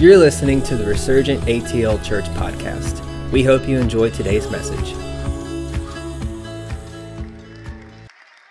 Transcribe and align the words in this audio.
You're 0.00 0.16
listening 0.16 0.62
to 0.62 0.78
the 0.78 0.86
Resurgent 0.86 1.42
ATL 1.42 2.02
Church 2.02 2.24
podcast. 2.30 3.02
We 3.32 3.42
hope 3.42 3.68
you 3.68 3.78
enjoy 3.78 4.08
today's 4.08 4.50
message. 4.50 4.94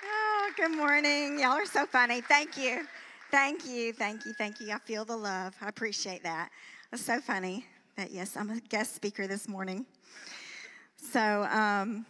Oh, 0.04 0.51
good 0.56 0.78
morning. 0.78 1.40
Y'all 1.40 1.54
are 1.54 1.65
so 1.65 1.88
funny. 1.88 2.22
Thank 2.22 2.56
you. 2.56 2.85
Thank 3.31 3.65
you. 3.65 3.94
Thank 3.94 4.28
you. 4.28 4.33
Thank 4.33 4.60
you. 4.60 4.72
I 4.72 4.78
feel 4.78 5.06
the 5.06 5.17
love. 5.17 5.56
I 5.60 5.70
appreciate 5.70 6.22
that. 6.22 6.51
It's 6.94 7.04
so 7.04 7.20
funny 7.20 7.66
that, 7.97 8.12
yes, 8.12 8.38
I'm 8.38 8.52
a 8.52 8.60
guest 8.60 8.94
speaker 8.94 9.26
this 9.26 9.47
morning. 9.47 9.88
So, 10.97 11.47
um, 11.50 12.06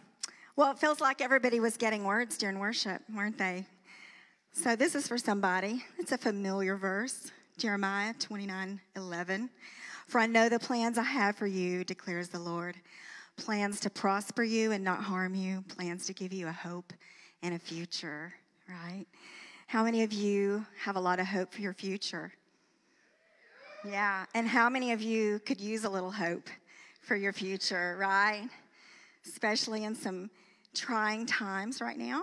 well, 0.54 0.72
it 0.72 0.78
feels 0.78 1.00
like 1.00 1.22
everybody 1.22 1.60
was 1.60 1.78
getting 1.78 2.04
words 2.04 2.36
during 2.36 2.58
worship, 2.58 3.00
weren't 3.16 3.38
they? 3.38 3.64
So, 4.52 4.76
this 4.76 4.94
is 4.94 5.08
for 5.08 5.16
somebody. 5.16 5.82
It's 5.98 6.12
a 6.12 6.18
familiar 6.18 6.76
verse. 6.76 7.32
Jeremiah 7.60 8.14
29 8.18 8.80
11. 8.96 9.50
For 10.06 10.18
I 10.18 10.24
know 10.24 10.48
the 10.48 10.58
plans 10.58 10.96
I 10.96 11.02
have 11.02 11.36
for 11.36 11.46
you, 11.46 11.84
declares 11.84 12.30
the 12.30 12.38
Lord 12.38 12.74
plans 13.36 13.80
to 13.80 13.90
prosper 13.90 14.42
you 14.42 14.72
and 14.72 14.82
not 14.82 15.02
harm 15.02 15.34
you, 15.34 15.62
plans 15.68 16.06
to 16.06 16.14
give 16.14 16.32
you 16.32 16.48
a 16.48 16.52
hope 16.52 16.90
and 17.42 17.54
a 17.54 17.58
future, 17.58 18.32
right? 18.66 19.04
How 19.66 19.84
many 19.84 20.02
of 20.02 20.10
you 20.10 20.64
have 20.82 20.96
a 20.96 21.00
lot 21.00 21.20
of 21.20 21.26
hope 21.26 21.52
for 21.52 21.60
your 21.60 21.74
future? 21.74 22.32
Yeah, 23.84 24.24
and 24.34 24.48
how 24.48 24.70
many 24.70 24.92
of 24.92 25.02
you 25.02 25.38
could 25.40 25.60
use 25.60 25.84
a 25.84 25.90
little 25.90 26.10
hope 26.10 26.48
for 27.02 27.14
your 27.14 27.34
future, 27.34 27.94
right? 28.00 28.48
Especially 29.26 29.84
in 29.84 29.94
some 29.94 30.30
trying 30.74 31.26
times 31.26 31.82
right 31.82 31.98
now. 31.98 32.22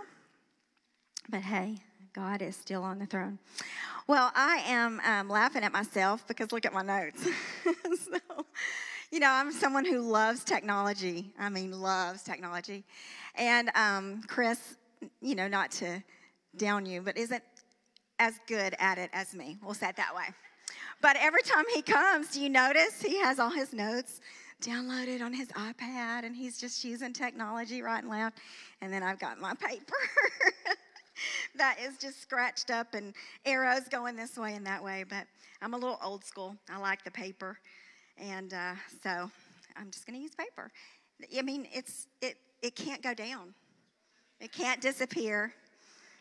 But 1.30 1.41
hey, 1.41 1.77
God 2.14 2.42
is 2.42 2.56
still 2.56 2.84
on 2.84 3.00
the 3.00 3.06
throne. 3.06 3.40
Well, 4.08 4.32
I 4.36 4.64
am 4.68 5.02
um, 5.05 5.30
laughing 5.30 5.63
at 5.63 5.72
myself 5.72 6.26
because 6.27 6.52
look 6.52 6.66
at 6.66 6.74
my 6.74 6.82
notes. 6.82 7.27
so, 7.66 8.46
you 9.12 9.20
know, 9.20 9.30
I'm 9.30 9.52
someone 9.52 9.86
who 9.86 9.99
loves 9.99 10.44
technology. 10.44 11.34
I 11.40 11.49
mean, 11.49 11.72
loves 11.72 12.24
technology. 12.24 12.84
And 13.36 13.70
um, 13.76 14.24
Chris, 14.27 14.76
you 15.22 15.36
know, 15.36 15.48
not 15.48 15.72
to 15.72 16.04
down 16.55 16.86
you, 16.86 17.02
but 17.02 17.18
isn't 17.18 17.44
as 18.20 18.34
good 18.48 18.76
at 18.80 18.98
it 18.98 19.10
as 19.14 19.34
me. 19.34 19.58
We'll 19.64 19.74
say 19.74 19.90
it 19.90 19.96
that 19.98 20.16
way. 20.16 20.26
But 21.02 21.18
every 21.20 21.44
time 21.44 21.66
he 21.74 21.82
comes, 21.82 22.32
do 22.32 22.42
you 22.42 22.49
notice 22.49 23.02
he 23.02 23.20
has 23.20 23.40
all 23.40 23.52
his 23.52 23.74
notes 23.74 24.21
downloaded 24.62 25.21
on 25.21 25.34
his 25.34 25.49
iPad 25.49 26.26
and 26.26 26.36
he's 26.36 26.58
just 26.58 26.84
using 26.84 27.14
technology 27.14 27.82
right 27.82 28.02
and 28.02 28.10
left? 28.10 28.40
And 28.82 28.92
then 28.92 29.04
I've 29.04 29.20
got 29.20 29.40
my 29.40 29.54
paper. 29.54 29.96
that 31.55 31.77
is 31.79 31.98
just 31.98 32.21
scratched 32.21 32.71
up 32.71 32.93
and 32.93 33.13
arrows 33.46 33.87
going 33.90 34.15
this 34.15 34.37
way 34.37 34.55
and 34.55 34.65
that 34.65 34.84
way. 34.84 35.05
But 35.07 35.26
I'm 35.62 35.74
a 35.74 35.77
little 35.77 35.99
old 36.04 36.24
school. 36.24 36.55
I 36.70 36.77
like 36.77 37.04
the 37.04 37.12
paper, 37.12 37.57
and 38.18 38.54
uh, 38.54 38.74
so 39.04 39.29
I'm 39.76 39.91
just 39.91 40.05
going 40.05 40.18
to 40.18 40.24
use 40.24 40.35
paper. 40.35 40.71
I 41.37 41.41
mean, 41.41 41.68
it's 41.71 42.07
it 42.21 42.37
it 42.62 42.76
can't 42.76 43.01
go 43.01 43.13
down. 43.13 43.54
It 44.40 44.51
can't 44.51 44.79
disappear, 44.82 45.54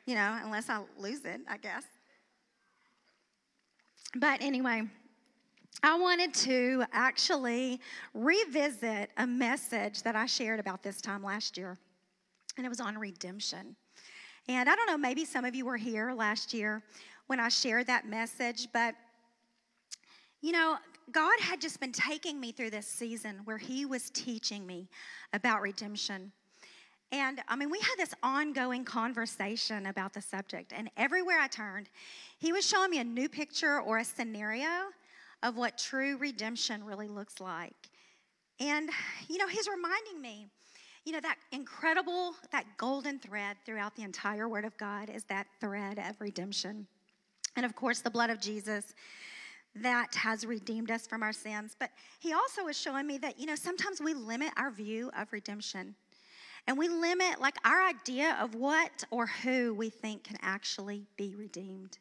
you 0.07 0.15
know, 0.15 0.39
unless 0.43 0.71
I 0.71 0.81
lose 0.99 1.25
it, 1.25 1.41
I 1.49 1.59
guess. 1.59 1.85
But 4.15 4.41
anyway, 4.41 4.85
I 5.83 5.99
wanted 5.99 6.33
to 6.35 6.85
actually 6.93 7.81
revisit 8.15 9.11
a 9.19 9.27
message 9.27 10.03
that 10.03 10.17
I 10.17 10.25
shared 10.25 10.61
about 10.61 10.83
this 10.83 11.03
time 11.03 11.23
last 11.23 11.59
year, 11.59 11.79
and 12.57 12.65
it 12.65 12.69
was 12.69 12.81
on 12.81 12.97
redemption. 12.97 13.77
And 14.49 14.69
I 14.69 14.77
don't 14.77 14.87
know, 14.87 14.97
maybe 14.97 15.25
some 15.25 15.45
of 15.45 15.55
you 15.55 15.65
were 15.65 15.77
here 15.77 16.13
last 16.13 16.55
year 16.55 16.83
when 17.27 17.41
I 17.41 17.49
shared 17.49 17.89
that 17.89 18.09
message, 18.09 18.69
but 18.73 18.95
you 20.41 20.53
know, 20.53 20.77
God 21.13 21.39
had 21.41 21.61
just 21.61 21.81
been 21.81 21.93
taking 21.93 22.39
me 22.39 22.53
through 22.53 22.71
this 22.71 22.87
season 22.87 23.41
where 23.45 23.59
He 23.59 23.85
was 23.85 24.11
teaching 24.11 24.67
me 24.67 24.89
about 25.33 25.63
redemption. 25.63 26.31
And 27.13 27.41
I 27.49 27.57
mean, 27.57 27.71
we 27.71 27.79
had 27.79 27.97
this 27.97 28.15
ongoing 28.23 28.85
conversation 28.85 29.87
about 29.87 30.13
the 30.13 30.21
subject, 30.21 30.73
and 30.77 30.91
everywhere 30.97 31.41
I 31.41 31.49
turned, 31.49 31.89
He 32.39 32.53
was 32.53 32.67
showing 32.67 32.91
me 32.91 32.99
a 32.99 33.05
new 33.05 33.29
picture 33.29 33.81
or 33.81 33.99
a 33.99 34.05
scenario 34.05 34.69
of 35.43 35.57
what 35.57 35.79
true 35.79 36.17
redemption 36.17 36.85
really 36.85 37.09
looks 37.09 37.41
like. 37.41 37.91
And, 38.61 38.91
you 39.29 39.39
know, 39.39 39.49
He's 39.49 39.69
reminding 39.69 40.21
me 40.21 40.47
you 41.07 41.13
know, 41.13 41.21
that 41.21 41.39
incredible, 41.53 42.35
that 42.51 42.67
golden 42.77 43.21
thread 43.21 43.57
throughout 43.65 43.95
the 43.95 44.03
entire 44.03 44.49
Word 44.49 44.65
of 44.65 44.77
God 44.77 45.09
is 45.09 45.23
that 45.25 45.47
thread 45.61 45.99
of 46.01 46.21
redemption. 46.21 46.87
And 47.55 47.65
of 47.65 47.77
course, 47.77 48.01
the 48.01 48.11
blood 48.11 48.29
of 48.29 48.41
Jesus 48.41 48.93
that 49.77 50.13
has 50.17 50.45
redeemed 50.45 50.91
us 50.91 51.07
from 51.07 51.23
our 51.23 51.33
sins. 51.33 51.77
But 51.79 51.91
he 52.19 52.33
also 52.33 52.67
is 52.67 52.77
showing 52.77 53.07
me 53.07 53.19
that, 53.19 53.39
you 53.39 53.47
know, 53.47 53.55
sometimes 53.55 54.01
we 54.01 54.15
limit 54.15 54.51
our 54.57 54.73
view 54.73 55.11
of 55.17 55.33
redemption. 55.33 55.95
And 56.67 56.77
we 56.77 56.89
limit, 56.89 57.41
like, 57.41 57.55
our 57.65 57.87
idea 57.87 58.37
of 58.41 58.57
what 58.57 59.05
or 59.13 59.29
who 59.29 59.75
we 59.75 59.91
think 59.91 60.25
can 60.25 60.37
actually 60.43 61.07
be 61.17 61.37
redeemed. 61.37 61.99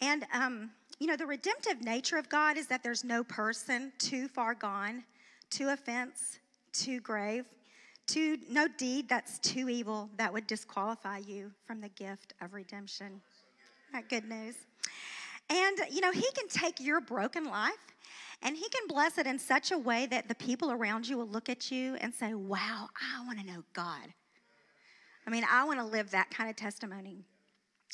And, 0.00 0.26
um, 0.32 0.70
you 0.98 1.06
know, 1.06 1.16
the 1.16 1.26
redemptive 1.26 1.82
nature 1.82 2.16
of 2.16 2.30
God 2.30 2.56
is 2.56 2.66
that 2.68 2.82
there's 2.82 3.04
no 3.04 3.22
person 3.22 3.92
too 3.98 4.28
far 4.28 4.54
gone, 4.54 5.04
too 5.50 5.68
offense, 5.68 6.38
too 6.72 7.00
grave, 7.00 7.44
no 8.48 8.68
deed 8.78 9.08
that's 9.08 9.38
too 9.38 9.68
evil 9.68 10.10
that 10.16 10.32
would 10.32 10.46
disqualify 10.46 11.18
you 11.18 11.50
from 11.66 11.80
the 11.80 11.88
gift 11.90 12.34
of 12.40 12.54
redemption. 12.54 13.20
That 13.92 14.08
good 14.08 14.28
news. 14.28 14.54
And, 15.48 15.78
you 15.90 16.00
know, 16.00 16.12
He 16.12 16.26
can 16.34 16.48
take 16.48 16.80
your 16.80 17.00
broken 17.00 17.44
life 17.44 17.74
and 18.42 18.56
He 18.56 18.68
can 18.68 18.86
bless 18.88 19.18
it 19.18 19.26
in 19.26 19.38
such 19.38 19.70
a 19.72 19.78
way 19.78 20.06
that 20.06 20.28
the 20.28 20.34
people 20.34 20.72
around 20.72 21.08
you 21.08 21.16
will 21.16 21.28
look 21.28 21.48
at 21.48 21.70
you 21.70 21.96
and 21.96 22.12
say, 22.12 22.34
wow, 22.34 22.88
I 23.00 23.24
want 23.24 23.38
to 23.40 23.46
know 23.46 23.62
God. 23.72 24.12
I 25.26 25.30
mean, 25.30 25.44
I 25.50 25.64
want 25.64 25.80
to 25.80 25.84
live 25.84 26.10
that 26.10 26.30
kind 26.30 26.48
of 26.48 26.56
testimony. 26.56 27.24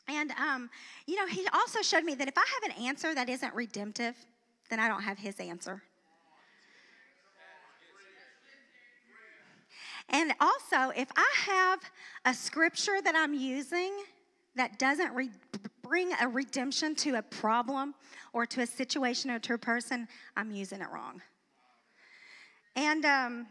And, 0.09 0.33
um, 0.33 0.69
you 1.07 1.17
know, 1.17 1.27
He 1.27 1.47
also 1.53 1.83
showed 1.83 2.05
me 2.05 2.15
that 2.15 2.29
if 2.29 2.37
I 2.37 2.45
have 2.61 2.77
an 2.77 2.85
answer 2.85 3.15
that 3.15 3.29
isn't 3.29 3.55
redemptive, 3.55 4.17
then 4.69 4.81
I 4.81 4.89
don't 4.89 5.03
have 5.03 5.19
His 5.19 5.39
answer. 5.39 5.83
And 10.09 10.33
also, 10.41 10.91
if 10.97 11.09
I 11.17 11.31
have 11.47 11.81
a 12.25 12.35
scripture 12.35 13.01
that 13.03 13.15
I'm 13.17 13.35
using 13.35 13.93
that 14.55 14.79
doesn't 14.79 15.15
re- 15.15 15.31
bring 15.83 16.13
a 16.21 16.29
redemption 16.29 16.95
to 16.97 17.15
a 17.17 17.23
problem 17.23 17.95
or 18.33 18.47
to 18.47 18.61
a 18.63 18.67
situation 18.67 19.31
or 19.31 19.39
to 19.41 19.55
a 19.55 19.59
person, 19.59 20.09
I'm 20.37 20.51
using 20.51 20.81
it 20.81 20.89
wrong. 20.93 21.23
And, 22.77 23.05
um, 23.05 23.47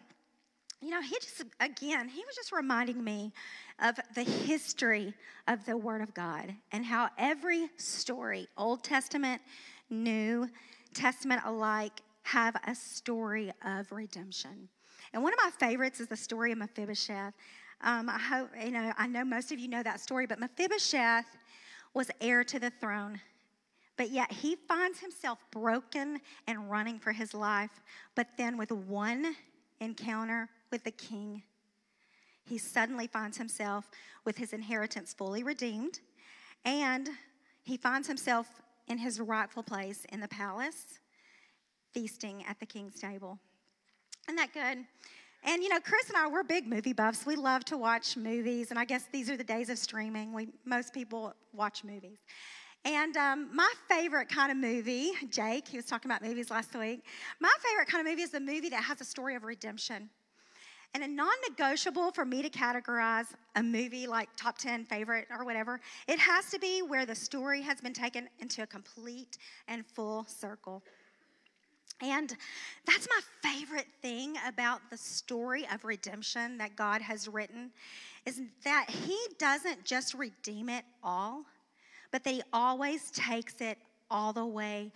you 0.82 0.90
know, 0.90 1.02
he 1.02 1.16
just, 1.22 1.44
again, 1.60 2.08
he 2.08 2.24
was 2.26 2.36
just 2.36 2.52
reminding 2.52 3.04
me 3.04 3.34
of 3.80 4.00
the 4.16 4.24
history 4.24 5.14
of 5.48 5.66
the 5.66 5.78
Word 5.78 6.02
of 6.02 6.14
God 6.14 6.56
and 6.72 6.86
how 6.86 7.10
every 7.18 7.70
story, 7.78 8.48
Old 8.58 8.84
Testament, 8.84 9.42
New 9.90 10.50
Testament 10.94 11.42
alike, 11.46 12.02
have 12.24 12.56
a 12.66 12.76
story 12.76 13.52
of 13.66 13.92
redemption. 13.92 14.70
And 15.14 15.24
one 15.24 15.34
of 15.34 15.40
my 15.44 15.52
favorites 15.52 16.00
is 16.00 16.08
the 16.08 16.16
story 16.16 16.52
of 16.52 16.58
Mephibosheth. 16.58 17.34
Um, 17.82 18.10
I 18.10 18.20
hope, 18.20 18.50
you 18.64 18.72
know, 18.72 18.94
I 18.98 19.08
know 19.08 19.26
most 19.26 19.52
of 19.52 19.60
you 19.60 19.68
know 19.68 19.84
that 19.84 20.00
story, 20.00 20.26
but 20.26 20.40
Mephibosheth 20.40 21.26
was 21.94 22.10
heir 22.22 22.44
to 22.46 22.60
the 22.60 22.70
throne. 22.70 23.20
But 23.98 24.10
yet 24.12 24.32
he 24.32 24.56
finds 24.56 25.00
himself 25.00 25.40
broken 25.52 26.20
and 26.48 26.72
running 26.72 26.98
for 26.98 27.12
his 27.12 27.34
life. 27.34 27.82
But 28.16 28.28
then, 28.38 28.58
with 28.58 28.72
one 28.72 29.36
encounter 29.80 30.50
with 30.72 30.84
the 30.84 30.92
king, 30.92 31.44
he 32.46 32.58
suddenly 32.58 33.08
finds 33.08 33.38
himself 33.38 33.90
with 34.26 34.38
his 34.38 34.54
inheritance 34.54 35.14
fully 35.14 35.44
redeemed. 35.44 36.00
And 36.64 37.10
he 37.64 37.78
finds 37.78 38.08
himself 38.08 38.48
in 38.88 38.98
his 38.98 39.20
rightful 39.20 39.64
place 39.64 40.06
in 40.12 40.20
the 40.20 40.28
palace, 40.28 41.00
feasting 41.94 42.46
at 42.48 42.60
the 42.60 42.66
king's 42.66 43.00
table. 43.00 43.40
Isn't 44.28 44.36
that 44.36 44.54
good? 44.54 44.86
And 45.44 45.64
you 45.64 45.70
know, 45.70 45.80
Chris 45.80 46.08
and 46.10 46.18
I, 46.18 46.28
we're 46.28 46.44
big 46.44 46.68
movie 46.68 46.94
buffs. 46.94 47.26
We 47.26 47.36
love 47.36 47.66
to 47.66 47.78
watch 47.78 48.16
movies, 48.16 48.70
and 48.70 48.80
I 48.80 48.86
guess 48.86 49.06
these 49.12 49.30
are 49.30 49.38
the 49.38 49.44
days 49.44 49.70
of 49.70 49.80
streaming. 49.80 50.34
We 50.34 50.50
most 50.66 50.94
people 50.94 51.34
watch 51.54 51.84
movies. 51.84 52.20
And 52.84 53.16
um, 53.18 53.50
my 53.56 53.72
favorite 53.88 54.28
kind 54.28 54.52
of 54.52 54.58
movie, 54.58 55.12
Jake, 55.30 55.68
he 55.68 55.78
was 55.78 55.86
talking 55.86 56.10
about 56.10 56.24
movies 56.24 56.50
last 56.50 56.76
week. 56.76 57.06
My 57.40 57.52
favorite 57.60 57.88
kind 57.88 58.06
of 58.06 58.12
movie 58.12 58.24
is 58.24 58.32
the 58.32 58.40
movie 58.40 58.70
that 58.70 58.84
has 58.84 59.02
a 59.02 59.06
story 59.06 59.36
of 59.36 59.44
redemption. 59.44 60.10
And 60.94 61.04
a 61.04 61.08
non 61.08 61.32
negotiable 61.48 62.12
for 62.12 62.26
me 62.26 62.42
to 62.42 62.50
categorize 62.50 63.28
a 63.56 63.64
movie 63.64 64.08
like 64.08 64.30
top 64.36 64.58
10 64.58 64.86
favorite 64.86 65.28
or 65.30 65.46
whatever, 65.46 65.80
it 66.08 66.20
has 66.20 66.50
to 66.52 66.60
be 66.60 66.82
where 66.82 67.06
the 67.06 67.16
story 67.16 67.62
has 67.62 67.80
been 67.80 67.94
taken 67.94 68.28
into 68.40 68.64
a 68.64 68.68
complete 68.68 69.38
and 69.68 69.86
full 69.86 70.26
circle. 70.28 70.84
And 72.02 72.36
that's 72.86 73.08
my 73.10 73.50
favorite 73.50 73.88
thing 74.02 74.36
about 74.48 74.82
the 74.90 74.98
story 74.98 75.68
of 75.74 75.84
redemption 75.84 76.58
that 76.58 76.76
God 76.76 77.02
has 77.02 77.28
written 77.28 77.72
is 78.26 78.42
that 78.64 78.90
he 78.90 79.18
doesn't 79.38 79.84
just 79.84 80.14
redeem 80.14 80.70
it 80.70 80.86
all, 81.04 81.44
but 82.12 82.24
that 82.24 82.34
he 82.34 82.42
always 82.54 83.12
takes 83.12 83.62
it 83.62 83.78
all 84.10 84.34
the 84.34 84.46
way 84.46 84.92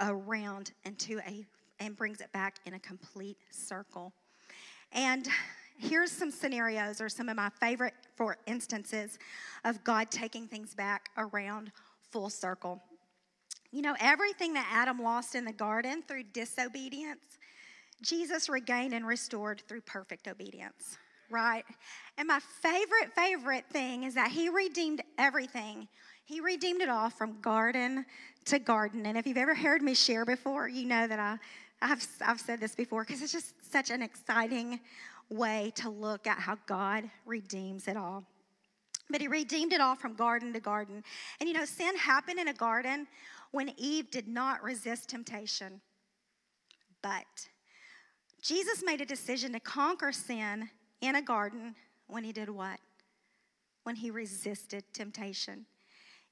around 0.00 0.72
into 0.84 1.20
a 1.20 1.44
and 1.80 1.96
brings 1.96 2.20
it 2.20 2.32
back 2.32 2.58
in 2.66 2.74
a 2.74 2.78
complete 2.78 3.36
circle. 3.50 4.12
And 4.92 5.28
here's 5.76 6.12
some 6.12 6.30
scenarios 6.30 7.00
or 7.00 7.08
some 7.08 7.28
of 7.28 7.36
my 7.36 7.50
favorite 7.60 7.94
for 8.14 8.36
instances 8.46 9.18
of 9.64 9.82
God 9.82 10.10
taking 10.10 10.46
things 10.46 10.74
back 10.74 11.10
around 11.16 11.72
full 12.10 12.30
circle. 12.30 12.80
You 13.74 13.82
know, 13.82 13.96
everything 13.98 14.52
that 14.52 14.68
Adam 14.70 15.02
lost 15.02 15.34
in 15.34 15.44
the 15.44 15.52
garden 15.52 16.04
through 16.06 16.22
disobedience, 16.32 17.24
Jesus 18.02 18.48
regained 18.48 18.94
and 18.94 19.04
restored 19.04 19.64
through 19.66 19.80
perfect 19.80 20.28
obedience, 20.28 20.96
right? 21.28 21.64
And 22.16 22.28
my 22.28 22.38
favorite, 22.38 23.12
favorite 23.16 23.64
thing 23.68 24.04
is 24.04 24.14
that 24.14 24.30
he 24.30 24.48
redeemed 24.48 25.02
everything. 25.18 25.88
He 26.24 26.38
redeemed 26.38 26.82
it 26.82 26.88
all 26.88 27.10
from 27.10 27.40
garden 27.40 28.06
to 28.44 28.60
garden. 28.60 29.06
And 29.06 29.18
if 29.18 29.26
you've 29.26 29.38
ever 29.38 29.56
heard 29.56 29.82
me 29.82 29.94
share 29.94 30.24
before, 30.24 30.68
you 30.68 30.86
know 30.86 31.08
that 31.08 31.18
I, 31.18 31.38
I've, 31.82 32.06
I've 32.24 32.38
said 32.38 32.60
this 32.60 32.76
before 32.76 33.02
because 33.02 33.22
it's 33.22 33.32
just 33.32 33.54
such 33.72 33.90
an 33.90 34.02
exciting 34.02 34.78
way 35.30 35.72
to 35.74 35.90
look 35.90 36.28
at 36.28 36.38
how 36.38 36.58
God 36.66 37.10
redeems 37.26 37.88
it 37.88 37.96
all. 37.96 38.22
But 39.10 39.20
he 39.20 39.28
redeemed 39.28 39.72
it 39.72 39.80
all 39.80 39.96
from 39.96 40.14
garden 40.14 40.52
to 40.52 40.60
garden. 40.60 41.02
And 41.40 41.48
you 41.48 41.54
know, 41.54 41.64
sin 41.64 41.96
happened 41.96 42.38
in 42.38 42.48
a 42.48 42.54
garden 42.54 43.06
when 43.54 43.72
Eve 43.76 44.10
did 44.10 44.26
not 44.26 44.64
resist 44.64 45.08
temptation. 45.08 45.80
But 47.02 47.24
Jesus 48.42 48.82
made 48.84 49.00
a 49.00 49.06
decision 49.06 49.52
to 49.52 49.60
conquer 49.60 50.10
sin 50.10 50.68
in 51.00 51.14
a 51.14 51.22
garden 51.22 51.76
when 52.08 52.24
he 52.24 52.32
did 52.32 52.50
what? 52.50 52.80
When 53.84 53.94
he 53.94 54.10
resisted 54.10 54.82
temptation. 54.92 55.66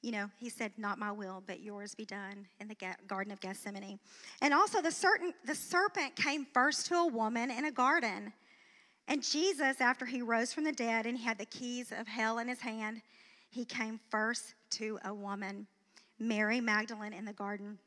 You 0.01 0.11
know, 0.11 0.31
he 0.37 0.49
said, 0.49 0.73
Not 0.77 0.99
my 0.99 1.13
will, 1.13 1.45
but 1.47 1.61
yours 1.61 1.95
be 1.95 2.05
done 2.05 2.45
in 2.59 2.67
the 2.67 2.77
Garden 3.07 3.33
of 3.33 3.39
Gethsemane. 3.39 4.01
And 4.41 4.53
also, 4.53 4.83
the, 4.83 4.91
certain, 4.91 5.33
the 5.47 5.55
serpent 5.55 6.17
came 6.17 6.45
first 6.53 6.87
to 6.87 6.95
a 6.95 7.07
woman 7.07 7.53
in 7.53 7.67
a 7.67 7.71
garden. 7.71 8.33
And 9.07 9.23
Jesus, 9.23 9.81
after 9.81 10.07
he 10.07 10.23
rose 10.23 10.53
from 10.53 10.65
the 10.65 10.73
dead 10.73 11.07
and 11.07 11.17
he 11.17 11.23
had 11.23 11.39
the 11.39 11.47
keys 11.47 11.93
of 11.97 12.09
hell 12.09 12.41
in 12.41 12.49
his 12.49 12.61
hand, 12.61 13.01
he 13.49 13.65
came 13.65 14.01
first 14.11 14.55
to 14.71 14.99
a 15.05 15.15
woman, 15.15 15.69
Mary 16.23 16.61
Magdalene, 16.61 17.13
in 17.13 17.25
the 17.25 17.33
garden. 17.33 17.79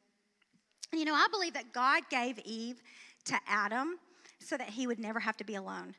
And 0.92 1.00
you 1.00 1.06
know, 1.06 1.16
I 1.16 1.28
believe 1.32 1.54
that 1.54 1.74
God 1.74 2.04
gave 2.10 2.40
Eve 2.46 2.82
to 3.26 3.40
Adam 3.48 3.98
so 4.40 4.58
that 4.58 4.70
he 4.70 4.88
would 4.88 5.00
never 5.00 5.20
have 5.20 5.38
to 5.38 5.44
be 5.44 5.56
alone. 5.56 5.96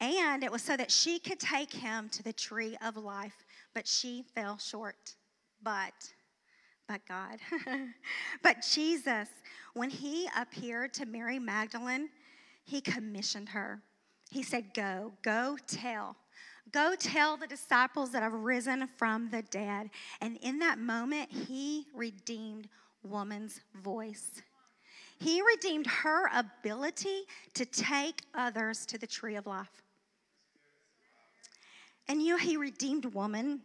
And 0.00 0.44
it 0.44 0.52
was 0.52 0.62
so 0.62 0.76
that 0.76 0.90
she 0.90 1.18
could 1.18 1.40
take 1.40 1.72
him 1.72 2.08
to 2.10 2.22
the 2.22 2.32
tree 2.32 2.76
of 2.84 2.96
life, 2.96 3.44
but 3.74 3.86
she 3.86 4.24
fell 4.34 4.58
short. 4.58 5.14
But, 5.62 6.12
but 6.86 7.00
God. 7.08 7.38
but 8.42 8.66
Jesus, 8.68 9.28
when 9.74 9.90
he 9.90 10.28
appeared 10.36 10.92
to 10.94 11.06
Mary 11.06 11.38
Magdalene, 11.38 12.10
he 12.64 12.80
commissioned 12.80 13.48
her. 13.50 13.80
He 14.30 14.42
said, 14.42 14.74
Go, 14.74 15.12
go 15.22 15.56
tell. 15.66 16.16
Go 16.72 16.94
tell 16.98 17.36
the 17.36 17.46
disciples 17.46 18.10
that 18.12 18.22
I've 18.22 18.32
risen 18.32 18.88
from 18.96 19.30
the 19.30 19.42
dead. 19.42 19.90
And 20.20 20.36
in 20.42 20.58
that 20.58 20.78
moment, 20.78 21.30
he 21.30 21.86
redeemed 21.94 22.68
woman's 23.02 23.60
voice. 23.82 24.42
He 25.18 25.40
redeemed 25.42 25.86
her 25.86 26.28
ability 26.34 27.22
to 27.54 27.64
take 27.64 28.22
others 28.34 28.84
to 28.86 28.98
the 28.98 29.06
tree 29.06 29.36
of 29.36 29.46
life. 29.46 29.82
And 32.08 32.22
you 32.22 32.34
know, 32.34 32.38
he 32.38 32.56
redeemed 32.56 33.06
woman 33.06 33.60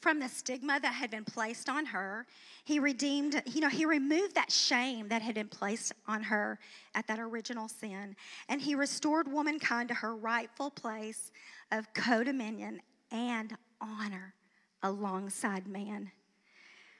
from 0.00 0.18
the 0.18 0.28
stigma 0.28 0.80
that 0.80 0.94
had 0.94 1.10
been 1.10 1.24
placed 1.24 1.68
on 1.68 1.84
her. 1.84 2.26
He 2.64 2.78
redeemed, 2.78 3.42
you 3.46 3.60
know, 3.60 3.68
he 3.68 3.84
removed 3.84 4.34
that 4.34 4.50
shame 4.50 5.08
that 5.08 5.20
had 5.20 5.34
been 5.34 5.48
placed 5.48 5.92
on 6.08 6.22
her 6.22 6.58
at 6.94 7.06
that 7.06 7.18
original 7.18 7.68
sin. 7.68 8.16
And 8.48 8.60
he 8.60 8.74
restored 8.74 9.30
womankind 9.30 9.88
to 9.88 9.94
her 9.94 10.16
rightful 10.16 10.70
place 10.70 11.32
of 11.72 11.92
co 11.94 12.22
dominion 12.22 12.80
and 13.10 13.56
honor 13.80 14.34
alongside 14.82 15.66
man. 15.66 16.10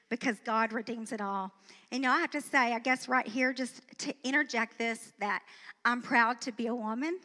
Because 0.09 0.39
God 0.45 0.73
redeems 0.73 1.13
it 1.13 1.21
all. 1.21 1.53
And 1.93 2.03
you 2.03 2.09
know, 2.09 2.15
I 2.15 2.21
have 2.21 2.31
to 2.33 2.41
say, 2.41 2.75
I 2.75 2.81
guess 2.81 3.09
right 3.09 3.27
here, 3.27 3.53
just 3.53 3.83
to 3.99 4.15
interject 4.25 4.77
this, 4.77 5.13
that 5.21 5.43
I'm 5.85 6.03
proud 6.03 6.41
to 6.43 6.53
be 6.53 6.67
a 6.67 6.75
woman. 6.75 7.21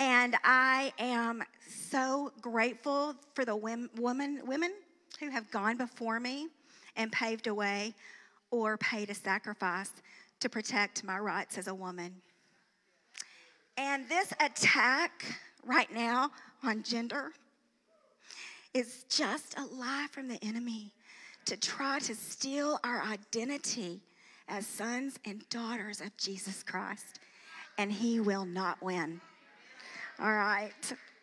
And 0.00 0.36
I 0.44 0.92
am 0.98 1.42
so 1.68 2.32
grateful 2.40 3.14
for 3.34 3.44
the 3.44 3.56
women, 3.56 3.88
women 4.44 4.72
who 5.18 5.30
have 5.30 5.50
gone 5.50 5.76
before 5.76 6.20
me 6.20 6.48
and 6.96 7.10
paved 7.10 7.46
a 7.46 7.54
way 7.54 7.94
or 8.50 8.76
paid 8.76 9.10
a 9.10 9.14
sacrifice 9.14 9.90
to 10.40 10.48
protect 10.48 11.04
my 11.04 11.18
rights 11.18 11.58
as 11.58 11.66
a 11.66 11.74
woman. 11.74 12.14
And 13.76 14.08
this 14.08 14.32
attack 14.40 15.24
right 15.64 15.92
now 15.92 16.30
on 16.62 16.82
gender 16.82 17.32
is 18.74 19.04
just 19.08 19.58
a 19.58 19.64
lie 19.74 20.06
from 20.10 20.28
the 20.28 20.42
enemy 20.44 20.92
to 21.46 21.56
try 21.56 21.98
to 22.00 22.14
steal 22.14 22.78
our 22.84 23.02
identity 23.02 24.00
as 24.48 24.66
sons 24.66 25.18
and 25.24 25.48
daughters 25.48 26.00
of 26.00 26.16
Jesus 26.16 26.62
Christ. 26.62 27.20
And 27.78 27.92
he 27.92 28.20
will 28.20 28.44
not 28.44 28.82
win. 28.82 29.20
All 30.20 30.32
right, 30.32 30.72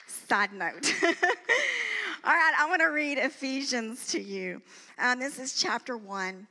side 0.08 0.54
note. 0.54 0.94
All 1.04 2.34
right, 2.34 2.54
I 2.58 2.66
want 2.68 2.82
to 2.82 2.88
read 2.88 3.18
Ephesians 3.18 4.08
to 4.08 4.22
you. 4.22 4.62
Um, 4.98 5.20
this 5.20 5.38
is 5.38 5.62
chapter 5.62 5.98
one. 5.98 6.48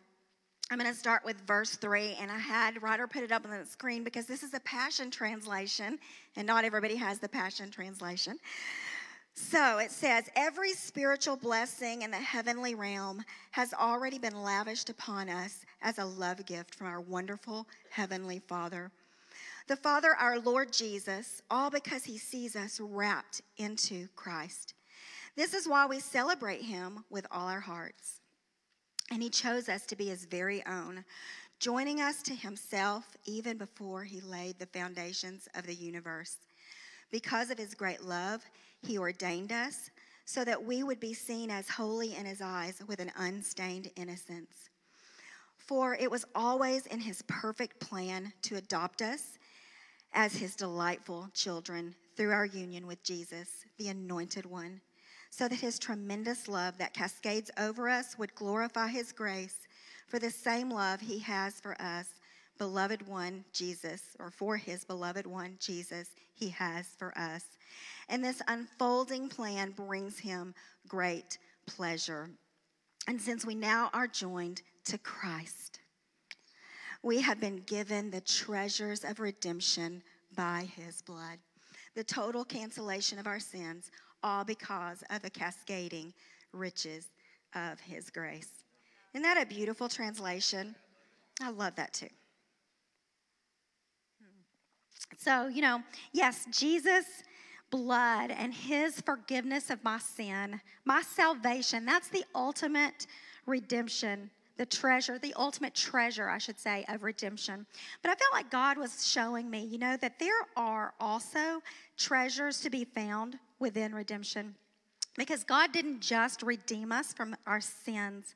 I'm 0.71 0.79
going 0.79 0.91
to 0.91 0.99
start 0.99 1.25
with 1.27 1.37
verse 1.47 1.77
3, 1.77 2.17
and 2.21 2.31
I 2.31 2.39
had 2.39 2.83
Ryder 2.83 3.07
put 3.07 3.23
it 3.23 3.31
up 3.31 3.45
on 3.45 3.51
the 3.51 3.67
screen 3.67 4.03
because 4.03 4.25
this 4.25 4.43
is 4.43 4.55
a 4.55 4.61
Passion 4.61 5.11
Translation, 5.11 5.99
and 6.37 6.47
not 6.47 6.65
everybody 6.65 6.97
has 6.97 7.19
the 7.19 7.29
Passion 7.29 7.71
Translation. 7.71 8.39
So 9.35 9.79
it 9.79 9.91
says, 9.91 10.31
Every 10.35 10.73
spiritual 10.73 11.37
blessing 11.37 12.03
in 12.03 12.11
the 12.11 12.17
heavenly 12.17 12.75
realm 12.75 13.23
has 13.51 13.75
already 13.75 14.19
been 14.19 14.43
lavished 14.43 14.89
upon 14.89 15.29
us 15.29 15.67
as 15.83 15.99
a 15.99 16.05
love 16.05 16.47
gift 16.47 16.75
from 16.75 16.87
our 16.87 17.01
wonderful 17.01 17.67
Heavenly 17.91 18.39
Father. 18.39 18.91
The 19.67 19.77
Father, 19.77 20.15
our 20.19 20.39
Lord 20.39 20.73
Jesus, 20.73 21.43
all 21.51 21.69
because 21.69 22.05
He 22.05 22.17
sees 22.17 22.57
us 22.57 22.81
wrapped 22.81 23.43
into 23.59 24.09
Christ. 24.17 24.75
This 25.37 25.53
is 25.53 25.69
why 25.69 25.87
we 25.87 26.01
celebrate 26.01 26.63
him 26.63 27.05
with 27.11 27.27
all 27.31 27.49
our 27.49 27.61
hearts. 27.61 28.21
And 29.11 29.23
he 29.23 29.31
chose 29.31 29.69
us 29.69 29.87
to 29.87 29.97
be 29.97 30.07
his 30.07 30.25
very 30.25 30.65
own, 30.67 31.05
joining 31.61 32.01
us 32.01 32.23
to 32.23 32.35
himself 32.35 33.17
even 33.27 33.59
before 33.59 34.05
he 34.05 34.21
laid 34.21 34.59
the 34.59 34.67
foundations 34.67 35.49
of 35.55 35.67
the 35.67 35.75
universe. 35.75 36.37
Because 37.11 37.51
of 37.51 37.59
his 37.59 37.75
great 37.75 38.03
love, 38.03 38.43
he 38.83 38.99
ordained 38.99 39.53
us 39.53 39.91
so 40.25 40.45
that 40.45 40.65
we 40.65 40.83
would 40.83 41.01
be 41.01 41.15
seen 41.15 41.51
as 41.51 41.69
holy 41.69 42.17
in 42.17 42.27
his 42.27 42.41
eyes 42.41 42.81
with 42.87 42.99
an 42.99 43.13
unstained 43.17 43.91
innocence. 43.97 44.71
For 45.59 45.95
it 45.95 46.11
was 46.11 46.25
always 46.35 46.87
in 46.87 47.01
his 47.01 47.23
perfect 47.23 47.81
plan 47.81 48.33
to 48.43 48.57
adopt 48.57 49.03
us 49.03 49.39
as 50.13 50.37
his 50.37 50.57
delightful 50.57 51.29
children 51.35 51.95
through 52.17 52.33
our 52.33 52.47
union 52.47 52.87
with 52.87 53.03
Jesus, 53.03 53.65
the 53.79 53.89
anointed 53.89 54.47
one 54.47 54.81
so 55.37 55.49
that 55.49 55.59
his 55.59 55.81
tremendous 55.81 56.47
love 56.47 56.79
that 56.79 56.95
cascades 56.95 57.51
over 57.59 57.89
us 57.89 58.17
would 58.17 58.33
glorify 58.37 58.87
his 58.87 59.11
grace 59.11 59.67
for 60.07 60.21
the 60.21 60.31
same 60.31 60.71
love 60.71 61.01
he 61.01 61.19
has 61.19 61.59
for 61.59 61.75
us, 61.83 62.07
beloved 62.57 63.05
one, 63.09 63.45
Jesus, 63.53 64.15
or 64.21 64.31
for 64.31 64.57
his 64.57 64.85
beloved 64.85 65.27
one, 65.27 65.57
Jesus, 65.59 66.11
he 66.35 66.51
has 66.51 66.87
for 66.97 67.13
us. 67.19 67.45
And 68.09 68.25
this 68.25 68.43
unfolding 68.47 69.29
plan 69.29 69.73
brings 69.73 70.21
him 70.21 70.55
great 70.87 71.39
pleasure. 71.67 72.31
And 73.09 73.21
since 73.21 73.45
we 73.45 73.57
now 73.57 73.91
are 73.93 74.07
joined 74.07 74.63
to 74.85 74.99
Christ, 74.99 75.81
we 77.03 77.21
have 77.23 77.41
been 77.41 77.57
given 77.67 78.09
the 78.09 78.21
treasures 78.21 79.03
of 79.03 79.19
redemption 79.19 80.01
by 80.37 80.69
his 80.77 81.03
blood, 81.03 81.39
the 81.97 82.05
total 82.05 82.45
cancellation 82.45 83.19
of 83.19 83.27
our 83.27 83.41
sins 83.41 83.91
all 84.25 84.43
because 84.43 85.05
of 85.11 85.23
the 85.23 85.31
cascading 85.31 86.13
riches 86.53 87.07
of 87.55 87.79
his 87.79 88.11
grace. 88.11 88.65
Isn't 89.13 89.23
that 89.23 89.41
a 89.41 89.47
beautiful 89.47 89.89
translation? 89.89 90.75
I 91.41 91.51
love 91.51 91.77
that 91.77 91.93
too. 91.93 92.09
So, 95.19 95.47
you 95.47 95.63
know, 95.63 95.83
yes, 96.13 96.47
Jesus' 96.51 97.23
blood 97.71 98.31
and 98.31 98.53
his 98.53 99.01
forgiveness 99.01 99.71
of 99.71 99.83
my 99.85 99.99
sin, 99.99 100.61
my 100.85 101.03
salvation, 101.03 101.85
that's 101.85 102.09
the 102.09 102.25
ultimate 102.35 103.07
redemption, 103.47 104.31
the 104.57 104.67
treasure, 104.67 105.19
the 105.19 105.35
ultimate 105.35 105.75
treasure, 105.75 106.29
I 106.29 106.39
should 106.39 106.59
say, 106.59 106.85
of 106.89 107.03
redemption. 107.03 107.67
But 108.03 108.11
I 108.11 108.15
felt 108.15 108.33
like 108.33 108.51
God 108.51 108.79
was 108.79 109.07
showing 109.07 109.51
me, 109.51 109.65
you 109.65 109.79
know, 109.79 109.97
that 109.99 110.19
there 110.19 110.47
are 110.57 110.95
also 111.01 111.63
treasures 111.97 112.61
to 112.61 112.71
be 112.71 112.85
found 112.85 113.39
within 113.59 113.95
redemption. 113.95 114.55
Because 115.17 115.45
God 115.45 115.73
didn't 115.73 116.01
just 116.01 116.43
redeem 116.43 116.91
us 116.91 117.13
from 117.13 117.37
our 117.47 117.61
sins, 117.61 118.35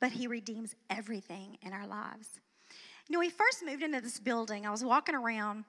but 0.00 0.12
He 0.12 0.26
redeems 0.26 0.74
everything 0.90 1.56
in 1.62 1.72
our 1.72 1.86
lives. 1.86 2.40
You 3.08 3.14
know, 3.14 3.20
we 3.20 3.30
first 3.30 3.64
moved 3.64 3.82
into 3.82 4.00
this 4.00 4.20
building. 4.20 4.66
I 4.66 4.70
was 4.70 4.84
walking 4.84 5.14
around 5.14 5.64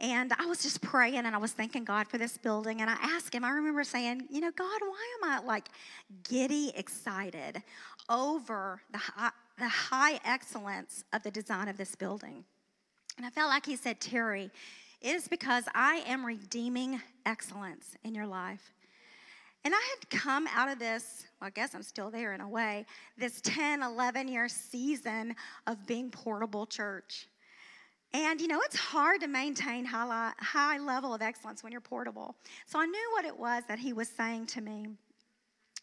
and 0.00 0.32
I 0.38 0.46
was 0.46 0.62
just 0.62 0.80
praying 0.80 1.26
and 1.26 1.34
I 1.34 1.38
was 1.38 1.52
thanking 1.52 1.84
God 1.84 2.08
for 2.08 2.16
this 2.16 2.38
building. 2.38 2.80
And 2.80 2.88
I 2.88 2.96
asked 3.02 3.34
him, 3.34 3.44
I 3.44 3.50
remember 3.50 3.84
saying, 3.84 4.22
You 4.30 4.40
know, 4.40 4.50
God, 4.50 4.80
why 4.80 5.06
am 5.22 5.30
I 5.30 5.44
like 5.44 5.68
giddy 6.28 6.72
excited 6.74 7.62
over 8.08 8.80
the 8.92 8.98
high, 8.98 9.30
the 9.58 9.68
high 9.68 10.20
excellence 10.24 11.04
of 11.12 11.22
the 11.22 11.30
design 11.30 11.68
of 11.68 11.76
this 11.76 11.94
building? 11.94 12.44
And 13.18 13.26
I 13.26 13.30
felt 13.30 13.50
like 13.50 13.66
he 13.66 13.76
said, 13.76 14.00
Terry, 14.00 14.50
it 15.00 15.14
is 15.14 15.28
because 15.28 15.64
I 15.74 16.02
am 16.06 16.24
redeeming 16.24 17.00
excellence 17.24 17.96
in 18.04 18.14
your 18.14 18.26
life. 18.26 18.72
And 19.64 19.74
I 19.74 19.80
had 19.90 20.10
come 20.10 20.46
out 20.54 20.70
of 20.70 20.78
this, 20.78 21.26
well, 21.40 21.48
I 21.48 21.50
guess 21.50 21.74
I'm 21.74 21.82
still 21.82 22.10
there 22.10 22.32
in 22.32 22.40
a 22.40 22.48
way, 22.48 22.86
this 23.18 23.40
10, 23.42 23.82
11 23.82 24.28
year 24.28 24.48
season 24.48 25.34
of 25.66 25.86
being 25.86 26.10
portable 26.10 26.66
church. 26.66 27.26
And 28.12 28.40
you 28.40 28.48
know, 28.48 28.60
it's 28.64 28.76
hard 28.76 29.20
to 29.20 29.28
maintain 29.28 29.84
high, 29.84 30.32
high 30.38 30.78
level 30.78 31.14
of 31.14 31.22
excellence 31.22 31.62
when 31.62 31.72
you're 31.72 31.80
portable. 31.80 32.34
So 32.66 32.80
I 32.80 32.86
knew 32.86 33.10
what 33.12 33.24
it 33.24 33.38
was 33.38 33.62
that 33.68 33.78
he 33.78 33.92
was 33.92 34.08
saying 34.08 34.46
to 34.46 34.60
me. 34.60 34.86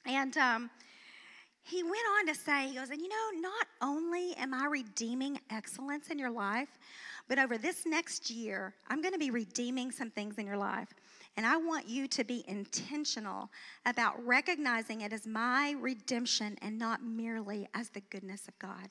And 0.06 0.36
um, 0.38 0.70
he 1.64 1.84
went 1.84 2.04
on 2.20 2.28
to 2.28 2.36
say, 2.36 2.68
he 2.68 2.76
goes, 2.76 2.90
and 2.90 3.00
you 3.00 3.10
know, 3.10 3.42
not 3.42 3.68
only 3.82 4.34
am 4.36 4.54
I 4.54 4.66
redeeming 4.66 5.40
excellence 5.50 6.10
in 6.10 6.18
your 6.18 6.32
life, 6.32 6.70
but 7.28 7.40
over 7.40 7.58
this 7.58 7.86
next 7.86 8.30
year, 8.30 8.74
I'm 8.88 9.02
going 9.02 9.14
to 9.14 9.20
be 9.20 9.32
redeeming 9.32 9.92
some 9.92 10.10
things 10.10 10.38
in 10.38 10.46
your 10.46 10.58
life. 10.58 10.88
And 11.36 11.46
I 11.46 11.58
want 11.58 11.88
you 11.88 12.08
to 12.08 12.24
be 12.24 12.44
intentional 12.48 13.52
about 13.86 14.26
recognizing 14.26 15.02
it 15.02 15.14
as 15.14 15.28
my 15.28 15.76
redemption 15.80 16.58
and 16.62 16.80
not 16.80 17.04
merely 17.04 17.68
as 17.74 17.90
the 17.90 18.02
goodness 18.10 18.48
of 18.48 18.58
God. 18.60 18.90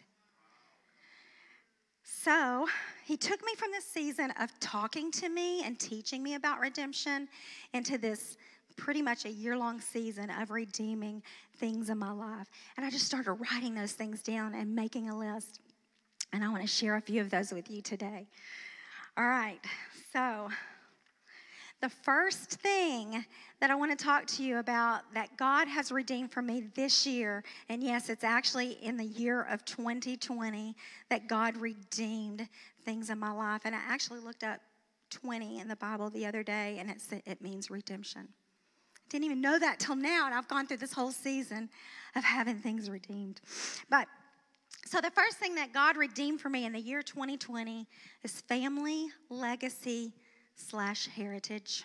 So 2.04 2.68
he 3.04 3.16
took 3.16 3.44
me 3.44 3.54
from 3.56 3.72
this 3.72 3.84
season 3.84 4.32
of 4.38 4.58
talking 4.60 5.10
to 5.12 5.28
me 5.28 5.64
and 5.64 5.78
teaching 5.78 6.22
me 6.22 6.34
about 6.34 6.60
redemption 6.60 7.28
into 7.72 7.98
this 7.98 8.36
pretty 8.76 9.02
much 9.02 9.24
a 9.24 9.30
year 9.30 9.56
long 9.56 9.80
season 9.80 10.30
of 10.30 10.50
redeeming 10.50 11.22
things 11.56 11.90
in 11.90 11.98
my 11.98 12.12
life. 12.12 12.46
And 12.76 12.86
I 12.86 12.90
just 12.90 13.06
started 13.06 13.32
writing 13.32 13.74
those 13.74 13.92
things 13.92 14.22
down 14.22 14.54
and 14.54 14.74
making 14.74 15.08
a 15.08 15.18
list. 15.18 15.60
And 16.32 16.44
I 16.44 16.48
want 16.48 16.62
to 16.62 16.68
share 16.68 16.96
a 16.96 17.00
few 17.00 17.20
of 17.20 17.30
those 17.30 17.52
with 17.52 17.70
you 17.70 17.80
today. 17.80 18.26
All 19.16 19.26
right, 19.26 19.60
so 20.12 20.48
the 21.80 21.88
first 21.88 22.50
thing 22.50 23.24
that 23.60 23.70
I 23.70 23.74
want 23.74 23.96
to 23.96 24.02
talk 24.02 24.26
to 24.26 24.42
you 24.42 24.58
about 24.58 25.02
that 25.14 25.36
God 25.36 25.68
has 25.68 25.92
redeemed 25.92 26.32
for 26.32 26.42
me 26.42 26.68
this 26.74 27.06
year, 27.06 27.44
and 27.68 27.82
yes, 27.82 28.08
it's 28.08 28.24
actually 28.24 28.72
in 28.82 28.96
the 28.96 29.04
year 29.04 29.42
of 29.50 29.64
2020 29.64 30.74
that 31.10 31.28
God 31.28 31.56
redeemed 31.56 32.48
things 32.84 33.10
in 33.10 33.18
my 33.18 33.30
life. 33.30 33.62
And 33.64 33.74
I 33.74 33.80
actually 33.86 34.20
looked 34.20 34.42
up 34.42 34.60
20 35.10 35.60
in 35.60 35.68
the 35.68 35.76
Bible 35.76 36.10
the 36.10 36.26
other 36.26 36.42
day, 36.42 36.78
and 36.78 36.90
it's, 36.90 37.12
it 37.12 37.40
means 37.40 37.70
redemption. 37.70 38.28
Didn't 39.08 39.24
even 39.24 39.40
know 39.40 39.58
that 39.58 39.78
till 39.78 39.96
now, 39.96 40.26
and 40.26 40.34
I've 40.34 40.48
gone 40.48 40.66
through 40.66 40.78
this 40.78 40.92
whole 40.92 41.12
season 41.12 41.68
of 42.16 42.24
having 42.24 42.58
things 42.58 42.90
redeemed. 42.90 43.40
But 43.88 44.08
so, 44.86 45.00
the 45.00 45.10
first 45.10 45.38
thing 45.38 45.56
that 45.56 45.72
God 45.72 45.96
redeemed 45.96 46.40
for 46.40 46.48
me 46.48 46.64
in 46.64 46.72
the 46.72 46.80
year 46.80 47.02
2020 47.02 47.88
is 48.22 48.40
family, 48.42 49.08
legacy, 49.28 50.12
slash 50.54 51.08
heritage. 51.08 51.82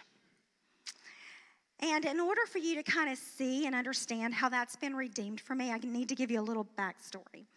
And 1.80 2.06
in 2.06 2.20
order 2.20 2.42
for 2.46 2.60
you 2.60 2.76
to 2.76 2.84
kind 2.84 3.12
of 3.12 3.18
see 3.18 3.66
and 3.66 3.74
understand 3.74 4.36
how 4.36 4.50
that's 4.50 4.76
been 4.76 4.96
redeemed 4.96 5.42
for 5.42 5.56
me, 5.56 5.72
I 5.72 5.80
need 5.80 6.10
to 6.10 6.16
give 6.16 6.30
you 6.30 6.40
a 6.40 6.44
little 6.44 6.68
backstory. 6.78 7.48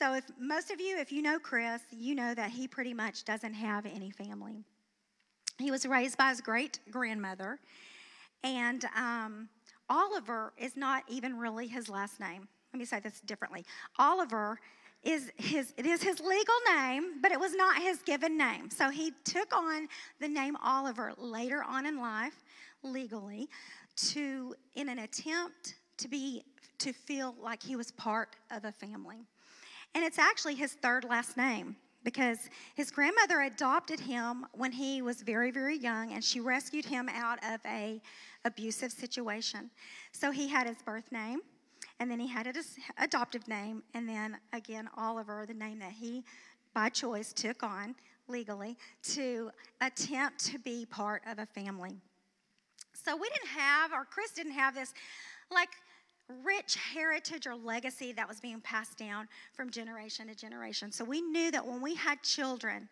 So, 0.00 0.14
if 0.14 0.24
most 0.40 0.72
of 0.72 0.80
you, 0.80 0.98
if 0.98 1.12
you 1.12 1.22
know 1.22 1.38
Chris, 1.38 1.82
you 1.92 2.16
know 2.16 2.34
that 2.34 2.50
he 2.50 2.66
pretty 2.66 2.92
much 2.92 3.24
doesn't 3.24 3.54
have 3.54 3.86
any 3.86 4.10
family. 4.10 4.64
He 5.58 5.70
was 5.70 5.86
raised 5.86 6.18
by 6.18 6.30
his 6.30 6.40
great 6.40 6.80
grandmother, 6.90 7.60
and 8.42 8.84
um, 8.96 9.48
Oliver 9.88 10.52
is 10.58 10.76
not 10.76 11.04
even 11.08 11.38
really 11.38 11.68
his 11.68 11.88
last 11.88 12.18
name. 12.18 12.48
Let 12.72 12.78
me 12.78 12.84
say 12.86 13.00
this 13.00 13.20
differently. 13.20 13.66
Oliver 13.98 14.58
is 15.02 15.30
his 15.36 15.74
it 15.76 15.84
is 15.84 16.02
his 16.02 16.20
legal 16.20 16.54
name, 16.74 17.20
but 17.20 17.32
it 17.32 17.38
was 17.38 17.54
not 17.54 17.82
his 17.82 17.98
given 18.02 18.38
name. 18.38 18.70
So 18.70 18.88
he 18.88 19.12
took 19.24 19.54
on 19.54 19.88
the 20.20 20.28
name 20.28 20.56
Oliver 20.62 21.12
later 21.18 21.62
on 21.62 21.86
in 21.86 21.98
life, 21.98 22.42
legally, 22.82 23.48
to 23.96 24.54
in 24.74 24.88
an 24.88 25.00
attempt 25.00 25.74
to 25.98 26.08
be 26.08 26.44
to 26.78 26.92
feel 26.92 27.34
like 27.42 27.62
he 27.62 27.76
was 27.76 27.90
part 27.92 28.36
of 28.50 28.64
a 28.64 28.72
family. 28.72 29.26
And 29.94 30.02
it's 30.04 30.18
actually 30.18 30.54
his 30.54 30.72
third 30.72 31.04
last 31.04 31.36
name 31.36 31.76
because 32.04 32.48
his 32.74 32.90
grandmother 32.90 33.42
adopted 33.42 34.00
him 34.00 34.46
when 34.52 34.72
he 34.72 35.02
was 35.02 35.20
very 35.20 35.50
very 35.50 35.76
young 35.76 36.12
and 36.12 36.24
she 36.24 36.40
rescued 36.40 36.86
him 36.86 37.10
out 37.10 37.38
of 37.44 37.60
a 37.66 38.00
abusive 38.46 38.92
situation. 38.92 39.70
So 40.12 40.30
he 40.30 40.48
had 40.48 40.66
his 40.66 40.78
birth 40.82 41.12
name 41.12 41.40
and 42.02 42.10
then 42.10 42.18
he 42.18 42.26
had 42.26 42.46
his 42.52 42.78
adoptive 42.98 43.46
name, 43.46 43.80
and 43.94 44.08
then 44.08 44.36
again, 44.52 44.88
Oliver, 44.96 45.44
the 45.46 45.54
name 45.54 45.78
that 45.78 45.92
he 45.92 46.24
by 46.74 46.88
choice 46.88 47.32
took 47.32 47.62
on 47.62 47.94
legally 48.26 48.76
to 49.04 49.52
attempt 49.80 50.44
to 50.46 50.58
be 50.58 50.84
part 50.84 51.22
of 51.28 51.38
a 51.38 51.46
family. 51.46 51.96
So 52.92 53.14
we 53.14 53.28
didn't 53.28 53.56
have, 53.56 53.92
or 53.92 54.04
Chris 54.04 54.32
didn't 54.32 54.50
have 54.50 54.74
this 54.74 54.92
like 55.48 55.68
rich 56.42 56.74
heritage 56.92 57.46
or 57.46 57.54
legacy 57.54 58.12
that 58.14 58.28
was 58.28 58.40
being 58.40 58.60
passed 58.62 58.98
down 58.98 59.28
from 59.52 59.70
generation 59.70 60.26
to 60.26 60.34
generation. 60.34 60.90
So 60.90 61.04
we 61.04 61.20
knew 61.20 61.52
that 61.52 61.64
when 61.64 61.80
we 61.80 61.94
had 61.94 62.20
children, 62.24 62.88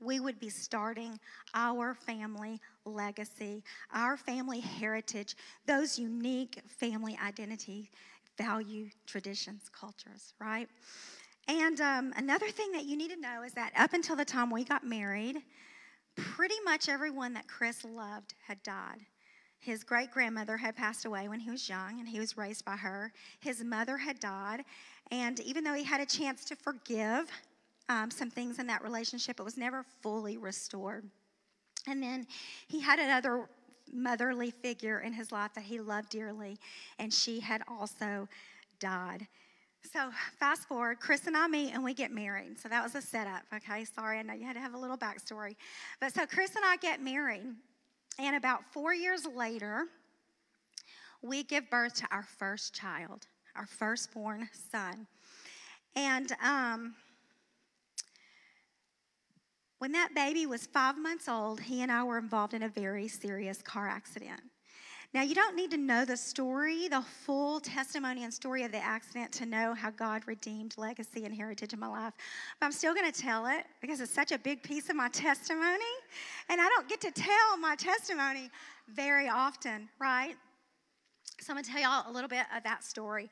we 0.00 0.18
would 0.18 0.40
be 0.40 0.48
starting 0.48 1.18
our 1.54 1.94
family 1.94 2.60
legacy, 2.84 3.62
our 3.92 4.16
family 4.16 4.58
heritage, 4.58 5.36
those 5.66 5.96
unique 5.96 6.60
family 6.66 7.16
identity 7.24 7.90
value 8.38 8.88
traditions, 9.06 9.68
cultures, 9.68 10.32
right? 10.40 10.68
And 11.48 11.80
um, 11.80 12.12
another 12.16 12.48
thing 12.48 12.72
that 12.72 12.84
you 12.84 12.96
need 12.96 13.10
to 13.10 13.20
know 13.20 13.42
is 13.42 13.52
that 13.54 13.72
up 13.76 13.92
until 13.92 14.16
the 14.16 14.24
time 14.24 14.50
we 14.50 14.64
got 14.64 14.84
married, 14.84 15.42
pretty 16.16 16.56
much 16.64 16.88
everyone 16.88 17.34
that 17.34 17.48
Chris 17.48 17.84
loved 17.84 18.34
had 18.46 18.62
died. 18.62 19.00
His 19.60 19.82
great 19.82 20.10
grandmother 20.12 20.56
had 20.56 20.76
passed 20.76 21.04
away 21.04 21.28
when 21.28 21.40
he 21.40 21.50
was 21.50 21.68
young, 21.68 21.98
and 21.98 22.08
he 22.08 22.20
was 22.20 22.36
raised 22.36 22.64
by 22.64 22.76
her. 22.76 23.12
His 23.40 23.64
mother 23.64 23.96
had 23.96 24.20
died, 24.20 24.64
and 25.10 25.40
even 25.40 25.64
though 25.64 25.74
he 25.74 25.82
had 25.82 26.00
a 26.00 26.06
chance 26.06 26.44
to 26.46 26.56
forgive 26.56 27.30
um, 27.88 28.10
some 28.10 28.30
things 28.30 28.58
in 28.58 28.66
that 28.68 28.84
relationship, 28.84 29.40
it 29.40 29.42
was 29.42 29.56
never 29.56 29.84
fully 30.02 30.36
restored. 30.36 31.04
And 31.88 32.02
then 32.02 32.26
he 32.68 32.80
had 32.80 32.98
another 32.98 33.48
motherly 33.92 34.50
figure 34.50 35.00
in 35.00 35.12
his 35.12 35.32
life 35.32 35.54
that 35.54 35.64
he 35.64 35.80
loved 35.80 36.10
dearly, 36.10 36.58
and 36.98 37.12
she 37.12 37.40
had 37.40 37.62
also 37.68 38.28
died. 38.80 39.26
So, 39.92 40.10
fast 40.38 40.68
forward, 40.68 41.00
Chris 41.00 41.26
and 41.26 41.36
I 41.36 41.46
meet 41.46 41.72
and 41.72 41.82
we 41.82 41.94
get 41.94 42.10
married. 42.10 42.58
So, 42.58 42.68
that 42.68 42.82
was 42.82 42.94
a 42.94 43.02
setup, 43.02 43.42
okay? 43.54 43.84
Sorry, 43.84 44.18
I 44.18 44.22
know 44.22 44.34
you 44.34 44.44
had 44.44 44.54
to 44.54 44.60
have 44.60 44.74
a 44.74 44.78
little 44.78 44.98
backstory. 44.98 45.56
But 46.00 46.12
so, 46.12 46.26
Chris 46.26 46.54
and 46.56 46.64
I 46.64 46.76
get 46.76 47.02
married, 47.02 47.46
and 48.18 48.36
about 48.36 48.60
four 48.72 48.92
years 48.92 49.26
later, 49.26 49.86
we 51.22 51.42
give 51.42 51.68
birth 51.70 51.94
to 51.94 52.06
our 52.10 52.22
first 52.22 52.74
child, 52.74 53.26
our 53.56 53.66
firstborn 53.66 54.48
son. 54.70 55.06
And 55.96 56.32
um, 56.44 56.94
when 59.78 59.92
that 59.92 60.14
baby 60.14 60.46
was 60.46 60.66
five 60.66 60.98
months 60.98 61.28
old, 61.28 61.60
he 61.60 61.82
and 61.82 61.92
I 61.92 62.02
were 62.02 62.18
involved 62.18 62.54
in 62.54 62.64
a 62.64 62.68
very 62.68 63.08
serious 63.08 63.62
car 63.62 63.88
accident. 63.88 64.40
Now, 65.14 65.22
you 65.22 65.34
don't 65.34 65.56
need 65.56 65.70
to 65.70 65.78
know 65.78 66.04
the 66.04 66.18
story, 66.18 66.86
the 66.88 67.00
full 67.00 67.60
testimony 67.60 68.24
and 68.24 68.34
story 68.34 68.64
of 68.64 68.72
the 68.72 68.84
accident 68.84 69.32
to 69.32 69.46
know 69.46 69.72
how 69.72 69.90
God 69.90 70.22
redeemed 70.26 70.74
legacy 70.76 71.24
and 71.24 71.34
heritage 71.34 71.72
in 71.72 71.80
my 71.80 71.86
life. 71.86 72.12
But 72.60 72.66
I'm 72.66 72.72
still 72.72 72.92
going 72.92 73.10
to 73.10 73.18
tell 73.18 73.46
it 73.46 73.64
because 73.80 74.02
it's 74.02 74.12
such 74.12 74.32
a 74.32 74.38
big 74.38 74.62
piece 74.62 74.90
of 74.90 74.96
my 74.96 75.08
testimony. 75.08 75.94
And 76.50 76.60
I 76.60 76.68
don't 76.68 76.86
get 76.90 77.00
to 77.02 77.10
tell 77.10 77.56
my 77.58 77.74
testimony 77.74 78.50
very 78.94 79.30
often, 79.30 79.88
right? 79.98 80.34
So 81.40 81.52
I'm 81.52 81.56
going 81.56 81.64
to 81.64 81.70
tell 81.70 81.80
y'all 81.80 82.10
a 82.10 82.12
little 82.12 82.28
bit 82.28 82.44
of 82.54 82.62
that 82.64 82.84
story. 82.84 83.30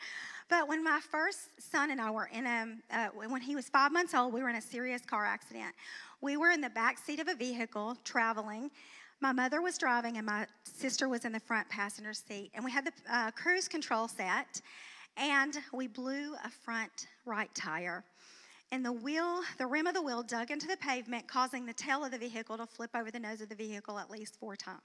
But 0.48 0.68
when 0.68 0.82
my 0.82 1.00
first 1.10 1.40
son 1.58 1.90
and 1.90 2.00
I 2.00 2.10
were 2.10 2.30
in 2.32 2.46
a, 2.46 2.66
uh, 2.90 3.08
when 3.12 3.40
he 3.40 3.56
was 3.56 3.68
five 3.68 3.92
months 3.92 4.14
old, 4.14 4.32
we 4.32 4.42
were 4.42 4.48
in 4.48 4.56
a 4.56 4.62
serious 4.62 5.02
car 5.04 5.26
accident. 5.26 5.74
We 6.20 6.36
were 6.36 6.50
in 6.50 6.60
the 6.60 6.70
back 6.70 6.98
seat 6.98 7.20
of 7.20 7.28
a 7.28 7.34
vehicle 7.34 7.96
traveling. 8.02 8.70
My 9.20 9.32
mother 9.32 9.60
was 9.60 9.76
driving, 9.76 10.16
and 10.16 10.24
my 10.24 10.46
sister 10.64 11.08
was 11.08 11.24
in 11.24 11.32
the 11.32 11.40
front 11.40 11.68
passenger 11.68 12.14
seat. 12.14 12.50
And 12.54 12.64
we 12.64 12.70
had 12.70 12.86
the 12.86 12.92
uh, 13.10 13.30
cruise 13.32 13.68
control 13.68 14.08
set, 14.08 14.60
and 15.16 15.58
we 15.72 15.86
blew 15.86 16.34
a 16.44 16.50
front 16.50 17.06
right 17.26 17.54
tire. 17.54 18.04
And 18.72 18.84
the 18.84 18.92
wheel, 18.92 19.42
the 19.58 19.66
rim 19.66 19.86
of 19.86 19.94
the 19.94 20.02
wheel 20.02 20.22
dug 20.22 20.50
into 20.50 20.66
the 20.66 20.76
pavement, 20.78 21.28
causing 21.28 21.66
the 21.66 21.72
tail 21.72 22.04
of 22.04 22.10
the 22.10 22.18
vehicle 22.18 22.56
to 22.56 22.66
flip 22.66 22.90
over 22.94 23.10
the 23.10 23.20
nose 23.20 23.40
of 23.40 23.48
the 23.48 23.54
vehicle 23.54 23.98
at 23.98 24.10
least 24.10 24.36
four 24.40 24.56
times. 24.56 24.80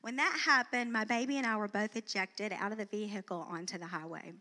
When 0.00 0.16
that 0.16 0.40
happened, 0.44 0.92
my 0.92 1.04
baby 1.04 1.38
and 1.38 1.46
I 1.46 1.56
were 1.56 1.68
both 1.68 1.96
ejected 1.96 2.52
out 2.52 2.70
of 2.70 2.78
the 2.78 2.86
vehicle 2.86 3.46
onto 3.50 3.76
the 3.78 3.86
highway. 3.86 4.32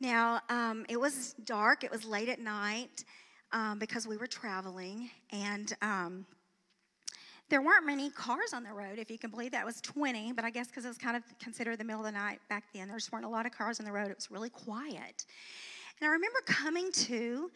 Now, 0.00 0.40
um, 0.48 0.86
it 0.88 0.98
was 0.98 1.34
dark, 1.44 1.84
it 1.84 1.90
was 1.90 2.04
late 2.04 2.28
at 2.28 2.38
night. 2.38 3.04
Um, 3.52 3.78
because 3.78 4.06
we 4.06 4.16
were 4.16 4.26
traveling 4.26 5.10
and. 5.32 5.72
Um, 5.82 6.26
there 7.50 7.60
weren't 7.60 7.84
many 7.84 8.10
cars 8.10 8.52
on 8.52 8.62
the 8.62 8.72
road, 8.72 9.00
if 9.00 9.10
you 9.10 9.18
can 9.18 9.28
believe 9.28 9.50
that. 9.50 9.62
It 9.62 9.66
was 9.66 9.80
20, 9.80 10.34
but 10.34 10.44
I 10.44 10.50
guess 10.50 10.68
because 10.68 10.84
it 10.84 10.88
was 10.88 10.96
kind 10.96 11.16
of 11.16 11.24
considered 11.40 11.78
the 11.78 11.84
middle 11.84 12.00
of 12.00 12.06
the 12.06 12.12
night 12.12 12.38
back 12.48 12.62
then, 12.72 12.86
there 12.86 12.96
just 12.96 13.10
weren't 13.10 13.24
a 13.24 13.28
lot 13.28 13.44
of 13.44 13.50
cars 13.50 13.80
on 13.80 13.86
the 13.86 13.90
road. 13.90 14.08
It 14.08 14.16
was 14.16 14.30
really 14.30 14.50
quiet. 14.50 15.26
And 16.00 16.08
I 16.08 16.12
remember 16.12 16.38
coming 16.46 16.92
to, 16.92 17.50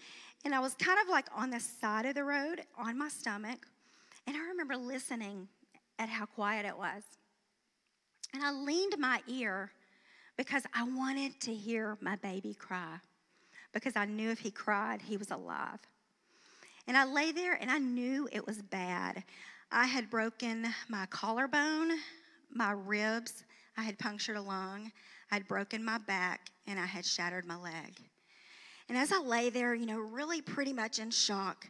and 0.45 0.53
I 0.53 0.59
was 0.59 0.75
kind 0.75 0.99
of 1.01 1.09
like 1.09 1.27
on 1.35 1.49
the 1.49 1.61
side 1.61 2.07
of 2.07 2.17
the 2.17 2.25
road 2.25 2.63
on 2.77 2.99
my 2.99 3.09
stomach, 3.09 3.69
and 4.27 4.37
I 4.37 4.41
remember 4.41 4.77
listening 4.77 5.47
at 6.01 6.09
how 6.09 6.27
quiet 6.27 6.67
it 6.67 6.77
was. 6.77 7.05
And 8.33 8.43
I 8.43 8.51
leaned 8.51 8.97
my 8.99 9.21
ear 9.29 9.71
because 10.37 10.65
I 10.75 10.83
wanted 10.83 11.41
to 11.43 11.55
hear 11.55 11.97
my 12.01 12.17
baby 12.17 12.53
cry, 12.53 12.97
because 13.75 13.97
I 13.97 14.07
knew 14.07 14.31
if 14.31 14.39
he 14.39 14.51
cried, 14.51 15.03
he 15.03 15.17
was 15.17 15.31
alive. 15.31 15.81
And 16.87 16.97
I 16.97 17.05
lay 17.05 17.33
there 17.33 17.55
and 17.61 17.71
I 17.71 17.79
knew 17.79 18.29
it 18.33 18.47
was 18.47 18.63
bad. 18.63 19.25
I 19.71 19.87
had 19.87 20.09
broken 20.09 20.67
my 20.89 21.07
collarbone, 21.07 21.91
my 22.51 22.73
ribs, 22.73 23.45
I 23.77 23.83
had 23.83 23.99
punctured 23.99 24.37
a 24.37 24.43
lung, 24.43 24.93
I 25.31 25.35
had 25.35 25.49
broken 25.49 25.85
my 25.85 25.99
back, 25.99 26.51
and 26.67 26.79
I 26.79 26.87
had 26.87 27.05
shattered 27.05 27.45
my 27.45 27.57
leg. 27.57 27.99
And 28.89 28.97
as 28.97 29.11
I 29.11 29.19
lay 29.19 29.51
there, 29.51 29.75
you 29.75 29.87
know, 29.87 29.99
really 29.99 30.41
pretty 30.41 30.73
much 30.73 30.99
in 30.99 31.11
shock 31.11 31.67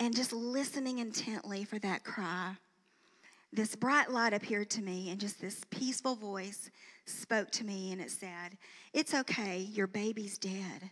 and 0.00 0.16
just 0.16 0.32
listening 0.32 0.98
intently 0.98 1.64
for 1.64 1.78
that 1.80 2.02
cry, 2.02 2.56
this 3.52 3.76
bright 3.76 4.10
light 4.10 4.32
appeared 4.32 4.70
to 4.70 4.82
me, 4.82 5.10
and 5.10 5.20
just 5.20 5.40
this 5.40 5.62
peaceful 5.70 6.14
voice 6.14 6.70
spoke 7.04 7.50
to 7.50 7.64
me, 7.64 7.92
and 7.92 8.00
it 8.00 8.10
said, 8.10 8.56
It's 8.92 9.12
okay, 9.12 9.58
your 9.58 9.88
baby's 9.88 10.38
dead, 10.38 10.90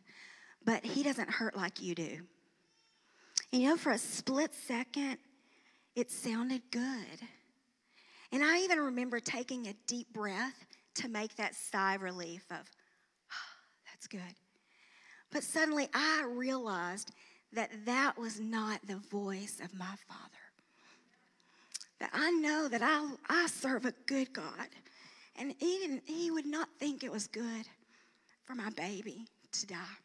but 0.69 0.85
he 0.85 1.03
doesn't 1.03 1.31
hurt 1.31 1.57
like 1.57 1.81
you 1.81 1.95
do. 1.95 2.19
And 3.55 3.63
you 3.63 3.71
know, 3.71 3.79
for 3.79 3.93
a 3.93 3.97
split 3.97 4.53
second, 4.53 5.17
it 5.97 6.11
sounded 6.11 6.61
good. 6.71 6.83
And 8.33 8.45
I 8.45 8.59
even 8.59 8.79
remember 8.79 9.19
taking 9.19 9.67
a 9.67 9.75
deep 9.87 10.13
breath 10.13 10.67
to 10.97 11.09
make 11.09 11.35
that 11.37 11.55
sigh 11.55 11.95
relief 11.95 12.45
of, 12.51 12.59
oh, 12.59 13.51
that's 13.87 14.07
good. 14.07 14.21
But 15.33 15.43
suddenly 15.43 15.89
I 15.95 16.27
realized 16.29 17.13
that 17.55 17.71
that 17.87 18.19
was 18.19 18.39
not 18.39 18.87
the 18.87 18.97
voice 19.11 19.61
of 19.65 19.73
my 19.73 19.95
Father. 20.07 20.45
That 21.99 22.11
I 22.13 22.31
know 22.33 22.69
that 22.69 22.83
I, 22.83 23.09
I 23.31 23.47
serve 23.47 23.87
a 23.87 23.95
good 24.05 24.35
God. 24.35 24.69
And 25.35 25.55
he, 25.61 25.99
he 26.05 26.31
would 26.31 26.45
not 26.45 26.69
think 26.79 27.03
it 27.03 27.11
was 27.11 27.27
good 27.27 27.65
for 28.45 28.55
my 28.55 28.69
baby 28.69 29.25
to 29.53 29.67
die. 29.67 29.97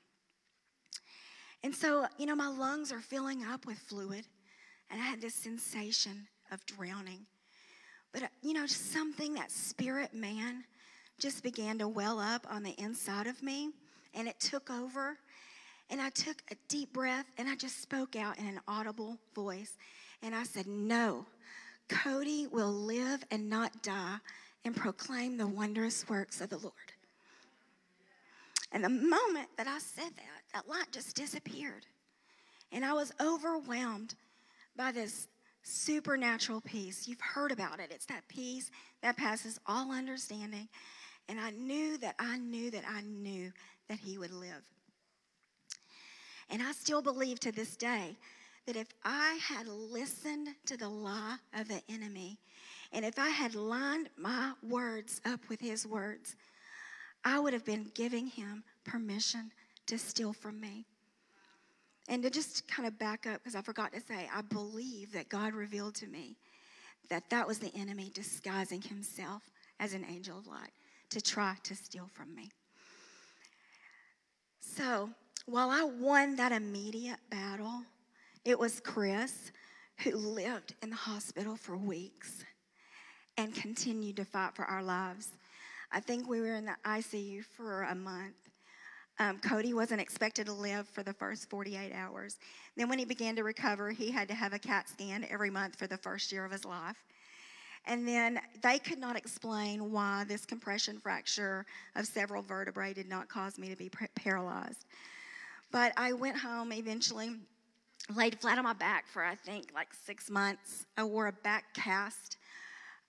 And 1.63 1.73
so, 1.73 2.05
you 2.17 2.25
know, 2.25 2.35
my 2.35 2.49
lungs 2.49 2.91
are 2.91 2.99
filling 2.99 3.43
up 3.43 3.65
with 3.65 3.77
fluid 3.77 4.25
and 4.91 5.01
I 5.01 5.05
had 5.05 5.21
this 5.21 5.33
sensation 5.33 6.27
of 6.51 6.65
drowning. 6.65 7.25
But, 8.11 8.23
uh, 8.23 8.27
you 8.41 8.53
know, 8.53 8.67
just 8.67 8.91
something, 8.91 9.33
that 9.33 9.51
spirit 9.51 10.13
man 10.13 10.63
just 11.19 11.41
began 11.41 11.79
to 11.79 11.87
well 11.87 12.19
up 12.19 12.45
on 12.49 12.63
the 12.63 12.75
inside 12.77 13.27
of 13.27 13.41
me, 13.41 13.71
and 14.13 14.27
it 14.27 14.39
took 14.39 14.69
over. 14.69 15.17
And 15.89 16.01
I 16.01 16.09
took 16.09 16.43
a 16.51 16.55
deep 16.69 16.93
breath 16.93 17.25
and 17.37 17.47
I 17.47 17.55
just 17.55 17.81
spoke 17.81 18.15
out 18.15 18.39
in 18.39 18.47
an 18.47 18.59
audible 18.67 19.17
voice. 19.35 19.77
And 20.21 20.33
I 20.33 20.43
said, 20.43 20.65
No, 20.65 21.25
Cody 21.89 22.47
will 22.47 22.71
live 22.71 23.23
and 23.31 23.49
not 23.49 23.83
die 23.83 24.17
and 24.65 24.75
proclaim 24.75 25.37
the 25.37 25.47
wondrous 25.47 26.07
works 26.07 26.39
of 26.39 26.49
the 26.49 26.57
Lord. 26.57 26.73
And 28.71 28.83
the 28.83 28.89
moment 28.89 29.49
that 29.57 29.67
I 29.67 29.77
said 29.79 30.15
that, 30.15 30.42
that 30.53 30.67
light 30.67 30.91
just 30.91 31.15
disappeared. 31.15 31.85
And 32.71 32.85
I 32.85 32.93
was 32.93 33.13
overwhelmed 33.21 34.15
by 34.75 34.91
this 34.91 35.27
supernatural 35.63 36.61
peace. 36.61 37.07
You've 37.07 37.21
heard 37.21 37.51
about 37.51 37.79
it. 37.79 37.91
It's 37.91 38.05
that 38.07 38.27
peace 38.27 38.71
that 39.01 39.17
passes 39.17 39.59
all 39.65 39.91
understanding. 39.91 40.67
And 41.29 41.39
I 41.39 41.51
knew 41.51 41.97
that 41.99 42.15
I 42.19 42.37
knew 42.37 42.71
that 42.71 42.83
I 42.87 43.01
knew 43.01 43.51
that 43.87 43.99
He 43.99 44.17
would 44.17 44.33
live. 44.33 44.63
And 46.49 46.61
I 46.61 46.71
still 46.73 47.01
believe 47.01 47.39
to 47.41 47.51
this 47.51 47.75
day 47.75 48.17
that 48.65 48.75
if 48.75 48.87
I 49.03 49.39
had 49.41 49.67
listened 49.67 50.49
to 50.65 50.77
the 50.77 50.89
lie 50.89 51.37
of 51.53 51.67
the 51.67 51.81
enemy, 51.89 52.37
and 52.91 53.03
if 53.03 53.17
I 53.17 53.29
had 53.29 53.55
lined 53.55 54.09
my 54.17 54.53
words 54.61 55.19
up 55.25 55.39
with 55.49 55.59
his 55.59 55.85
words, 55.87 56.35
I 57.25 57.39
would 57.39 57.53
have 57.53 57.65
been 57.65 57.91
giving 57.95 58.27
him 58.27 58.63
permission 58.83 59.51
to 59.87 59.97
steal 59.97 60.33
from 60.33 60.59
me. 60.59 60.85
And 62.09 62.21
to 62.23 62.29
just 62.29 62.67
kind 62.67 62.87
of 62.87 62.99
back 62.99 63.25
up, 63.25 63.39
because 63.39 63.55
I 63.55 63.61
forgot 63.61 63.93
to 63.93 64.01
say, 64.01 64.29
I 64.33 64.41
believe 64.41 65.13
that 65.13 65.29
God 65.29 65.53
revealed 65.53 65.95
to 65.95 66.07
me 66.07 66.35
that 67.09 67.29
that 67.29 67.47
was 67.47 67.59
the 67.59 67.73
enemy 67.75 68.11
disguising 68.13 68.81
himself 68.81 69.43
as 69.79 69.93
an 69.93 70.05
angel 70.09 70.37
of 70.37 70.47
light 70.47 70.71
to 71.09 71.21
try 71.21 71.55
to 71.63 71.75
steal 71.75 72.09
from 72.13 72.33
me. 72.35 72.51
So 74.59 75.09
while 75.45 75.69
I 75.69 75.83
won 75.83 76.35
that 76.37 76.51
immediate 76.51 77.19
battle, 77.29 77.83
it 78.45 78.57
was 78.57 78.79
Chris 78.79 79.51
who 79.99 80.15
lived 80.15 80.75
in 80.81 80.89
the 80.89 80.95
hospital 80.95 81.55
for 81.55 81.77
weeks 81.77 82.43
and 83.37 83.53
continued 83.53 84.17
to 84.17 84.25
fight 84.25 84.55
for 84.55 84.65
our 84.65 84.83
lives. 84.83 85.29
I 85.91 85.99
think 85.99 86.27
we 86.27 86.41
were 86.41 86.55
in 86.55 86.65
the 86.65 86.75
ICU 86.85 87.45
for 87.45 87.83
a 87.83 87.95
month. 87.95 88.35
Um, 89.19 89.39
Cody 89.39 89.73
wasn't 89.73 90.01
expected 90.01 90.47
to 90.47 90.53
live 90.53 90.87
for 90.87 91.03
the 91.03 91.13
first 91.13 91.49
48 91.49 91.93
hours. 91.93 92.39
Then, 92.75 92.89
when 92.89 92.97
he 92.97 93.05
began 93.05 93.35
to 93.35 93.43
recover, 93.43 93.91
he 93.91 94.09
had 94.09 94.27
to 94.29 94.33
have 94.33 94.53
a 94.53 94.59
CAT 94.59 94.89
scan 94.89 95.25
every 95.29 95.51
month 95.51 95.75
for 95.75 95.85
the 95.85 95.97
first 95.97 96.31
year 96.31 96.45
of 96.45 96.51
his 96.51 96.65
life. 96.65 96.97
And 97.85 98.07
then 98.07 98.39
they 98.61 98.79
could 98.79 98.97
not 98.97 99.17
explain 99.17 99.91
why 99.91 100.23
this 100.27 100.45
compression 100.45 100.99
fracture 100.99 101.65
of 101.95 102.07
several 102.07 102.41
vertebrae 102.41 102.93
did 102.93 103.09
not 103.09 103.27
cause 103.27 103.59
me 103.59 103.69
to 103.69 103.75
be 103.75 103.91
paralyzed. 104.15 104.85
But 105.71 105.91
I 105.97 106.13
went 106.13 106.37
home 106.37 106.71
eventually, 106.71 107.35
laid 108.15 108.39
flat 108.39 108.57
on 108.57 108.63
my 108.63 108.73
back 108.73 109.07
for 109.07 109.23
I 109.23 109.35
think 109.35 109.71
like 109.75 109.93
six 109.93 110.29
months. 110.29 110.85
I 110.97 111.03
wore 111.03 111.27
a 111.27 111.33
back 111.33 111.73
cast. 111.73 112.37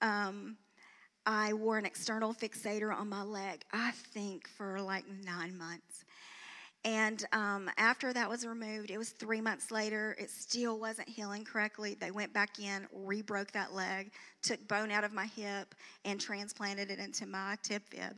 Um, 0.03 0.57
I 1.27 1.53
wore 1.55 1.79
an 1.79 1.87
external 1.87 2.35
fixator 2.35 2.95
on 2.95 3.09
my 3.09 3.23
leg, 3.23 3.63
I 3.73 3.93
think 4.13 4.47
for 4.47 4.81
like 4.81 5.05
nine 5.25 5.57
months. 5.57 5.94
And 6.85 7.25
um, 7.33 7.71
after 7.79 8.13
that 8.13 8.29
was 8.29 8.47
removed, 8.47 8.91
it 8.91 8.99
was 8.99 9.11
three 9.11 9.41
months 9.41 9.71
later. 9.71 10.15
It 10.19 10.29
still 10.29 10.79
wasn't 10.79 11.09
healing 11.09 11.43
correctly. 11.45 11.97
They 11.99 12.11
went 12.11 12.35
back 12.35 12.59
in, 12.59 12.87
re 12.93 13.23
broke 13.23 13.53
that 13.53 13.73
leg, 13.73 14.13
took 14.43 14.67
bone 14.69 14.91
out 14.91 15.03
of 15.03 15.13
my 15.13 15.25
hip, 15.25 15.75
and 16.05 16.21
transplanted 16.21 16.91
it 16.91 16.99
into 16.99 17.27
my 17.27 17.57
tib 17.63 17.83
fib. 17.89 18.17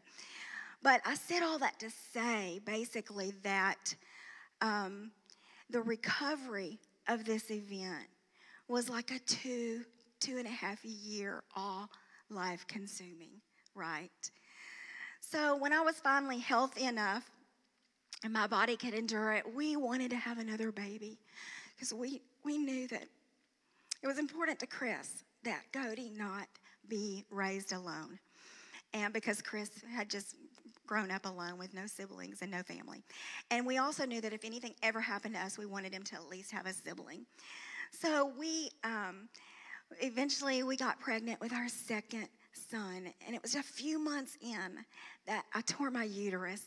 But 0.83 1.01
I 1.07 1.15
said 1.15 1.43
all 1.43 1.59
that 1.61 1.79
to 1.79 1.91
say 2.13 2.61
basically 2.65 3.33
that 3.45 3.95
um, 4.61 5.13
the 5.71 5.81
recovery 5.83 6.79
of 7.09 7.25
this 7.25 7.51
event 7.51 8.09
was 8.69 8.91
like 8.91 9.13
a 9.13 9.21
two, 9.21 9.85
two 10.19 10.39
and 10.39 10.47
a 10.47 10.51
half 10.51 10.85
year 10.85 11.45
all 11.55 11.89
life 12.31 12.67
consuming, 12.67 13.41
right? 13.77 14.11
So 15.21 15.57
when 15.57 15.73
I 15.73 15.81
was 15.81 15.97
finally 15.97 16.39
healthy 16.39 16.85
enough 16.85 17.31
and 18.27 18.33
my 18.33 18.49
body 18.49 18.77
could 18.77 18.93
endure 18.93 19.35
it, 19.35 19.45
we 19.55 19.77
wanted 19.77 20.11
to 20.11 20.17
have 20.17 20.39
another 20.39 20.73
baby 20.73 21.17
because 21.77 21.95
we, 21.95 22.21
we 22.45 22.59
knew 22.59 22.89
that 22.89 23.05
it 24.03 24.07
was 24.09 24.19
important 24.19 24.59
to 24.59 24.67
Chris 24.67 25.23
that 25.45 25.63
Cody 25.73 26.11
not 26.13 26.49
be 26.89 27.25
raised 27.31 27.73
alone. 27.73 28.19
And 28.93 29.15
because 29.15 29.41
Chris 29.41 29.71
had 29.95 30.11
just 30.11 30.35
grown 30.89 31.13
up 31.13 31.25
alone 31.25 31.57
with 31.57 31.73
no 31.73 31.87
siblings 31.87 32.43
and 32.43 32.51
no 32.51 32.65
family. 32.65 33.05
And 33.53 33.65
we 33.65 33.79
also 33.79 34.05
knew 34.05 34.21
that 34.21 34.33
if 34.33 34.45
anything 34.45 34.75
ever 34.83 35.01
happened 35.01 35.35
to 35.35 35.41
us, 35.41 35.57
we 35.57 35.67
wanted 35.67 35.93
him 35.93 36.03
to 36.03 36.17
at 36.17 36.29
least 36.29 36.51
have 36.51 36.67
a 36.67 36.73
sibling. 36.73 37.27
So 37.93 38.33
we 38.37 38.71
um, 38.83 39.29
eventually 40.01 40.65
we 40.65 40.77
got 40.77 40.99
pregnant 40.99 41.41
with 41.41 41.53
our 41.53 41.69
second 41.69 42.27
son, 42.71 43.07
and 43.25 43.37
it 43.37 43.43
was 43.43 43.55
a 43.55 43.63
few 43.63 44.01
months 44.01 44.37
in 44.43 44.85
that 45.29 45.45
I 45.55 45.61
tore 45.61 45.93
my 45.93 46.05
uterus, 46.05 46.65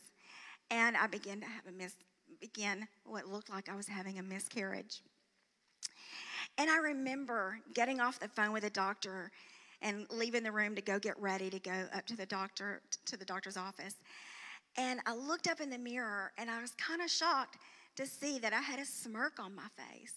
and 0.72 0.96
I 0.98 1.08
began 1.08 1.40
to 1.42 1.48
have 1.48 1.66
a 1.68 1.72
mis 1.72 1.96
begin 2.40 2.88
what 3.04 3.28
looked 3.28 3.50
like 3.50 3.70
I 3.70 3.76
was 3.76 3.88
having 3.88 4.20
a 4.20 4.24
miscarriage. 4.24 5.02
And 6.58 6.70
I 6.70 6.78
remember 6.78 7.60
getting 7.74 8.00
off 8.00 8.20
the 8.20 8.28
phone 8.28 8.54
with 8.54 8.64
a 8.64 8.70
doctor 8.70 9.32
and 9.82 10.06
leaving 10.10 10.44
the 10.44 10.52
room 10.52 10.76
to 10.76 10.82
go 10.82 11.00
get 11.00 11.20
ready 11.20 11.50
to 11.50 11.60
go 11.60 11.86
up 11.94 12.06
to 12.08 12.16
the 12.16 12.26
doctor 12.26 12.82
to 13.06 13.18
the 13.18 13.26
doctor's 13.26 13.58
office. 13.58 13.96
And 14.78 15.00
I 15.06 15.16
looked 15.16 15.48
up 15.48 15.62
in 15.62 15.70
the 15.70 15.78
mirror 15.78 16.32
and 16.38 16.50
I 16.50 16.62
was 16.62 16.72
kind 16.72 17.02
of 17.02 17.10
shocked 17.10 17.58
to 17.96 18.06
see 18.06 18.40
that 18.40 18.54
I 18.54 18.62
had 18.62 18.80
a 18.80 18.86
smirk 18.86 19.40
on 19.40 19.56
my 19.56 19.68
face. 19.76 20.16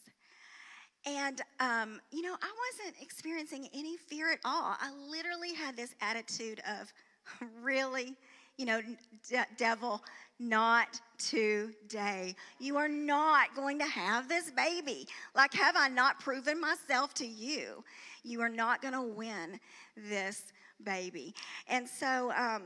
And, 1.04 1.40
um, 1.58 2.00
you 2.12 2.22
know, 2.22 2.36
I 2.40 2.52
wasn't 2.78 3.02
experiencing 3.02 3.68
any 3.74 3.96
fear 3.96 4.30
at 4.30 4.38
all. 4.44 4.76
I 4.80 4.92
literally 5.08 5.52
had 5.52 5.76
this 5.76 5.94
attitude 6.00 6.60
of, 6.80 6.92
really? 7.62 8.16
You 8.56 8.66
know, 8.66 8.80
de- 9.28 9.46
devil, 9.56 10.02
not 10.38 11.00
today. 11.18 12.34
You 12.58 12.76
are 12.76 12.88
not 12.88 13.54
going 13.54 13.78
to 13.78 13.84
have 13.84 14.28
this 14.28 14.50
baby. 14.50 15.06
Like, 15.34 15.54
have 15.54 15.76
I 15.76 15.88
not 15.88 16.20
proven 16.20 16.60
myself 16.60 17.14
to 17.14 17.26
you? 17.26 17.84
You 18.24 18.40
are 18.40 18.48
not 18.48 18.82
going 18.82 18.94
to 18.94 19.02
win 19.02 19.58
this 19.96 20.52
baby. 20.84 21.34
And 21.68 21.88
so, 21.88 22.32
um, 22.36 22.62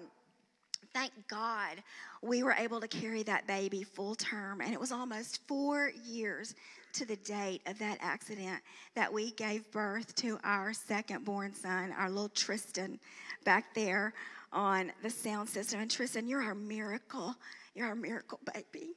thank 0.92 1.12
God 1.28 1.82
we 2.22 2.42
were 2.42 2.52
able 2.52 2.80
to 2.80 2.88
carry 2.88 3.22
that 3.24 3.46
baby 3.46 3.82
full 3.82 4.14
term. 4.14 4.60
And 4.60 4.72
it 4.72 4.80
was 4.80 4.92
almost 4.92 5.46
four 5.46 5.92
years 6.04 6.54
to 6.96 7.04
the 7.04 7.16
date 7.16 7.60
of 7.66 7.78
that 7.78 7.98
accident 8.00 8.60
that 8.94 9.12
we 9.12 9.30
gave 9.32 9.70
birth 9.70 10.14
to 10.14 10.38
our 10.44 10.72
second 10.72 11.24
born 11.26 11.54
son, 11.54 11.92
our 11.98 12.08
little 12.08 12.30
Tristan, 12.30 12.98
back 13.44 13.74
there 13.74 14.14
on 14.50 14.90
the 15.02 15.10
sound 15.10 15.48
system. 15.48 15.80
And 15.80 15.90
Tristan, 15.90 16.26
you're 16.26 16.42
our 16.42 16.54
miracle. 16.54 17.34
You're 17.74 17.88
our 17.88 17.94
miracle 17.94 18.40
baby. 18.54 18.92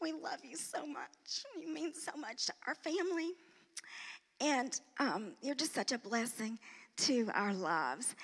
We 0.00 0.12
love 0.12 0.38
you 0.44 0.56
so 0.56 0.86
much. 0.86 1.44
You 1.60 1.72
mean 1.74 1.92
so 1.92 2.12
much 2.16 2.46
to 2.46 2.52
our 2.68 2.76
family. 2.76 3.32
And 4.40 4.80
um, 5.00 5.32
you're 5.42 5.56
just 5.56 5.74
such 5.74 5.90
a 5.90 5.98
blessing 5.98 6.58
to 6.98 7.28
our 7.34 7.52
lives. 7.52 8.14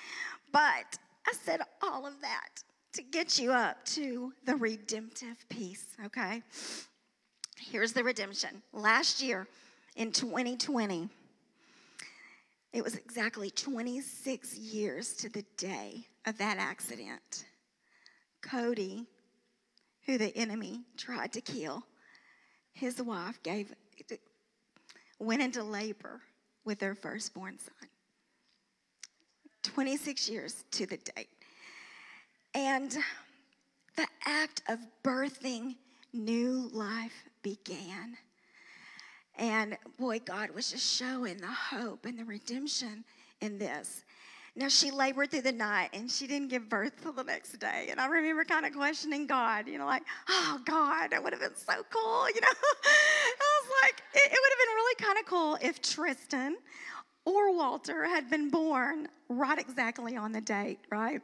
But 0.53 0.97
I 1.27 1.33
said 1.43 1.59
all 1.83 2.07
of 2.07 2.21
that 2.21 2.63
to 2.93 3.03
get 3.03 3.37
you 3.37 3.51
up 3.51 3.83
to 3.85 4.31
the 4.45 4.55
redemptive 4.55 5.37
piece, 5.49 5.87
okay? 6.05 6.41
Here's 7.59 7.93
the 7.93 8.03
redemption. 8.03 8.61
Last 8.71 9.21
year 9.21 9.47
in 9.95 10.11
2020, 10.11 11.09
it 12.73 12.83
was 12.83 12.95
exactly 12.95 13.49
26 13.49 14.57
years 14.57 15.13
to 15.15 15.29
the 15.29 15.43
day 15.57 16.05
of 16.25 16.37
that 16.37 16.57
accident. 16.57 17.45
Cody, 18.41 19.05
who 20.05 20.17
the 20.17 20.35
enemy 20.37 20.81
tried 20.97 21.33
to 21.33 21.41
kill, 21.41 21.83
his 22.73 23.01
wife 23.01 23.41
gave 23.43 23.73
went 25.19 25.41
into 25.41 25.63
labor 25.63 26.21
with 26.63 26.77
their 26.77 26.93
firstborn 26.93 27.57
son. 27.57 27.89
26 29.63 30.29
years 30.29 30.63
to 30.71 30.85
the 30.85 30.97
date. 30.97 31.29
And 32.53 32.95
the 33.95 34.07
act 34.25 34.61
of 34.69 34.79
birthing 35.03 35.75
new 36.13 36.69
life 36.71 37.25
began. 37.55 38.17
And 39.37 39.77
boy, 39.97 40.19
God 40.19 40.51
was 40.51 40.71
just 40.71 40.97
showing 40.97 41.37
the 41.37 41.47
hope 41.47 42.05
and 42.05 42.17
the 42.17 42.25
redemption 42.25 43.03
in 43.41 43.57
this. 43.57 44.03
Now, 44.55 44.69
she 44.69 44.89
labored 44.89 45.29
through 45.29 45.41
the 45.41 45.51
night 45.51 45.89
and 45.93 46.09
she 46.09 46.25
didn't 46.25 46.47
give 46.47 46.67
birth 46.67 46.93
till 47.03 47.13
the 47.13 47.23
next 47.23 47.59
day. 47.59 47.87
And 47.91 47.99
I 47.99 48.07
remember 48.07 48.43
kind 48.43 48.65
of 48.65 48.73
questioning 48.73 49.27
God, 49.27 49.67
you 49.67 49.77
know, 49.77 49.85
like, 49.85 50.01
oh, 50.29 50.59
God, 50.65 51.11
that 51.11 51.23
would 51.23 51.31
have 51.31 51.41
been 51.41 51.55
so 51.55 51.83
cool, 51.91 52.27
you 52.29 52.41
know. 52.41 52.47
I 52.83 53.61
was 53.61 53.71
like, 53.83 54.01
it, 54.15 54.31
it 54.31 54.39
would 54.41 54.51
have 54.51 54.61
been 54.65 54.75
really 54.75 54.95
kind 54.95 55.19
of 55.19 55.25
cool 55.27 55.57
if 55.61 55.81
Tristan 55.81 56.57
or 57.25 57.55
Walter 57.55 58.05
had 58.05 58.31
been 58.31 58.49
born 58.49 59.07
right 59.29 59.59
exactly 59.59 60.17
on 60.17 60.31
the 60.31 60.41
date, 60.41 60.79
right? 60.89 61.21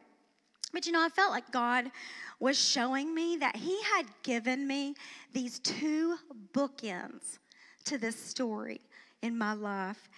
But 0.73 0.85
you 0.85 0.91
know, 0.91 1.03
I 1.03 1.09
felt 1.09 1.31
like 1.31 1.51
God 1.51 1.91
was 2.39 2.59
showing 2.59 3.13
me 3.13 3.37
that 3.37 3.55
He 3.55 3.81
had 3.83 4.07
given 4.23 4.67
me 4.67 4.95
these 5.31 5.59
two 5.59 6.17
bookends 6.53 7.37
to 7.85 7.97
this 7.97 8.15
story 8.15 8.81
in 9.21 9.37
my 9.37 9.53
life. 9.53 10.09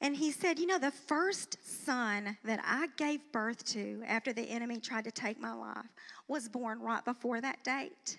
And 0.00 0.16
He 0.16 0.30
said, 0.30 0.58
You 0.58 0.66
know, 0.66 0.78
the 0.78 0.92
first 0.92 1.58
son 1.84 2.36
that 2.44 2.60
I 2.64 2.86
gave 2.96 3.20
birth 3.32 3.64
to 3.72 4.02
after 4.06 4.32
the 4.32 4.48
enemy 4.48 4.78
tried 4.78 5.04
to 5.04 5.10
take 5.10 5.40
my 5.40 5.52
life 5.52 5.86
was 6.28 6.48
born 6.48 6.80
right 6.80 7.04
before 7.04 7.40
that 7.40 7.62
date. 7.64 8.18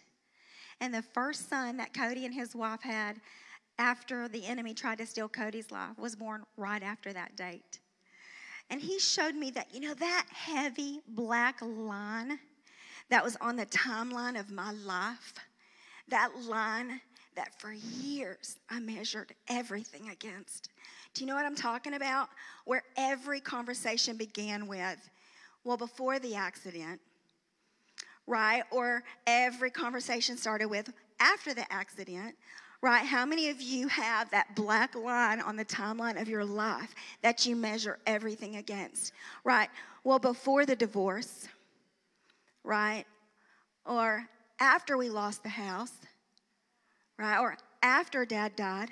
And 0.81 0.93
the 0.93 1.01
first 1.01 1.49
son 1.49 1.77
that 1.77 1.93
Cody 1.93 2.25
and 2.25 2.33
his 2.33 2.55
wife 2.55 2.81
had 2.81 3.21
after 3.77 4.27
the 4.27 4.45
enemy 4.45 4.73
tried 4.73 4.97
to 4.99 5.05
steal 5.05 5.29
Cody's 5.29 5.71
life 5.71 5.97
was 5.97 6.15
born 6.15 6.43
right 6.57 6.83
after 6.83 7.13
that 7.13 7.35
date. 7.35 7.79
And 8.69 8.81
he 8.81 8.99
showed 8.99 9.35
me 9.35 9.51
that, 9.51 9.73
you 9.73 9.79
know, 9.79 9.93
that 9.93 10.25
heavy 10.31 11.01
black 11.07 11.61
line 11.61 12.39
that 13.09 13.23
was 13.23 13.37
on 13.39 13.55
the 13.55 13.65
timeline 13.67 14.39
of 14.39 14.51
my 14.51 14.71
life, 14.71 15.33
that 16.07 16.29
line 16.47 16.99
that 17.35 17.59
for 17.59 17.71
years 17.71 18.57
I 18.69 18.79
measured 18.79 19.33
everything 19.47 20.09
against. 20.09 20.69
Do 21.13 21.21
you 21.21 21.27
know 21.27 21.35
what 21.35 21.45
I'm 21.45 21.55
talking 21.55 21.93
about? 21.93 22.29
Where 22.65 22.83
every 22.97 23.39
conversation 23.39 24.17
began 24.17 24.67
with, 24.67 25.09
well, 25.63 25.77
before 25.77 26.19
the 26.19 26.35
accident, 26.35 26.99
right? 28.27 28.63
Or 28.71 29.03
every 29.27 29.69
conversation 29.69 30.37
started 30.37 30.67
with, 30.67 30.91
after 31.19 31.53
the 31.53 31.71
accident, 31.71 32.35
right? 32.85 33.03
How 33.03 33.25
many 33.25 33.49
of 33.49 33.59
you 33.63 33.87
have 33.87 34.29
that 34.29 34.55
black 34.55 34.93
line 34.93 35.41
on 35.41 35.55
the 35.55 35.65
timeline 35.65 36.21
of 36.21 36.29
your 36.29 36.45
life 36.45 36.93
that 37.23 37.43
you 37.43 37.55
measure 37.55 37.97
everything 38.05 38.57
against, 38.57 39.11
right? 39.43 39.69
Well, 40.03 40.19
before 40.19 40.67
the 40.67 40.75
divorce, 40.75 41.47
right? 42.63 43.05
Or 43.87 44.29
after 44.59 44.99
we 44.99 45.09
lost 45.09 45.41
the 45.41 45.49
house, 45.49 45.93
right? 47.17 47.39
Or 47.39 47.57
after 47.81 48.23
dad 48.23 48.55
died. 48.55 48.91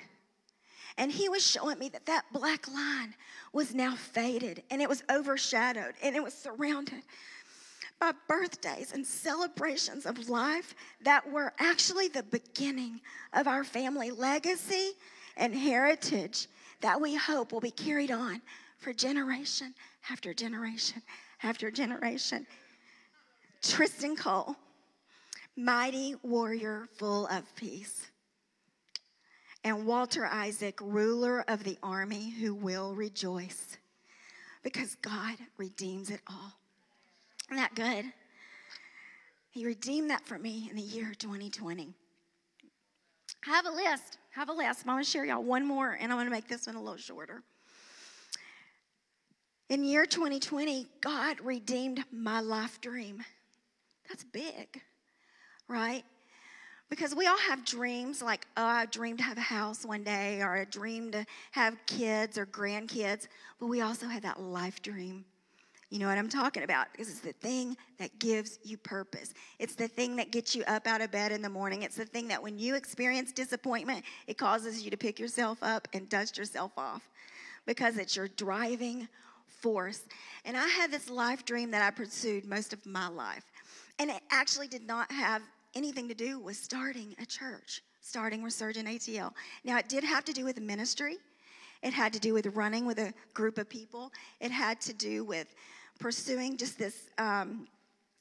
And 0.98 1.12
he 1.12 1.28
was 1.28 1.48
showing 1.48 1.78
me 1.78 1.88
that 1.90 2.06
that 2.06 2.24
black 2.32 2.66
line 2.66 3.14
was 3.52 3.76
now 3.76 3.94
faded 3.94 4.64
and 4.72 4.82
it 4.82 4.88
was 4.88 5.04
overshadowed 5.08 5.94
and 6.02 6.16
it 6.16 6.22
was 6.22 6.34
surrounded 6.34 7.02
by 8.00 8.12
birthdays 8.28 8.92
and 8.92 9.06
celebrations 9.06 10.06
of 10.06 10.28
life 10.28 10.74
that 11.02 11.30
were 11.30 11.52
actually 11.58 12.08
the 12.08 12.22
beginning 12.22 13.00
of 13.32 13.46
our 13.46 13.64
family 13.64 14.10
legacy 14.10 14.92
and 15.36 15.54
heritage 15.54 16.48
that 16.80 17.00
we 17.00 17.14
hope 17.14 17.52
will 17.52 17.60
be 17.60 17.70
carried 17.70 18.10
on 18.10 18.42
for 18.78 18.92
generation 18.92 19.74
after 20.10 20.34
generation 20.34 21.02
after 21.42 21.70
generation. 21.70 22.46
Tristan 23.62 24.16
Cole, 24.16 24.56
mighty 25.56 26.14
warrior 26.22 26.88
full 26.96 27.26
of 27.28 27.54
peace. 27.54 28.10
And 29.62 29.86
Walter 29.86 30.26
Isaac, 30.26 30.78
ruler 30.82 31.44
of 31.48 31.64
the 31.64 31.78
army 31.82 32.30
who 32.30 32.54
will 32.54 32.94
rejoice 32.94 33.78
because 34.62 34.96
God 34.96 35.36
redeems 35.56 36.10
it 36.10 36.20
all. 36.26 36.52
That 37.56 37.74
good? 37.74 38.06
He 39.50 39.64
redeemed 39.64 40.10
that 40.10 40.26
for 40.26 40.38
me 40.38 40.68
in 40.68 40.76
the 40.76 40.82
year 40.82 41.12
2020. 41.16 41.94
I 43.46 43.50
have 43.50 43.66
a 43.66 43.70
list. 43.70 44.18
I 44.36 44.40
have 44.40 44.48
a 44.48 44.52
list. 44.52 44.80
I'm 44.80 44.92
going 44.92 45.04
to 45.04 45.08
share 45.08 45.24
y'all 45.24 45.42
one 45.42 45.66
more, 45.66 45.96
and 46.00 46.10
I'm 46.10 46.16
going 46.16 46.26
to 46.26 46.32
make 46.32 46.48
this 46.48 46.66
one 46.66 46.76
a 46.76 46.80
little 46.80 46.96
shorter. 46.96 47.42
In 49.68 49.84
year 49.84 50.06
2020, 50.06 50.86
God 51.00 51.40
redeemed 51.40 52.04
my 52.10 52.40
life 52.40 52.80
dream. 52.80 53.24
That's 54.08 54.24
big, 54.24 54.80
right? 55.68 56.04
Because 56.90 57.14
we 57.14 57.26
all 57.26 57.38
have 57.38 57.64
dreams 57.64 58.22
like, 58.22 58.46
oh, 58.56 58.64
I 58.64 58.86
dream 58.86 59.16
to 59.16 59.22
have 59.22 59.38
a 59.38 59.42
house 59.42 59.84
one 59.84 60.04
day, 60.04 60.40
or 60.42 60.56
I 60.56 60.64
dream 60.64 61.12
to 61.12 61.24
have 61.52 61.76
kids 61.86 62.36
or 62.36 62.46
grandkids, 62.46 63.28
but 63.58 63.66
we 63.66 63.80
also 63.80 64.06
have 64.06 64.22
that 64.22 64.40
life 64.40 64.82
dream. 64.82 65.24
You 65.94 66.00
know 66.00 66.08
what 66.08 66.18
I'm 66.18 66.28
talking 66.28 66.64
about? 66.64 66.88
Because 66.90 67.08
it's 67.08 67.20
the 67.20 67.34
thing 67.34 67.76
that 68.00 68.18
gives 68.18 68.58
you 68.64 68.76
purpose. 68.76 69.32
It's 69.60 69.76
the 69.76 69.86
thing 69.86 70.16
that 70.16 70.32
gets 70.32 70.56
you 70.56 70.64
up 70.64 70.88
out 70.88 71.00
of 71.00 71.12
bed 71.12 71.30
in 71.30 71.40
the 71.40 71.48
morning. 71.48 71.82
It's 71.82 71.94
the 71.94 72.04
thing 72.04 72.26
that 72.26 72.42
when 72.42 72.58
you 72.58 72.74
experience 72.74 73.30
disappointment, 73.30 74.04
it 74.26 74.36
causes 74.36 74.82
you 74.82 74.90
to 74.90 74.96
pick 74.96 75.20
yourself 75.20 75.58
up 75.62 75.86
and 75.92 76.08
dust 76.08 76.36
yourself 76.36 76.72
off 76.76 77.08
because 77.64 77.96
it's 77.96 78.16
your 78.16 78.26
driving 78.26 79.06
force. 79.46 80.02
And 80.44 80.56
I 80.56 80.66
had 80.66 80.90
this 80.90 81.08
life 81.08 81.44
dream 81.44 81.70
that 81.70 81.80
I 81.80 81.92
pursued 81.92 82.44
most 82.44 82.72
of 82.72 82.84
my 82.84 83.06
life. 83.06 83.44
And 84.00 84.10
it 84.10 84.20
actually 84.32 84.66
did 84.66 84.84
not 84.84 85.12
have 85.12 85.42
anything 85.76 86.08
to 86.08 86.14
do 86.14 86.40
with 86.40 86.56
starting 86.56 87.14
a 87.22 87.26
church, 87.26 87.84
starting 88.00 88.42
Resurgent 88.42 88.88
ATL. 88.88 89.32
Now, 89.62 89.78
it 89.78 89.88
did 89.88 90.02
have 90.02 90.24
to 90.24 90.32
do 90.32 90.44
with 90.44 90.60
ministry. 90.60 91.18
It 91.84 91.92
had 91.92 92.12
to 92.14 92.18
do 92.18 92.34
with 92.34 92.46
running 92.56 92.84
with 92.84 92.98
a 92.98 93.14
group 93.32 93.58
of 93.58 93.68
people. 93.68 94.10
It 94.40 94.50
had 94.50 94.80
to 94.80 94.92
do 94.92 95.22
with 95.22 95.54
pursuing 95.98 96.56
just 96.56 96.78
this, 96.78 97.10
um, 97.18 97.66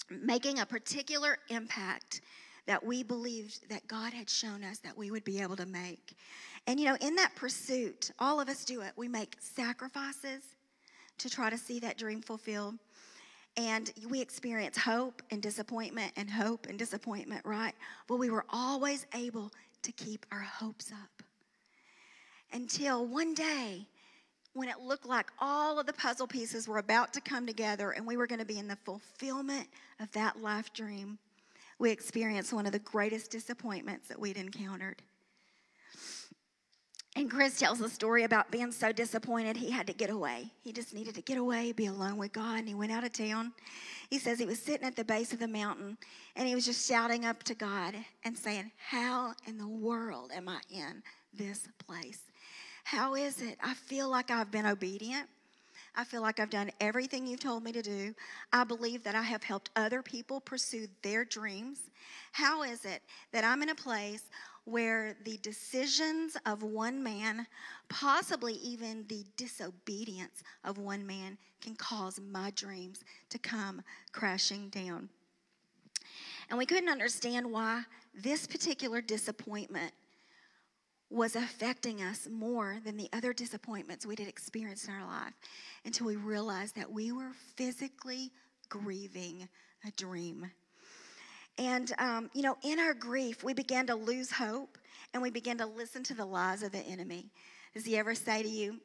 making 0.09 0.59
a 0.59 0.65
particular 0.65 1.38
impact 1.49 2.21
that 2.65 2.83
we 2.83 3.03
believed 3.03 3.69
that 3.69 3.86
God 3.88 4.13
had 4.13 4.29
shown 4.29 4.63
us 4.63 4.79
that 4.79 4.97
we 4.97 5.12
would 5.12 5.23
be 5.23 5.41
able 5.41 5.55
to 5.57 5.65
make. 5.65 6.15
And 6.67 6.79
you 6.79 6.86
know, 6.86 6.97
in 7.01 7.15
that 7.15 7.36
pursuit, 7.36 8.12
all 8.19 8.39
of 8.39 8.47
us 8.47 8.63
do 8.63 8.81
it. 8.81 8.93
We 8.95 9.07
make 9.07 9.36
sacrifices 9.39 10.43
to 11.17 11.29
try 11.29 11.49
to 11.49 11.57
see 11.57 11.79
that 11.79 11.97
dream 11.97 12.21
fulfilled. 12.21 12.75
And 13.55 13.91
we 14.09 14.19
experience 14.19 14.77
hope 14.77 15.21
and 15.29 15.41
disappointment 15.41 16.12
and 16.15 16.29
hope 16.29 16.65
and 16.67 16.79
disappointment, 16.79 17.45
right? 17.45 17.73
But 18.07 18.17
we 18.17 18.29
were 18.29 18.45
always 18.49 19.05
able 19.13 19.51
to 19.83 19.91
keep 19.91 20.25
our 20.31 20.39
hopes 20.39 20.91
up 20.91 21.23
until 22.51 23.05
one 23.05 23.33
day 23.33 23.86
when 24.53 24.69
it 24.69 24.79
looked 24.79 25.05
like 25.05 25.31
all 25.39 25.79
of 25.79 25.85
the 25.85 25.93
puzzle 25.93 26.27
pieces 26.27 26.67
were 26.67 26.77
about 26.77 27.13
to 27.13 27.21
come 27.21 27.45
together 27.45 27.91
and 27.91 28.05
we 28.05 28.17
were 28.17 28.27
going 28.27 28.39
to 28.39 28.45
be 28.45 28.59
in 28.59 28.67
the 28.67 28.77
fulfillment 28.83 29.67
of 29.99 30.11
that 30.11 30.41
life 30.41 30.71
dream, 30.73 31.17
we 31.79 31.91
experienced 31.91 32.53
one 32.53 32.65
of 32.65 32.71
the 32.71 32.79
greatest 32.79 33.31
disappointments 33.31 34.07
that 34.07 34.19
we'd 34.19 34.37
encountered. 34.37 35.01
And 37.15 37.29
Chris 37.29 37.59
tells 37.59 37.77
the 37.77 37.89
story 37.89 38.23
about 38.23 38.49
being 38.49 38.71
so 38.71 38.91
disappointed 38.91 39.55
he 39.55 39.69
had 39.69 39.85
to 39.85 39.93
get 39.93 40.09
away. 40.09 40.51
He 40.63 40.71
just 40.71 40.95
needed 40.95 41.13
to 41.15 41.21
get 41.21 41.37
away, 41.37 41.71
be 41.71 41.85
alone 41.85 42.17
with 42.17 42.33
God, 42.33 42.59
and 42.59 42.67
he 42.67 42.73
went 42.73 42.91
out 42.91 43.03
of 43.03 43.13
town. 43.13 43.53
He 44.09 44.17
says 44.17 44.39
he 44.39 44.47
was 44.47 44.59
sitting 44.59 44.85
at 44.87 44.95
the 44.95 45.03
base 45.03 45.31
of 45.31 45.39
the 45.39 45.47
mountain 45.47 45.97
and 46.35 46.47
he 46.47 46.55
was 46.55 46.65
just 46.65 46.87
shouting 46.87 47.23
up 47.23 47.43
to 47.43 47.53
God 47.53 47.95
and 48.23 48.35
saying, 48.35 48.71
How 48.77 49.33
in 49.47 49.59
the 49.59 49.67
world 49.67 50.31
am 50.33 50.49
I 50.49 50.59
in 50.71 51.03
this 51.33 51.67
place? 51.85 52.21
How 52.83 53.15
is 53.15 53.41
it? 53.41 53.57
I 53.63 53.73
feel 53.73 54.09
like 54.09 54.29
I've 54.29 54.51
been 54.51 54.65
obedient. 54.65 55.27
I 55.95 56.03
feel 56.03 56.21
like 56.21 56.39
I've 56.39 56.49
done 56.49 56.71
everything 56.79 57.27
you've 57.27 57.39
told 57.39 57.63
me 57.63 57.71
to 57.71 57.81
do. 57.81 58.15
I 58.51 58.63
believe 58.63 59.03
that 59.03 59.15
I 59.15 59.21
have 59.21 59.43
helped 59.43 59.69
other 59.75 60.01
people 60.01 60.41
pursue 60.41 60.87
their 61.03 61.23
dreams. 61.23 61.81
How 62.31 62.63
is 62.63 62.83
it 62.83 63.01
that 63.31 63.43
I'm 63.43 63.61
in 63.61 63.69
a 63.69 63.75
place 63.75 64.29
where 64.65 65.15
the 65.23 65.37
decisions 65.37 66.35
of 66.45 66.63
one 66.63 67.03
man, 67.03 67.45
possibly 67.89 68.53
even 68.53 69.05
the 69.07 69.23
disobedience 69.37 70.43
of 70.63 70.77
one 70.77 71.05
man, 71.05 71.37
can 71.61 71.75
cause 71.75 72.19
my 72.19 72.51
dreams 72.51 73.03
to 73.29 73.37
come 73.37 73.81
crashing 74.11 74.69
down? 74.69 75.09
And 76.49 76.57
we 76.57 76.65
couldn't 76.65 76.89
understand 76.89 77.51
why 77.51 77.83
this 78.15 78.47
particular 78.47 79.01
disappointment 79.01 79.93
was 81.09 81.35
affecting 81.35 82.01
us 82.01 82.27
more 82.29 82.77
than 82.83 82.97
the 82.97 83.09
other 83.13 83.33
disappointments 83.33 84.05
we'd 84.05 84.19
experienced 84.19 84.87
in 84.87 84.93
our 84.93 85.05
life 85.05 85.33
until 85.85 86.07
we 86.07 86.15
realized 86.15 86.75
that 86.75 86.91
we 86.91 87.11
were 87.11 87.31
physically 87.55 88.31
grieving 88.69 89.47
a 89.85 89.91
dream. 89.91 90.49
And, 91.57 91.91
um, 91.99 92.31
you 92.33 92.41
know, 92.41 92.57
in 92.63 92.79
our 92.79 92.93
grief, 92.93 93.43
we 93.43 93.53
began 93.53 93.85
to 93.87 93.95
lose 93.95 94.31
hope 94.31 94.77
and 95.13 95.21
we 95.21 95.29
began 95.29 95.57
to 95.59 95.65
listen 95.65 96.03
to 96.03 96.15
the 96.15 96.25
lies 96.25 96.63
of 96.63 96.71
the 96.71 96.79
enemy. 96.79 97.29
Does 97.73 97.85
he 97.85 97.97
ever 97.97 98.15
say 98.15 98.41
to 98.41 98.49
you, 98.49 98.79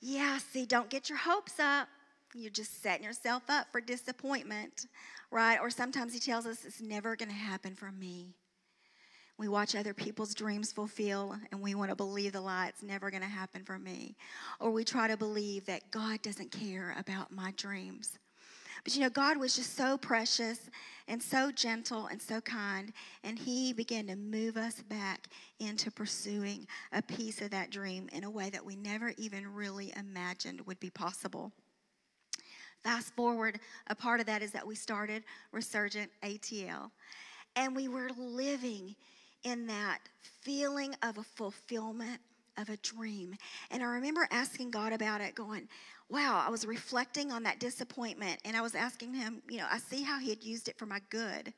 Yeah, 0.00 0.38
see, 0.38 0.66
don't 0.66 0.90
get 0.90 1.08
your 1.08 1.18
hopes 1.18 1.60
up. 1.60 1.88
You're 2.34 2.50
just 2.50 2.82
setting 2.82 3.04
yourself 3.04 3.42
up 3.48 3.68
for 3.72 3.80
disappointment, 3.80 4.86
right? 5.30 5.58
Or 5.60 5.70
sometimes 5.70 6.12
he 6.12 6.20
tells 6.20 6.46
us 6.46 6.64
it's 6.64 6.80
never 6.80 7.16
going 7.16 7.30
to 7.30 7.34
happen 7.34 7.74
for 7.74 7.90
me. 7.90 8.34
We 9.38 9.46
watch 9.46 9.76
other 9.76 9.94
people's 9.94 10.34
dreams 10.34 10.72
fulfill 10.72 11.36
and 11.52 11.60
we 11.60 11.76
want 11.76 11.90
to 11.90 11.96
believe 11.96 12.32
the 12.32 12.40
lie, 12.40 12.66
it's 12.66 12.82
never 12.82 13.08
going 13.08 13.22
to 13.22 13.28
happen 13.28 13.62
for 13.62 13.78
me. 13.78 14.16
Or 14.58 14.72
we 14.72 14.84
try 14.84 15.06
to 15.06 15.16
believe 15.16 15.64
that 15.66 15.90
God 15.92 16.20
doesn't 16.22 16.50
care 16.50 16.94
about 16.98 17.30
my 17.30 17.52
dreams. 17.56 18.18
But 18.82 18.94
you 18.94 19.00
know, 19.00 19.10
God 19.10 19.36
was 19.36 19.54
just 19.54 19.76
so 19.76 19.96
precious 19.96 20.70
and 21.06 21.22
so 21.22 21.50
gentle 21.50 22.06
and 22.06 22.20
so 22.20 22.40
kind, 22.40 22.92
and 23.24 23.38
He 23.38 23.72
began 23.72 24.06
to 24.08 24.16
move 24.16 24.56
us 24.56 24.82
back 24.82 25.28
into 25.58 25.90
pursuing 25.90 26.66
a 26.92 27.02
piece 27.02 27.40
of 27.40 27.50
that 27.50 27.70
dream 27.70 28.08
in 28.12 28.24
a 28.24 28.30
way 28.30 28.50
that 28.50 28.64
we 28.64 28.76
never 28.76 29.12
even 29.16 29.52
really 29.52 29.92
imagined 29.96 30.60
would 30.66 30.78
be 30.80 30.90
possible. 30.90 31.52
Fast 32.82 33.14
forward, 33.14 33.58
a 33.88 33.94
part 33.94 34.20
of 34.20 34.26
that 34.26 34.42
is 34.42 34.52
that 34.52 34.66
we 34.66 34.74
started 34.74 35.24
Resurgent 35.50 36.10
ATL, 36.22 36.90
and 37.56 37.74
we 37.74 37.88
were 37.88 38.10
living 38.16 38.94
in 39.42 39.66
that 39.66 40.00
feeling 40.42 40.94
of 41.02 41.18
a 41.18 41.22
fulfillment 41.22 42.20
of 42.56 42.68
a 42.68 42.76
dream. 42.78 43.36
And 43.70 43.82
I 43.82 43.86
remember 43.86 44.26
asking 44.30 44.70
God 44.70 44.92
about 44.92 45.20
it, 45.20 45.34
going, 45.34 45.68
wow, 46.08 46.42
I 46.44 46.50
was 46.50 46.66
reflecting 46.66 47.30
on 47.30 47.42
that 47.44 47.60
disappointment 47.60 48.40
and 48.44 48.56
I 48.56 48.62
was 48.62 48.74
asking 48.74 49.14
him, 49.14 49.42
you 49.48 49.58
know, 49.58 49.66
I 49.70 49.78
see 49.78 50.02
how 50.02 50.18
he 50.18 50.30
had 50.30 50.42
used 50.42 50.68
it 50.68 50.78
for 50.78 50.86
my 50.86 51.00
good. 51.10 51.52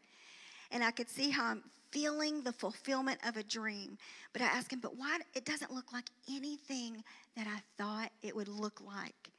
And 0.71 0.85
I 0.85 0.91
could 0.91 1.09
see 1.09 1.31
how 1.31 1.47
I'm 1.47 1.63
feeling 1.91 2.43
the 2.43 2.53
fulfillment 2.53 3.19
of 3.27 3.37
a 3.37 3.43
dream. 3.43 3.99
But 4.33 4.43
I 4.43 4.47
asked 4.47 4.73
him, 4.73 4.81
but 4.81 4.97
why 4.97 5.19
it 5.35 5.45
doesn't 5.45 5.73
look 5.73 5.93
like 5.93 6.09
anything 6.31 7.03
that 7.37 7.47
I 7.47 7.61
thought 7.77 8.11
it 8.23 8.35
would 8.37 8.49
look 8.49 8.81
like. 8.85 9.31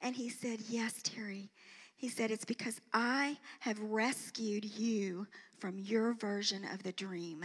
And 0.00 0.16
he 0.16 0.28
said, 0.28 0.60
Yes, 0.68 0.94
Terry. 1.02 1.50
He 1.96 2.08
said, 2.08 2.32
It's 2.32 2.44
because 2.44 2.80
I 2.92 3.36
have 3.60 3.78
rescued 3.78 4.64
you 4.64 5.28
from 5.60 5.78
your 5.78 6.14
version 6.14 6.64
of 6.72 6.82
the 6.82 6.90
dream 6.92 7.44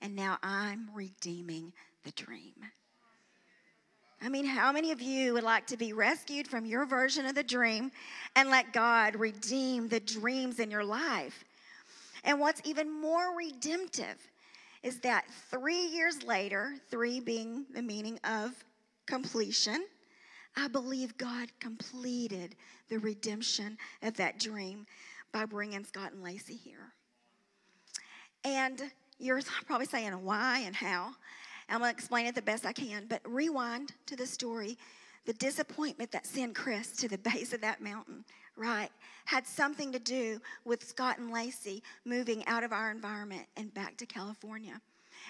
and 0.00 0.14
now 0.14 0.38
I'm 0.42 0.88
redeeming 0.94 1.72
the 2.04 2.12
dream. 2.12 2.54
I 4.22 4.28
mean, 4.28 4.46
how 4.46 4.72
many 4.72 4.90
of 4.90 5.02
you 5.02 5.34
would 5.34 5.42
like 5.42 5.66
to 5.66 5.76
be 5.76 5.92
rescued 5.92 6.48
from 6.48 6.64
your 6.64 6.86
version 6.86 7.26
of 7.26 7.34
the 7.34 7.42
dream 7.42 7.90
and 8.36 8.48
let 8.48 8.72
God 8.72 9.16
redeem 9.16 9.88
the 9.88 10.00
dreams 10.00 10.60
in 10.60 10.70
your 10.70 10.84
life? 10.84 11.44
And 12.24 12.40
what's 12.40 12.62
even 12.64 12.90
more 12.90 13.36
redemptive 13.36 14.16
is 14.82 15.00
that 15.00 15.24
three 15.50 15.86
years 15.88 16.22
later, 16.22 16.74
three 16.90 17.20
being 17.20 17.66
the 17.74 17.82
meaning 17.82 18.18
of 18.24 18.52
completion, 19.06 19.84
I 20.56 20.68
believe 20.68 21.18
God 21.18 21.48
completed 21.60 22.54
the 22.88 22.98
redemption 22.98 23.76
of 24.02 24.14
that 24.16 24.38
dream 24.38 24.86
by 25.32 25.44
bringing 25.44 25.84
Scott 25.84 26.12
and 26.12 26.22
Lacey 26.22 26.54
here. 26.54 26.92
And 28.44 28.80
you're 29.18 29.40
probably 29.66 29.86
saying 29.86 30.12
why 30.24 30.60
and 30.60 30.74
how. 30.74 31.14
I'm 31.68 31.78
going 31.78 31.90
to 31.90 31.96
explain 31.96 32.26
it 32.26 32.34
the 32.34 32.42
best 32.42 32.66
I 32.66 32.72
can, 32.72 33.06
but 33.08 33.20
rewind 33.24 33.92
to 34.06 34.16
the 34.16 34.26
story. 34.26 34.76
The 35.24 35.32
disappointment 35.32 36.12
that 36.12 36.26
sent 36.26 36.54
Chris 36.54 36.92
to 36.98 37.08
the 37.08 37.18
base 37.32 37.52
of 37.52 37.62
that 37.62 37.80
mountain, 37.80 38.24
right, 38.56 38.90
had 39.24 39.46
something 39.46 39.90
to 39.92 39.98
do 39.98 40.40
with 40.64 40.84
Scott 40.84 41.18
and 41.18 41.30
Lacey 41.30 41.82
moving 42.04 42.46
out 42.46 42.64
of 42.64 42.72
our 42.72 42.90
environment 42.90 43.46
and 43.56 43.72
back 43.72 43.96
to 43.98 44.06
California. 44.06 44.80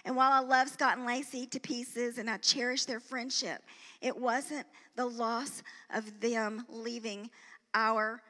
And 0.04 0.16
while 0.16 0.32
I 0.32 0.40
love 0.40 0.68
Scott 0.68 0.96
and 0.96 1.06
Lacey 1.06 1.46
to 1.46 1.60
pieces 1.60 2.18
and 2.18 2.28
I 2.28 2.38
cherish 2.38 2.84
their 2.84 3.00
friendship, 3.00 3.62
it 4.00 4.16
wasn't 4.16 4.66
the 4.96 5.06
loss 5.06 5.62
of 5.94 6.20
them 6.20 6.64
leaving 6.68 7.30
our 7.74 8.20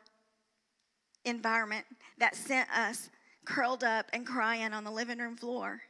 environment 1.25 1.87
that 2.19 2.37
sent 2.37 2.69
us 2.71 3.09
curled 3.45 3.85
up 3.85 4.07
and 4.13 4.27
crying 4.27 4.73
on 4.73 4.85
the 4.85 4.91
living 4.91 5.19
room 5.19 5.37
floor. 5.37 5.81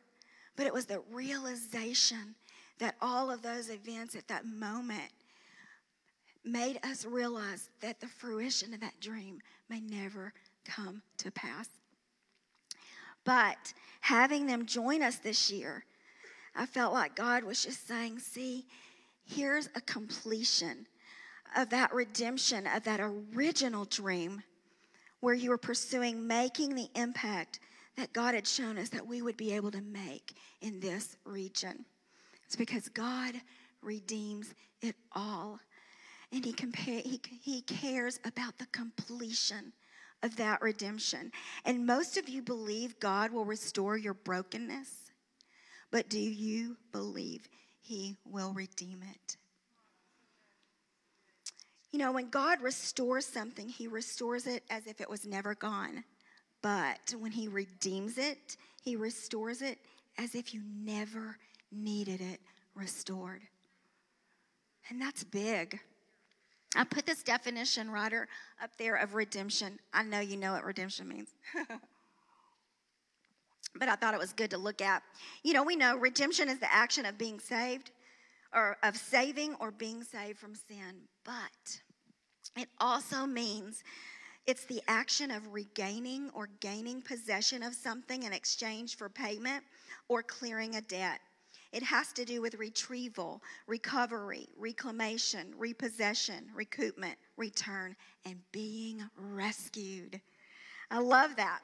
But 0.56 0.66
it 0.66 0.72
was 0.72 0.86
the 0.86 1.02
realization 1.10 2.34
that 2.78 2.96
all 3.00 3.30
of 3.30 3.42
those 3.42 3.70
events 3.70 4.14
at 4.14 4.28
that 4.28 4.46
moment 4.46 5.10
made 6.44 6.78
us 6.84 7.04
realize 7.04 7.70
that 7.80 8.00
the 8.00 8.06
fruition 8.06 8.74
of 8.74 8.80
that 8.80 9.00
dream 9.00 9.40
may 9.68 9.80
never 9.80 10.32
come 10.64 11.02
to 11.18 11.30
pass. 11.30 11.68
But 13.24 13.72
having 14.00 14.46
them 14.46 14.66
join 14.66 15.02
us 15.02 15.16
this 15.16 15.50
year, 15.50 15.84
I 16.54 16.66
felt 16.66 16.92
like 16.92 17.16
God 17.16 17.42
was 17.42 17.64
just 17.64 17.88
saying, 17.88 18.18
see, 18.18 18.66
here's 19.24 19.68
a 19.74 19.80
completion 19.80 20.86
of 21.56 21.70
that 21.70 21.94
redemption 21.94 22.66
of 22.66 22.84
that 22.84 23.00
original 23.00 23.84
dream 23.86 24.42
where 25.24 25.34
you 25.34 25.48
were 25.48 25.56
pursuing 25.56 26.26
making 26.26 26.74
the 26.74 26.90
impact 26.94 27.58
that 27.96 28.12
God 28.12 28.34
had 28.34 28.46
shown 28.46 28.76
us 28.76 28.90
that 28.90 29.06
we 29.06 29.22
would 29.22 29.38
be 29.38 29.54
able 29.54 29.70
to 29.70 29.80
make 29.80 30.34
in 30.60 30.80
this 30.80 31.16
region. 31.24 31.86
It's 32.44 32.56
because 32.56 32.90
God 32.90 33.34
redeems 33.80 34.54
it 34.82 34.94
all. 35.12 35.58
And 36.30 36.44
he, 36.44 36.54
he, 36.76 37.20
he 37.40 37.62
cares 37.62 38.20
about 38.26 38.58
the 38.58 38.66
completion 38.66 39.72
of 40.22 40.36
that 40.36 40.60
redemption. 40.60 41.32
And 41.64 41.86
most 41.86 42.18
of 42.18 42.28
you 42.28 42.42
believe 42.42 43.00
God 43.00 43.32
will 43.32 43.46
restore 43.46 43.96
your 43.96 44.14
brokenness, 44.14 45.10
but 45.90 46.10
do 46.10 46.20
you 46.20 46.76
believe 46.92 47.48
he 47.80 48.18
will 48.26 48.52
redeem 48.52 49.02
it? 49.02 49.38
You 51.94 52.00
know, 52.00 52.10
when 52.10 52.28
God 52.28 52.60
restores 52.60 53.24
something, 53.24 53.68
He 53.68 53.86
restores 53.86 54.48
it 54.48 54.64
as 54.68 54.88
if 54.88 55.00
it 55.00 55.08
was 55.08 55.24
never 55.24 55.54
gone. 55.54 56.02
But 56.60 57.14
when 57.20 57.30
He 57.30 57.46
redeems 57.46 58.18
it, 58.18 58.56
He 58.82 58.96
restores 58.96 59.62
it 59.62 59.78
as 60.18 60.34
if 60.34 60.52
you 60.52 60.60
never 60.76 61.38
needed 61.70 62.20
it 62.20 62.40
restored. 62.74 63.42
And 64.90 65.00
that's 65.00 65.22
big. 65.22 65.78
I 66.74 66.82
put 66.82 67.06
this 67.06 67.22
definition 67.22 67.88
writer 67.88 68.26
up 68.60 68.76
there 68.76 68.96
of 68.96 69.14
redemption. 69.14 69.78
I 69.92 70.02
know 70.02 70.18
you 70.18 70.36
know 70.36 70.54
what 70.54 70.64
redemption 70.64 71.06
means. 71.06 71.28
but 73.78 73.88
I 73.88 73.94
thought 73.94 74.14
it 74.14 74.20
was 74.20 74.32
good 74.32 74.50
to 74.50 74.58
look 74.58 74.82
at. 74.82 75.04
You 75.44 75.52
know, 75.52 75.62
we 75.62 75.76
know 75.76 75.96
redemption 75.96 76.48
is 76.48 76.58
the 76.58 76.74
action 76.74 77.06
of 77.06 77.16
being 77.18 77.38
saved 77.38 77.92
or 78.52 78.78
of 78.82 78.96
saving 78.96 79.54
or 79.60 79.70
being 79.70 80.02
saved 80.02 80.40
from 80.40 80.56
sin. 80.56 81.02
But 81.24 81.82
it 82.56 82.68
also 82.78 83.26
means 83.26 83.82
it's 84.46 84.64
the 84.66 84.82
action 84.88 85.30
of 85.30 85.52
regaining 85.52 86.30
or 86.34 86.48
gaining 86.60 87.00
possession 87.00 87.62
of 87.62 87.74
something 87.74 88.24
in 88.24 88.32
exchange 88.32 88.96
for 88.96 89.08
payment 89.08 89.64
or 90.08 90.22
clearing 90.22 90.76
a 90.76 90.80
debt. 90.82 91.20
It 91.72 91.82
has 91.82 92.12
to 92.12 92.24
do 92.24 92.40
with 92.40 92.54
retrieval, 92.54 93.42
recovery, 93.66 94.46
reclamation, 94.56 95.52
repossession, 95.58 96.46
recoupment, 96.56 97.16
return, 97.36 97.96
and 98.24 98.38
being 98.52 99.02
rescued. 99.16 100.20
I 100.90 101.00
love 101.00 101.34
that. 101.36 101.60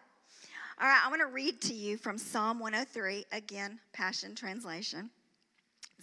All 0.80 0.88
right, 0.88 1.02
I 1.04 1.08
want 1.10 1.20
to 1.20 1.26
read 1.26 1.60
to 1.62 1.74
you 1.74 1.96
from 1.98 2.16
Psalm 2.18 2.58
103, 2.58 3.26
again, 3.30 3.78
Passion 3.92 4.34
Translation. 4.34 5.10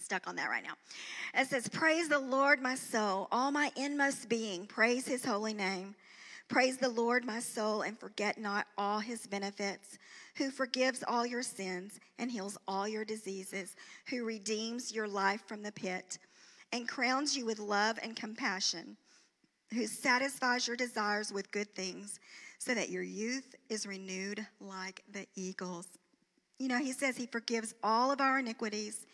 Stuck 0.00 0.28
on 0.28 0.36
that 0.36 0.48
right 0.48 0.62
now. 0.62 0.74
It 1.34 1.48
says, 1.48 1.68
Praise 1.68 2.08
the 2.08 2.18
Lord, 2.18 2.60
my 2.60 2.74
soul, 2.74 3.28
all 3.30 3.50
my 3.50 3.70
inmost 3.76 4.28
being, 4.28 4.66
praise 4.66 5.06
his 5.06 5.24
holy 5.24 5.54
name. 5.54 5.94
Praise 6.48 6.78
the 6.78 6.88
Lord, 6.88 7.26
my 7.26 7.40
soul, 7.40 7.82
and 7.82 7.98
forget 7.98 8.38
not 8.38 8.66
all 8.78 9.00
his 9.00 9.26
benefits, 9.26 9.98
who 10.36 10.50
forgives 10.50 11.04
all 11.06 11.26
your 11.26 11.42
sins 11.42 12.00
and 12.18 12.30
heals 12.30 12.56
all 12.66 12.88
your 12.88 13.04
diseases, 13.04 13.76
who 14.08 14.24
redeems 14.24 14.92
your 14.92 15.06
life 15.06 15.42
from 15.46 15.62
the 15.62 15.72
pit 15.72 16.18
and 16.72 16.88
crowns 16.88 17.36
you 17.36 17.44
with 17.44 17.58
love 17.58 17.98
and 18.02 18.16
compassion, 18.16 18.96
who 19.72 19.86
satisfies 19.86 20.66
your 20.66 20.76
desires 20.76 21.32
with 21.32 21.50
good 21.50 21.74
things 21.74 22.18
so 22.58 22.74
that 22.74 22.90
your 22.90 23.02
youth 23.02 23.54
is 23.68 23.86
renewed 23.86 24.46
like 24.60 25.02
the 25.12 25.26
eagles. 25.34 25.86
You 26.58 26.68
know, 26.68 26.78
he 26.78 26.92
says 26.92 27.16
he 27.16 27.26
forgives 27.26 27.74
all 27.82 28.10
of 28.10 28.20
our 28.20 28.40
iniquities, 28.40 29.06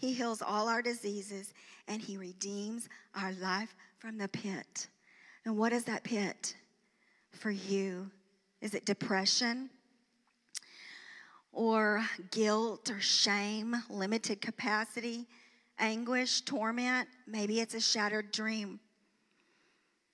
he 0.00 0.14
heals 0.14 0.40
all 0.40 0.66
our 0.66 0.80
diseases, 0.80 1.52
and 1.86 2.00
he 2.00 2.16
redeems 2.16 2.88
our 3.14 3.32
life 3.34 3.74
from 3.98 4.16
the 4.16 4.28
pit. 4.28 4.88
And 5.44 5.58
what 5.58 5.74
is 5.74 5.84
that 5.84 6.04
pit 6.04 6.56
for 7.32 7.50
you? 7.50 8.10
Is 8.62 8.72
it 8.72 8.86
depression? 8.86 9.68
Or 11.52 12.02
guilt 12.30 12.90
or 12.90 13.00
shame, 13.00 13.76
limited 13.90 14.40
capacity, 14.40 15.26
anguish, 15.78 16.40
torment? 16.42 17.06
Maybe 17.26 17.60
it's 17.60 17.74
a 17.74 17.80
shattered 17.80 18.32
dream. 18.32 18.80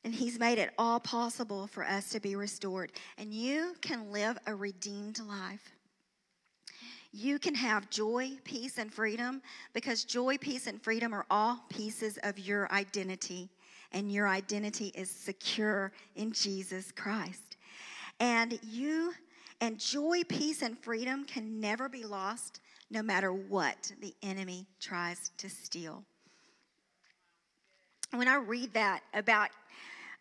And 0.03 0.12
He's 0.12 0.37
made 0.40 0.59
it 0.59 0.72
all 0.79 0.99
possible 0.99 1.68
for 1.68 1.85
us 1.85 2.11
to 2.11 2.18
be 2.18 2.35
restored. 2.35 2.90
And 3.18 3.33
you 3.33 3.77
can 3.81 4.11
live 4.11 4.37
a 4.49 4.55
redeemed 4.55 5.20
life. 5.20 5.76
You 7.18 7.38
can 7.38 7.55
have 7.55 7.88
joy, 7.88 8.33
peace, 8.44 8.76
and 8.76 8.92
freedom 8.92 9.40
because 9.72 10.05
joy, 10.05 10.37
peace, 10.37 10.66
and 10.66 10.83
freedom 10.83 11.14
are 11.14 11.24
all 11.31 11.64
pieces 11.70 12.18
of 12.22 12.38
your 12.38 12.70
identity. 12.70 13.48
And 13.92 14.12
your 14.12 14.29
identity 14.29 14.92
is 14.94 15.09
secure 15.09 15.92
in 16.14 16.31
Jesus 16.33 16.92
Christ. 16.92 17.57
And 18.20 18.59
you 18.62 19.14
and 19.62 19.79
joy, 19.79 20.24
peace, 20.29 20.61
and 20.61 20.79
freedom 20.79 21.24
can 21.24 21.59
never 21.59 21.88
be 21.88 22.05
lost 22.05 22.61
no 22.90 23.02
matter 23.02 23.33
what 23.33 23.92
the 24.02 24.14
enemy 24.22 24.66
tries 24.79 25.31
to 25.38 25.48
steal. 25.48 26.05
When 28.11 28.29
I 28.29 28.35
read 28.35 28.74
that 28.74 29.00
about 29.14 29.48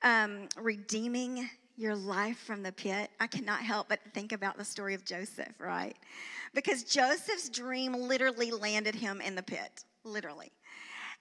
um, 0.02 0.48
redeeming 0.56 1.50
your 1.78 1.96
life 1.96 2.38
from 2.38 2.64
the 2.64 2.72
pit, 2.72 3.10
I 3.20 3.28
cannot 3.28 3.60
help 3.60 3.90
but 3.90 4.00
think 4.14 4.32
about 4.32 4.58
the 4.58 4.66
story 4.66 4.94
of 4.94 5.04
Joseph, 5.04 5.60
right? 5.60 5.96
Because 6.54 6.84
Joseph's 6.84 7.50
dream 7.50 7.94
literally 7.94 8.52
landed 8.52 8.96
him 8.96 9.22
in 9.22 9.36
the 9.36 9.44
pit, 9.44 9.84
literally. 10.04 10.52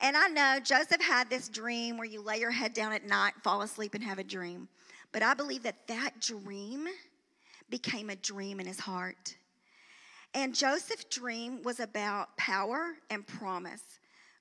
And 0.01 0.17
I 0.17 0.29
know 0.29 0.61
Joseph 0.63 1.01
had 1.01 1.31
this 1.31 1.49
dream 1.49 1.97
where 1.97 2.07
you 2.07 2.21
lay 2.21 2.39
your 2.39 2.51
head 2.51 2.73
down 2.73 2.93
at 2.93 3.07
night, 3.07 3.35
fall 3.43 3.63
asleep, 3.63 3.95
and 3.95 4.05
have 4.05 4.19
a 4.19 4.25
dream. 4.25 4.69
But 5.13 5.23
I 5.23 5.35
believe 5.35 5.63
that 5.63 5.87
that 5.89 6.21
dream 6.21 6.89
became 7.71 8.11
a 8.11 8.17
dream 8.17 8.61
in 8.61 8.67
his 8.67 8.81
heart. 8.81 9.37
And 10.35 10.55
Joseph's 10.55 11.05
dream 11.05 11.63
was 11.63 11.79
about 11.79 12.37
power 12.37 12.95
and 13.11 13.27
promise 13.27 13.83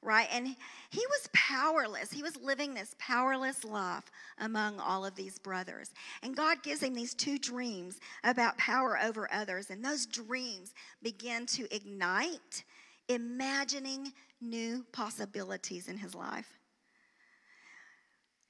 right? 0.04 0.28
And 0.32 0.48
he 0.48 1.06
was 1.08 1.30
powerless. 1.34 2.12
He 2.12 2.24
was 2.24 2.38
living 2.38 2.74
this 2.74 2.96
powerless 3.00 3.64
life 3.64 4.12
among 4.40 4.80
all 4.80 5.06
of 5.06 5.16
these 5.16 5.40
brothers. 5.40 5.92
And 6.22 6.36
God 6.36 6.64
gives 6.64 6.82
him 6.82 6.94
these 6.94 7.14
two 7.14 7.38
dreams 7.38 8.00
about 8.24 8.58
power 8.58 9.00
over 9.02 9.30
others. 9.32 9.70
And 9.70 9.84
those 9.84 10.06
dreams 10.06 10.74
begin 11.02 11.46
to 11.48 11.74
ignite 11.74 12.64
imagining 13.08 14.14
new 14.42 14.86
possibilities 14.92 15.88
in 15.88 15.98
his 15.98 16.14
life. 16.16 16.60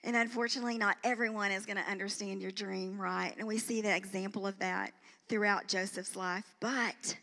And 0.03 0.15
unfortunately, 0.17 0.77
not 0.77 0.97
everyone 1.03 1.51
is 1.51 1.65
going 1.65 1.77
to 1.77 1.89
understand 1.89 2.41
your 2.41 2.51
dream, 2.51 2.99
right? 2.99 3.33
And 3.37 3.47
we 3.47 3.57
see 3.57 3.81
the 3.81 3.95
example 3.95 4.45
of 4.45 4.59
that 4.59 4.91
throughout 5.29 5.67
Joseph's 5.67 6.15
life. 6.15 6.43
But 6.59 7.15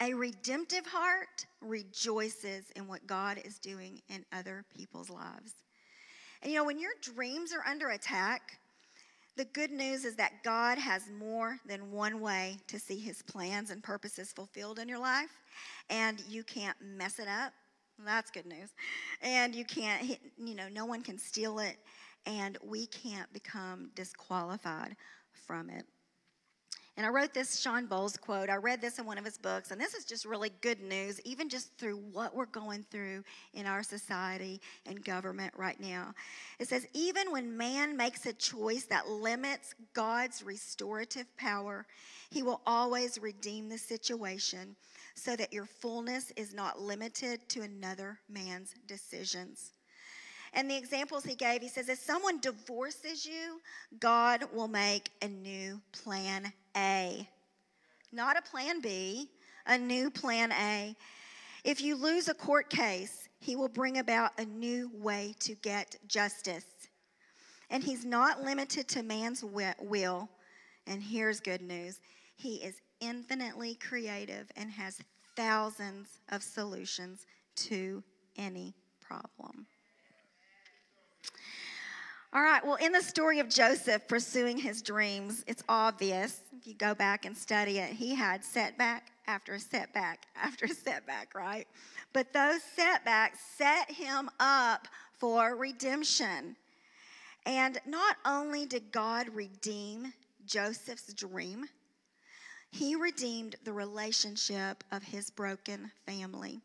a 0.00 0.12
redemptive 0.14 0.86
heart 0.86 1.46
rejoices 1.60 2.70
in 2.76 2.86
what 2.86 3.06
God 3.06 3.40
is 3.44 3.58
doing 3.58 4.00
in 4.08 4.24
other 4.32 4.64
people's 4.76 5.10
lives. 5.10 5.54
And 6.42 6.52
you 6.52 6.58
know, 6.58 6.64
when 6.64 6.78
your 6.78 6.92
dreams 7.00 7.52
are 7.52 7.68
under 7.68 7.88
attack, 7.88 8.58
the 9.36 9.44
good 9.44 9.70
news 9.70 10.04
is 10.04 10.16
that 10.16 10.42
God 10.44 10.78
has 10.78 11.10
more 11.18 11.58
than 11.66 11.92
one 11.92 12.20
way 12.20 12.58
to 12.68 12.78
see 12.78 12.98
his 12.98 13.22
plans 13.22 13.70
and 13.70 13.82
purposes 13.82 14.32
fulfilled 14.32 14.78
in 14.78 14.88
your 14.88 14.98
life, 14.98 15.30
and 15.90 16.22
you 16.28 16.42
can't 16.42 16.76
mess 16.82 17.18
it 17.18 17.28
up. 17.28 17.52
That's 18.04 18.30
good 18.30 18.46
news. 18.46 18.70
And 19.22 19.54
you 19.54 19.64
can't, 19.64 20.18
you 20.38 20.54
know, 20.54 20.68
no 20.68 20.86
one 20.86 21.02
can 21.02 21.18
steal 21.18 21.58
it, 21.58 21.76
and 22.24 22.58
we 22.62 22.86
can't 22.86 23.30
become 23.32 23.90
disqualified 23.94 24.96
from 25.46 25.70
it. 25.70 25.84
And 26.96 27.04
I 27.04 27.10
wrote 27.10 27.34
this 27.34 27.60
Shawn 27.60 27.86
Bolz 27.86 28.18
quote. 28.18 28.48
I 28.48 28.56
read 28.56 28.80
this 28.80 28.98
in 28.98 29.04
one 29.04 29.18
of 29.18 29.24
his 29.24 29.36
books, 29.36 29.70
and 29.70 29.78
this 29.78 29.92
is 29.92 30.06
just 30.06 30.24
really 30.24 30.50
good 30.62 30.80
news, 30.80 31.20
even 31.24 31.50
just 31.50 31.76
through 31.76 31.96
what 31.96 32.34
we're 32.34 32.46
going 32.46 32.86
through 32.90 33.22
in 33.52 33.66
our 33.66 33.82
society 33.82 34.62
and 34.86 35.04
government 35.04 35.52
right 35.58 35.78
now. 35.78 36.14
It 36.58 36.68
says, 36.68 36.86
Even 36.94 37.30
when 37.30 37.54
man 37.54 37.98
makes 37.98 38.24
a 38.24 38.32
choice 38.32 38.84
that 38.84 39.08
limits 39.08 39.74
God's 39.92 40.42
restorative 40.42 41.26
power, 41.36 41.86
he 42.30 42.42
will 42.42 42.62
always 42.66 43.20
redeem 43.20 43.68
the 43.68 43.78
situation 43.78 44.74
so 45.14 45.36
that 45.36 45.52
your 45.52 45.66
fullness 45.66 46.32
is 46.34 46.54
not 46.54 46.80
limited 46.80 47.46
to 47.50 47.60
another 47.60 48.18
man's 48.30 48.74
decisions. 48.86 49.72
And 50.54 50.70
the 50.70 50.76
examples 50.76 51.24
he 51.24 51.34
gave, 51.34 51.60
he 51.60 51.68
says, 51.68 51.90
if 51.90 51.98
someone 51.98 52.40
divorces 52.40 53.26
you, 53.26 53.60
God 54.00 54.44
will 54.54 54.68
make 54.68 55.10
a 55.20 55.28
new 55.28 55.82
plan 55.92 56.50
A. 56.76 57.28
Not 58.12 58.36
a 58.36 58.42
plan 58.42 58.80
B, 58.80 59.30
a 59.66 59.76
new 59.78 60.10
plan 60.10 60.52
A. 60.52 60.94
If 61.64 61.80
you 61.80 61.96
lose 61.96 62.28
a 62.28 62.34
court 62.34 62.70
case, 62.70 63.28
he 63.40 63.56
will 63.56 63.68
bring 63.68 63.98
about 63.98 64.32
a 64.38 64.44
new 64.44 64.90
way 64.94 65.34
to 65.40 65.54
get 65.56 65.96
justice. 66.06 66.64
And 67.70 67.82
he's 67.82 68.04
not 68.04 68.44
limited 68.44 68.88
to 68.88 69.02
man's 69.02 69.42
will. 69.42 70.28
And 70.86 71.02
here's 71.02 71.40
good 71.40 71.62
news 71.62 72.00
he 72.36 72.56
is 72.56 72.80
infinitely 73.00 73.74
creative 73.76 74.50
and 74.56 74.70
has 74.70 75.00
thousands 75.36 76.20
of 76.30 76.42
solutions 76.42 77.26
to 77.56 78.02
any 78.36 78.74
problem. 79.00 79.66
All 82.36 82.42
right, 82.42 82.62
well, 82.66 82.76
in 82.76 82.92
the 82.92 83.00
story 83.00 83.40
of 83.40 83.48
Joseph 83.48 84.06
pursuing 84.08 84.58
his 84.58 84.82
dreams, 84.82 85.42
it's 85.46 85.62
obvious, 85.70 86.42
if 86.54 86.66
you 86.66 86.74
go 86.74 86.94
back 86.94 87.24
and 87.24 87.34
study 87.34 87.78
it, 87.78 87.94
he 87.94 88.14
had 88.14 88.44
setback 88.44 89.10
after 89.26 89.58
setback 89.58 90.26
after 90.36 90.68
setback, 90.68 91.34
right? 91.34 91.66
But 92.12 92.34
those 92.34 92.60
setbacks 92.62 93.38
set 93.56 93.90
him 93.90 94.28
up 94.38 94.86
for 95.18 95.56
redemption. 95.56 96.56
And 97.46 97.78
not 97.86 98.16
only 98.26 98.66
did 98.66 98.92
God 98.92 99.30
redeem 99.30 100.12
Joseph's 100.44 101.14
dream, 101.14 101.64
he 102.70 102.96
redeemed 102.96 103.56
the 103.64 103.72
relationship 103.72 104.84
of 104.92 105.02
his 105.02 105.30
broken 105.30 105.90
family. 106.04 106.60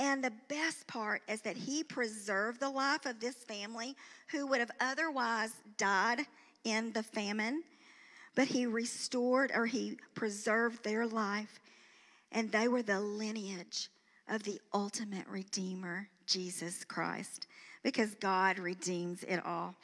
And 0.00 0.24
the 0.24 0.32
best 0.48 0.86
part 0.86 1.20
is 1.28 1.42
that 1.42 1.58
he 1.58 1.84
preserved 1.84 2.58
the 2.58 2.70
life 2.70 3.04
of 3.04 3.20
this 3.20 3.34
family 3.34 3.94
who 4.28 4.46
would 4.46 4.60
have 4.60 4.70
otherwise 4.80 5.52
died 5.76 6.22
in 6.64 6.90
the 6.92 7.02
famine, 7.02 7.62
but 8.34 8.46
he 8.46 8.64
restored 8.64 9.52
or 9.54 9.66
he 9.66 9.98
preserved 10.14 10.82
their 10.82 11.06
life. 11.06 11.60
And 12.32 12.50
they 12.50 12.66
were 12.66 12.82
the 12.82 12.98
lineage 12.98 13.90
of 14.26 14.42
the 14.42 14.58
ultimate 14.72 15.28
Redeemer, 15.28 16.08
Jesus 16.26 16.82
Christ, 16.82 17.46
because 17.82 18.14
God 18.14 18.58
redeems 18.58 19.22
it 19.24 19.44
all. 19.44 19.74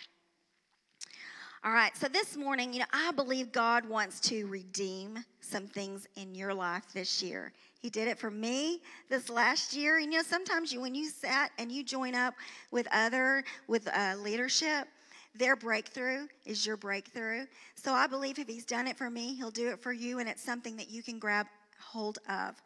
All 1.62 1.72
right, 1.72 1.94
so 1.94 2.08
this 2.08 2.38
morning, 2.38 2.72
you 2.72 2.78
know, 2.78 2.86
I 2.90 3.10
believe 3.10 3.52
God 3.52 3.86
wants 3.86 4.20
to 4.20 4.46
redeem 4.46 5.18
some 5.40 5.66
things 5.66 6.06
in 6.16 6.34
your 6.34 6.54
life 6.54 6.84
this 6.94 7.22
year. 7.22 7.52
He 7.86 7.90
did 7.90 8.08
it 8.08 8.18
for 8.18 8.32
me 8.32 8.80
this 9.08 9.30
last 9.30 9.72
year. 9.72 9.98
And 9.98 10.12
you 10.12 10.18
know, 10.18 10.24
sometimes 10.24 10.72
you, 10.72 10.80
when 10.80 10.92
you 10.92 11.08
sat 11.08 11.52
and 11.56 11.70
you 11.70 11.84
join 11.84 12.16
up 12.16 12.34
with 12.72 12.88
other, 12.90 13.44
with 13.68 13.86
uh, 13.86 14.16
leadership, 14.18 14.88
their 15.36 15.54
breakthrough 15.54 16.26
is 16.44 16.66
your 16.66 16.76
breakthrough. 16.76 17.46
So 17.76 17.92
I 17.92 18.08
believe 18.08 18.40
if 18.40 18.48
he's 18.48 18.64
done 18.64 18.88
it 18.88 18.98
for 18.98 19.08
me, 19.08 19.36
he'll 19.36 19.52
do 19.52 19.68
it 19.68 19.80
for 19.80 19.92
you. 19.92 20.18
And 20.18 20.28
it's 20.28 20.42
something 20.42 20.76
that 20.78 20.90
you 20.90 21.00
can 21.00 21.20
grab 21.20 21.46
hold 21.78 22.18
of. 22.28 22.60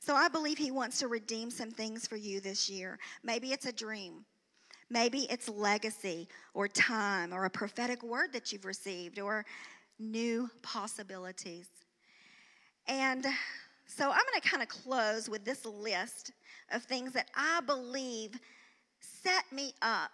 So 0.00 0.14
I 0.14 0.28
believe 0.28 0.56
He 0.56 0.70
wants 0.70 0.98
to 1.00 1.06
redeem 1.08 1.50
some 1.50 1.70
things 1.70 2.06
for 2.06 2.16
you 2.16 2.40
this 2.40 2.70
year. 2.70 2.98
Maybe 3.22 3.52
it's 3.52 3.66
a 3.66 3.72
dream. 3.72 4.24
Maybe 4.88 5.26
it's 5.28 5.50
legacy 5.50 6.28
or 6.54 6.66
time 6.66 7.34
or 7.34 7.44
a 7.44 7.50
prophetic 7.50 8.02
word 8.02 8.32
that 8.32 8.52
you've 8.52 8.64
received 8.64 9.18
or 9.18 9.44
new 9.98 10.48
possibilities. 10.62 11.68
And 12.88 13.26
so 13.96 14.04
I'm 14.04 14.24
going 14.30 14.40
to 14.40 14.48
kind 14.48 14.62
of 14.62 14.68
close 14.68 15.28
with 15.28 15.44
this 15.44 15.64
list 15.64 16.32
of 16.72 16.82
things 16.84 17.12
that 17.12 17.30
I 17.36 17.60
believe 17.66 18.38
set 19.00 19.44
me 19.52 19.74
up 19.82 20.10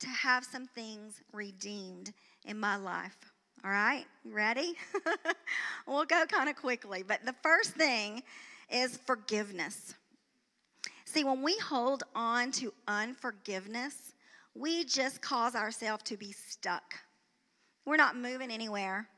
to 0.00 0.08
have 0.08 0.44
some 0.44 0.66
things 0.66 1.22
redeemed 1.32 2.12
in 2.44 2.58
my 2.58 2.76
life. 2.76 3.16
All 3.64 3.70
right, 3.70 4.04
ready? 4.24 4.74
we'll 5.86 6.06
go 6.06 6.24
kind 6.26 6.48
of 6.48 6.56
quickly. 6.56 7.04
But 7.06 7.24
the 7.24 7.34
first 7.42 7.72
thing 7.72 8.22
is 8.70 8.96
forgiveness. 8.96 9.94
See, 11.04 11.24
when 11.24 11.42
we 11.42 11.56
hold 11.58 12.02
on 12.14 12.52
to 12.52 12.72
unforgiveness, 12.88 14.14
we 14.54 14.84
just 14.84 15.20
cause 15.20 15.54
ourselves 15.54 16.04
to 16.04 16.16
be 16.16 16.32
stuck. 16.32 16.94
We're 17.84 17.96
not 17.96 18.16
moving 18.16 18.50
anywhere. 18.50 19.08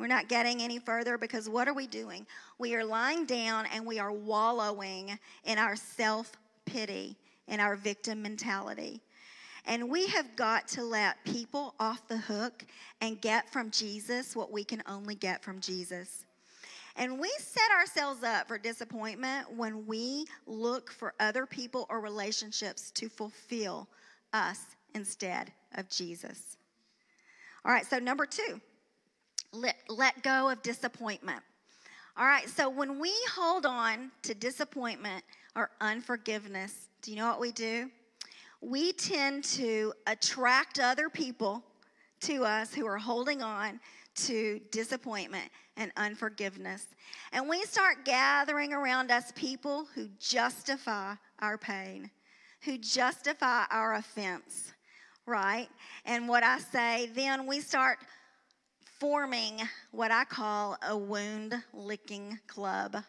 We're 0.00 0.06
not 0.06 0.28
getting 0.28 0.62
any 0.62 0.78
further 0.78 1.18
because 1.18 1.46
what 1.46 1.68
are 1.68 1.74
we 1.74 1.86
doing? 1.86 2.26
We 2.58 2.74
are 2.74 2.84
lying 2.84 3.26
down 3.26 3.66
and 3.66 3.84
we 3.84 3.98
are 3.98 4.10
wallowing 4.10 5.18
in 5.44 5.58
our 5.58 5.76
self 5.76 6.32
pity, 6.64 7.18
in 7.48 7.60
our 7.60 7.76
victim 7.76 8.22
mentality. 8.22 9.02
And 9.66 9.90
we 9.90 10.06
have 10.06 10.36
got 10.36 10.66
to 10.68 10.82
let 10.82 11.22
people 11.26 11.74
off 11.78 12.08
the 12.08 12.16
hook 12.16 12.64
and 13.02 13.20
get 13.20 13.52
from 13.52 13.70
Jesus 13.70 14.34
what 14.34 14.50
we 14.50 14.64
can 14.64 14.82
only 14.88 15.14
get 15.14 15.44
from 15.44 15.60
Jesus. 15.60 16.24
And 16.96 17.20
we 17.20 17.30
set 17.38 17.70
ourselves 17.78 18.22
up 18.22 18.48
for 18.48 18.56
disappointment 18.56 19.52
when 19.54 19.86
we 19.86 20.24
look 20.46 20.90
for 20.90 21.12
other 21.20 21.44
people 21.44 21.86
or 21.90 22.00
relationships 22.00 22.90
to 22.92 23.10
fulfill 23.10 23.86
us 24.32 24.60
instead 24.94 25.52
of 25.74 25.90
Jesus. 25.90 26.56
All 27.66 27.72
right, 27.72 27.84
so 27.84 27.98
number 27.98 28.24
two, 28.24 28.62
let, 29.52 29.76
let 29.88 30.22
go 30.22 30.50
of 30.50 30.62
disappointment. 30.62 31.42
All 32.16 32.26
right, 32.26 32.48
so 32.48 32.68
when 32.68 32.98
we 32.98 33.12
hold 33.34 33.66
on 33.66 34.10
to 34.22 34.34
disappointment 34.34 35.24
or 35.56 35.70
unforgiveness, 35.80 36.88
do 37.02 37.10
you 37.10 37.16
know 37.16 37.26
what 37.26 37.40
we 37.40 37.52
do? 37.52 37.90
We 38.60 38.92
tend 38.92 39.44
to 39.44 39.92
attract 40.06 40.78
other 40.78 41.08
people 41.08 41.64
to 42.20 42.44
us 42.44 42.74
who 42.74 42.86
are 42.86 42.98
holding 42.98 43.42
on 43.42 43.80
to 44.16 44.60
disappointment 44.70 45.50
and 45.76 45.90
unforgiveness. 45.96 46.86
And 47.32 47.48
we 47.48 47.62
start 47.62 48.04
gathering 48.04 48.74
around 48.74 49.10
us 49.10 49.32
people 49.34 49.86
who 49.94 50.08
justify 50.18 51.14
our 51.38 51.56
pain, 51.56 52.10
who 52.62 52.76
justify 52.76 53.64
our 53.70 53.94
offense, 53.94 54.74
right? 55.24 55.68
And 56.04 56.28
what 56.28 56.42
I 56.42 56.58
say, 56.58 57.10
then 57.14 57.46
we 57.46 57.60
start 57.60 57.98
forming 59.00 59.58
what 59.90 60.12
I 60.12 60.24
call 60.24 60.76
a 60.86 60.96
wound 60.96 61.54
licking 61.72 62.38
club. 62.46 63.02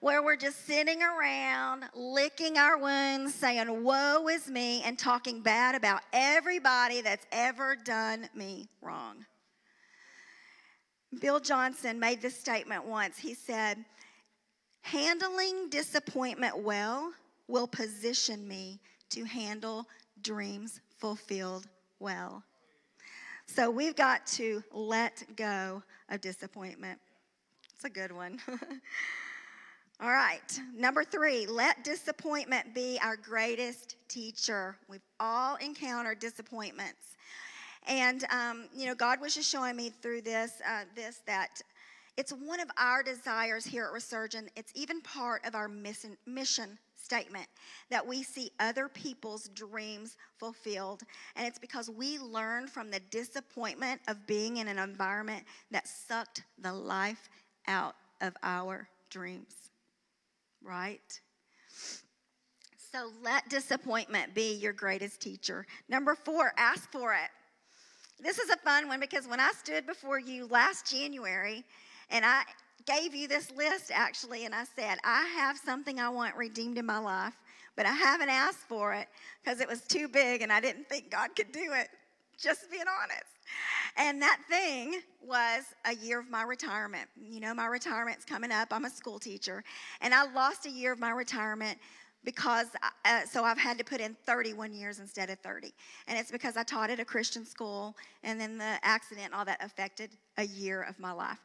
Where 0.00 0.22
we're 0.22 0.36
just 0.36 0.64
sitting 0.64 1.02
around, 1.02 1.84
licking 1.92 2.56
our 2.56 2.78
wounds, 2.78 3.34
saying, 3.34 3.84
Woe 3.84 4.28
is 4.28 4.48
me, 4.48 4.82
and 4.82 4.98
talking 4.98 5.42
bad 5.42 5.74
about 5.74 6.02
everybody 6.12 7.02
that's 7.02 7.26
ever 7.32 7.76
done 7.76 8.28
me 8.34 8.68
wrong. 8.80 9.26
Bill 11.20 11.40
Johnson 11.40 11.98
made 11.98 12.22
this 12.22 12.38
statement 12.38 12.86
once. 12.86 13.18
He 13.18 13.34
said, 13.34 13.84
Handling 14.82 15.68
disappointment 15.68 16.58
well 16.58 17.12
will 17.48 17.66
position 17.66 18.46
me 18.46 18.80
to 19.10 19.24
handle 19.24 19.86
dreams 20.22 20.80
fulfilled 20.98 21.66
well. 21.98 22.44
So 23.50 23.70
we've 23.70 23.96
got 23.96 24.26
to 24.28 24.62
let 24.72 25.24
go 25.34 25.82
of 26.10 26.20
disappointment. 26.20 27.00
It's 27.74 27.84
a 27.84 27.90
good 27.90 28.12
one. 28.12 28.38
All 30.00 30.10
right, 30.10 30.60
number 30.76 31.02
three, 31.02 31.44
let 31.46 31.82
disappointment 31.82 32.72
be 32.72 33.00
our 33.02 33.16
greatest 33.16 33.96
teacher. 34.06 34.76
We've 34.88 35.00
all 35.18 35.56
encountered 35.56 36.20
disappointments. 36.20 37.16
And, 37.88 38.22
um, 38.30 38.68
you 38.72 38.86
know, 38.86 38.94
God 38.94 39.20
was 39.20 39.34
just 39.34 39.50
showing 39.50 39.74
me 39.74 39.90
through 39.90 40.20
this, 40.20 40.60
uh, 40.64 40.84
this 40.94 41.22
that 41.26 41.60
it's 42.16 42.32
one 42.32 42.60
of 42.60 42.70
our 42.76 43.02
desires 43.02 43.64
here 43.64 43.86
at 43.86 43.92
Resurgent. 43.92 44.50
It's 44.54 44.70
even 44.76 45.00
part 45.00 45.44
of 45.44 45.56
our 45.56 45.66
mission, 45.66 46.16
mission 46.26 46.78
statement 47.08 47.46
that 47.90 48.06
we 48.06 48.22
see 48.22 48.50
other 48.60 48.86
people's 48.88 49.48
dreams 49.48 50.18
fulfilled. 50.36 51.02
And 51.36 51.46
it's 51.46 51.58
because 51.58 51.88
we 51.88 52.18
learned 52.18 52.68
from 52.68 52.90
the 52.90 53.00
disappointment 53.10 54.02
of 54.08 54.26
being 54.26 54.58
in 54.58 54.68
an 54.68 54.78
environment 54.78 55.44
that 55.70 55.88
sucked 55.88 56.42
the 56.60 56.72
life 56.72 57.30
out 57.66 57.94
of 58.20 58.34
our 58.42 58.88
dreams. 59.08 59.54
Right? 60.62 61.20
So 62.92 63.10
let 63.22 63.48
disappointment 63.48 64.34
be 64.34 64.54
your 64.54 64.74
greatest 64.74 65.20
teacher. 65.20 65.66
Number 65.88 66.14
four, 66.14 66.52
ask 66.58 66.90
for 66.90 67.14
it. 67.14 67.30
This 68.20 68.38
is 68.38 68.50
a 68.50 68.56
fun 68.56 68.88
one 68.88 69.00
because 69.00 69.26
when 69.26 69.40
I 69.40 69.52
stood 69.52 69.86
before 69.86 70.18
you 70.18 70.46
last 70.48 70.90
January 70.90 71.64
and 72.10 72.24
I 72.24 72.42
gave 72.88 73.14
you 73.14 73.28
this 73.28 73.50
list 73.52 73.90
actually, 73.92 74.46
and 74.46 74.54
I 74.54 74.64
said, 74.76 74.98
I 75.04 75.24
have 75.36 75.58
something 75.58 76.00
I 76.00 76.08
want 76.08 76.34
redeemed 76.36 76.78
in 76.78 76.86
my 76.86 76.98
life, 76.98 77.34
but 77.76 77.84
I 77.86 77.92
haven't 77.92 78.30
asked 78.30 78.66
for 78.66 78.94
it 78.94 79.08
because 79.42 79.60
it 79.60 79.68
was 79.68 79.82
too 79.82 80.08
big 80.08 80.40
and 80.42 80.50
I 80.50 80.60
didn't 80.60 80.88
think 80.88 81.10
God 81.10 81.36
could 81.36 81.52
do 81.52 81.72
it. 81.74 81.88
Just 82.38 82.70
being 82.70 82.84
honest. 83.02 83.24
And 83.96 84.22
that 84.22 84.38
thing 84.48 85.00
was 85.20 85.64
a 85.84 85.94
year 85.96 86.20
of 86.20 86.30
my 86.30 86.44
retirement. 86.44 87.08
You 87.20 87.40
know, 87.40 87.52
my 87.52 87.66
retirement's 87.66 88.24
coming 88.24 88.52
up. 88.52 88.68
I'm 88.70 88.84
a 88.84 88.90
school 88.90 89.18
teacher. 89.18 89.64
And 90.00 90.14
I 90.14 90.30
lost 90.32 90.64
a 90.64 90.70
year 90.70 90.92
of 90.92 91.00
my 91.00 91.10
retirement 91.10 91.78
because 92.24 92.68
uh, 93.04 93.22
so 93.24 93.42
I've 93.42 93.58
had 93.58 93.76
to 93.78 93.84
put 93.84 94.00
in 94.00 94.16
31 94.24 94.72
years 94.72 95.00
instead 95.00 95.30
of 95.30 95.38
30. 95.40 95.72
And 96.06 96.16
it's 96.16 96.30
because 96.30 96.56
I 96.56 96.62
taught 96.62 96.90
at 96.90 97.00
a 97.00 97.04
Christian 97.04 97.44
school 97.44 97.96
and 98.22 98.40
then 98.40 98.56
the 98.56 98.78
accident 98.82 99.26
and 99.26 99.34
all 99.34 99.44
that 99.44 99.62
affected 99.64 100.10
a 100.36 100.44
year 100.44 100.82
of 100.82 100.98
my 101.00 101.12
life. 101.12 101.38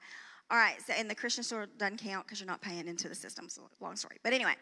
All 0.52 0.58
right, 0.58 0.76
so 0.86 0.94
and 0.94 1.10
the 1.10 1.16
Christian 1.16 1.44
store 1.44 1.68
doesn't 1.78 1.98
count 1.98 2.26
because 2.26 2.40
you're 2.40 2.48
not 2.48 2.62
paying 2.62 2.88
into 2.88 3.10
the 3.10 3.16
system. 3.16 3.50
So 3.50 3.64
long 3.80 3.96
story. 3.96 4.18
But 4.24 4.34
anyway, 4.34 4.54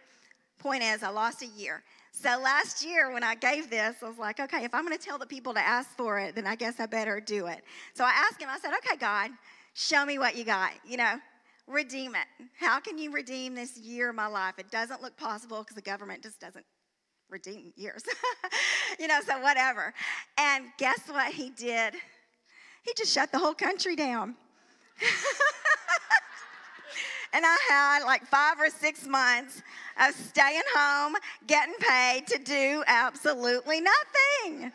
point 0.60 0.84
is 0.84 1.04
I 1.04 1.10
lost 1.10 1.42
a 1.42 1.48
year. 1.48 1.84
So 2.12 2.30
last 2.42 2.86
year 2.86 3.12
when 3.12 3.24
I 3.24 3.36
gave 3.36 3.70
this, 3.70 3.96
I 4.02 4.08
was 4.08 4.18
like, 4.18 4.40
okay, 4.40 4.64
if 4.64 4.74
I'm 4.74 4.86
going 4.86 4.98
to 4.98 5.04
tell 5.04 5.18
the 5.18 5.26
people 5.26 5.54
to 5.54 5.60
ask 5.60 5.90
for 5.98 6.20
it, 6.20 6.36
then 6.36 6.46
I 6.46 6.56
guess 6.56 6.80
I 6.80 6.86
better 6.86 7.20
do 7.20 7.48
it. 7.48 7.64
So 7.94 8.04
I 8.04 8.12
asked 8.12 8.42
him, 8.42 8.50
I 8.50 8.60
said, 8.60 8.72
okay, 8.78 8.98
God, 8.98 9.32
show 9.74 10.06
me 10.06 10.20
what 10.20 10.36
you 10.36 10.44
got, 10.44 10.72
you 10.86 10.98
know 10.98 11.20
redeem 11.72 12.16
it. 12.16 12.48
How 12.60 12.80
can 12.80 12.98
you 12.98 13.12
redeem 13.12 13.56
this 13.56 13.78
year 13.78 14.10
of 14.10 14.16
my 14.16 14.28
life? 14.28 14.56
It 14.58 14.70
doesn't 14.72 15.02
look 15.02 15.16
possible 15.18 15.60
because 15.60 15.76
the 15.76 15.82
government 15.82 16.24
just 16.24 16.40
doesn't 16.40 16.66
redeem 17.30 17.72
years. 17.76 18.04
you 19.00 19.08
know, 19.08 19.20
so 19.26 19.40
whatever. 19.40 19.94
And 20.38 20.66
guess 20.78 21.00
what 21.08 21.34
he 21.34 21.50
did? 21.52 21.94
He 22.84 22.94
just 22.98 23.14
shut 23.14 23.32
the 23.32 23.40
whole 23.40 23.54
country 23.54 23.96
down. 23.96 24.36
and 27.34 27.46
I 27.46 27.58
had 27.70 28.04
like 28.04 28.26
five 28.26 28.60
or 28.60 28.70
six 28.70 29.08
months 29.08 29.62
of 30.00 30.14
staying 30.16 30.62
home, 30.76 31.16
getting 31.48 31.76
paid 31.80 32.28
to 32.28 32.38
do 32.40 32.84
absolutely 32.88 33.82
nothing. 33.82 34.72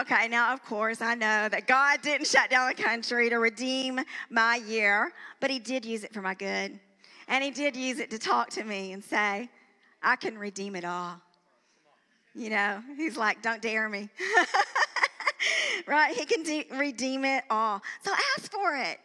Okay, 0.00 0.28
now 0.28 0.54
of 0.54 0.64
course 0.64 1.02
I 1.02 1.14
know 1.14 1.48
that 1.48 1.66
God 1.66 2.00
didn't 2.02 2.26
shut 2.26 2.48
down 2.48 2.68
the 2.68 2.82
country 2.82 3.28
to 3.28 3.36
redeem 3.36 4.00
my 4.30 4.56
year, 4.66 5.12
but 5.40 5.50
He 5.50 5.58
did 5.58 5.84
use 5.84 6.04
it 6.04 6.14
for 6.14 6.22
my 6.22 6.34
good. 6.34 6.78
And 7.28 7.44
He 7.44 7.50
did 7.50 7.76
use 7.76 7.98
it 7.98 8.10
to 8.10 8.18
talk 8.18 8.50
to 8.50 8.64
me 8.64 8.92
and 8.92 9.04
say, 9.04 9.50
I 10.02 10.16
can 10.16 10.38
redeem 10.38 10.76
it 10.76 10.84
all. 10.84 11.20
You 12.34 12.50
know, 12.50 12.82
He's 12.96 13.16
like, 13.16 13.42
don't 13.42 13.60
dare 13.60 13.88
me. 13.88 14.08
right? 15.86 16.14
He 16.14 16.24
can 16.24 16.42
de- 16.42 16.66
redeem 16.72 17.24
it 17.24 17.44
all. 17.50 17.82
So 18.02 18.12
ask 18.36 18.50
for 18.50 18.76
it. 18.76 18.98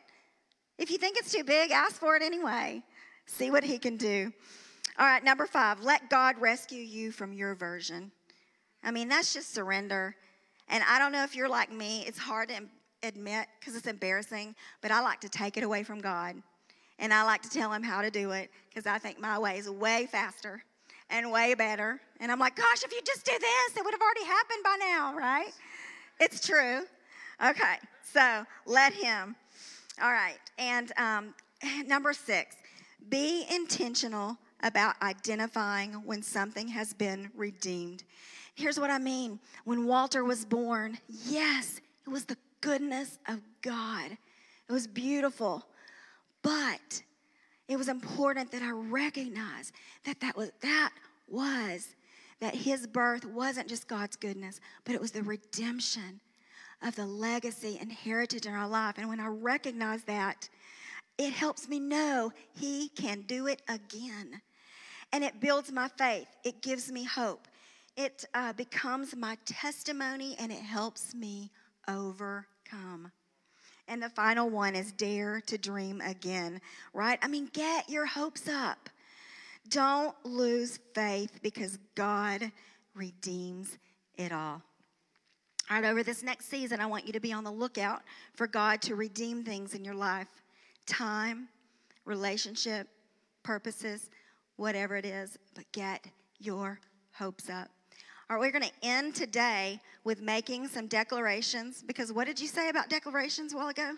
If 0.78 0.92
you 0.92 0.98
think 0.98 1.18
it's 1.18 1.32
too 1.32 1.44
big, 1.44 1.72
ask 1.72 1.96
for 1.96 2.16
it 2.16 2.22
anyway. 2.22 2.84
See 3.26 3.52
what 3.52 3.64
He 3.64 3.80
can 3.80 3.98
do. 3.98 4.32
All 5.00 5.06
right, 5.06 5.24
number 5.24 5.46
five, 5.46 5.82
let 5.82 6.10
God 6.10 6.40
rescue 6.40 6.82
you 6.82 7.12
from 7.12 7.34
your 7.34 7.56
version. 7.56 8.12
I 8.84 8.92
mean, 8.92 9.10
that's 9.10 9.34
just 9.34 9.54
surrender. 9.54 10.16
And 10.70 10.84
I 10.90 11.00
don't 11.00 11.12
know 11.12 11.24
if 11.24 11.36
you're 11.36 11.50
like 11.50 11.72
me, 11.72 12.04
it's 12.08 12.18
hard 12.18 12.50
to 12.50 12.62
admit 13.04 13.48
because 13.60 13.76
it's 13.76 13.88
embarrassing, 13.88 14.56
but 14.82 14.92
I 14.92 15.02
like 15.02 15.22
to 15.22 15.30
take 15.30 15.58
it 15.58 15.64
away 15.64 15.84
from 15.84 16.00
God. 16.00 16.36
And 17.00 17.14
I 17.14 17.24
like 17.24 17.44
to 17.44 17.50
tell 17.50 17.72
him 17.72 17.84
how 17.84 18.02
to 18.02 18.10
do 18.10 18.32
it 18.32 18.50
because 18.70 18.88
I 18.88 18.98
think 18.98 19.20
my 19.20 19.38
way 19.38 19.58
is 19.60 19.70
way 19.70 20.08
faster 20.12 20.64
and 21.10 21.32
way 21.32 21.54
better. 21.54 22.02
And 22.20 22.32
I'm 22.32 22.40
like, 22.40 22.56
gosh, 22.56 22.84
if 22.84 22.92
you 22.92 23.02
just 23.06 23.24
do 23.24 23.34
this, 23.40 23.78
it 23.78 23.86
would 23.86 23.94
have 23.94 24.02
already 24.02 24.26
happened 24.26 24.64
by 24.64 24.78
now, 24.80 25.16
right? 25.16 25.52
It's 26.20 26.46
true. 26.46 26.82
Okay, 27.46 27.76
so 28.02 28.44
let 28.66 28.94
him. 28.94 29.36
All 30.02 30.12
right, 30.12 30.38
and 30.58 30.92
um, 30.98 31.34
number 31.88 32.14
six, 32.14 32.56
Be 33.10 33.46
intentional 33.54 34.38
about 34.64 34.96
identifying 35.02 35.94
when 35.94 36.24
something 36.24 36.68
has 36.70 36.94
been 36.94 37.30
redeemed. 37.36 38.04
Here's 38.56 38.80
what 38.80 38.90
I 38.90 38.98
mean. 38.98 39.40
When 39.66 39.86
Walter 39.86 40.24
was 40.24 40.44
born, 40.44 40.98
yes, 41.26 41.80
it 42.06 42.10
was 42.10 42.26
the 42.26 42.38
goodness 42.62 43.20
of 43.28 43.40
God. 43.62 44.12
It 44.12 44.72
was 44.72 44.88
beautiful. 44.88 45.64
But 46.42 47.04
it 47.68 47.78
was 47.78 47.88
important 47.88 48.52
that 48.52 48.62
I 48.64 48.72
recognize 48.72 49.72
that 50.06 50.20
that 50.22 50.36
was 50.36 50.52
that 50.62 50.92
was 51.28 51.96
that 52.40 52.56
his 52.56 52.88
birth 52.88 53.26
wasn't 53.26 53.68
just 53.68 53.88
God's 53.88 54.16
goodness, 54.16 54.60
but 54.84 54.96
it 54.96 55.02
was 55.02 55.12
the 55.12 55.24
redemption 55.24 56.22
of 56.82 56.96
the 56.96 57.06
legacy 57.06 57.78
and 57.82 57.92
heritage 57.92 58.46
in 58.46 58.54
our 58.54 58.68
life. 58.68 58.96
And 58.98 59.10
when 59.10 59.20
I 59.20 59.28
recognize 59.28 60.04
that, 60.04 60.50
it 61.18 61.34
helps 61.34 61.68
me 61.68 61.80
know 61.80 62.32
he 62.54 62.90
can 62.90 63.22
do 63.22 63.48
it 63.48 63.62
again. 63.68 64.42
And 65.12 65.24
it 65.24 65.40
builds 65.40 65.72
my 65.72 65.88
faith. 65.88 66.28
It 66.44 66.62
gives 66.62 66.92
me 66.92 67.04
hope. 67.04 67.48
It 67.96 68.26
uh, 68.36 68.54
becomes 68.54 69.16
my 69.16 69.38
testimony 69.46 70.36
and 70.40 70.52
it 70.52 70.62
helps 70.62 71.16
me 71.16 71.50
overcome. 71.88 73.12
And 73.88 74.04
the 74.04 74.10
final 74.10 74.50
one 74.50 74.76
is 74.76 74.92
dare 74.92 75.42
to 75.48 75.58
dream 75.58 76.02
again, 76.02 76.62
right? 76.94 77.18
I 77.22 77.28
mean, 77.28 77.50
get 77.54 77.90
your 77.90 78.06
hopes 78.06 78.48
up. 78.48 78.90
Don't 79.70 80.16
lose 80.24 80.80
faith 80.94 81.40
because 81.42 81.78
God 81.96 82.52
redeems 82.94 83.78
it 84.16 84.32
all. 84.32 84.62
All 85.70 85.82
right, 85.82 85.86
over 85.86 86.04
this 86.04 86.24
next 86.24 86.50
season, 86.50 86.80
I 86.80 86.86
want 86.86 87.06
you 87.06 87.14
to 87.14 87.20
be 87.20 87.34
on 87.34 87.44
the 87.44 87.52
lookout 87.52 88.02
for 88.34 88.48
God 88.48 88.82
to 88.84 88.96
redeem 88.96 89.44
things 89.44 89.74
in 89.74 89.84
your 89.84 89.96
life 89.96 90.28
time, 90.86 91.50
relationship, 92.06 92.88
purposes, 93.44 94.10
whatever 94.56 94.96
it 94.96 95.06
is, 95.06 95.38
but 95.54 95.70
get 95.74 96.06
your 96.40 96.80
hopes 97.12 97.50
up. 97.50 97.68
All 98.30 98.38
right, 98.38 98.40
we're 98.40 98.58
going 98.58 98.70
to 98.70 98.88
end 98.88 99.16
today 99.16 99.82
with 100.06 100.22
making 100.22 100.70
some 100.70 100.88
declarations 100.88 101.84
because 101.86 102.14
what 102.14 102.28
did 102.28 102.40
you 102.40 102.48
say 102.48 102.70
about 102.70 102.90
declarations 102.90 103.54
a 103.54 103.58
while 103.58 103.68
ago? 103.68 103.96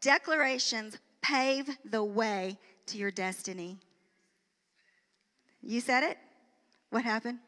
declarations 0.00 0.98
pave 1.22 1.70
the 1.84 2.04
way 2.04 2.58
to 2.86 2.98
your 2.98 3.10
destiny. 3.10 3.78
You 5.62 5.80
said 5.80 6.02
it? 6.02 6.18
What 6.90 7.04
happened? 7.04 7.38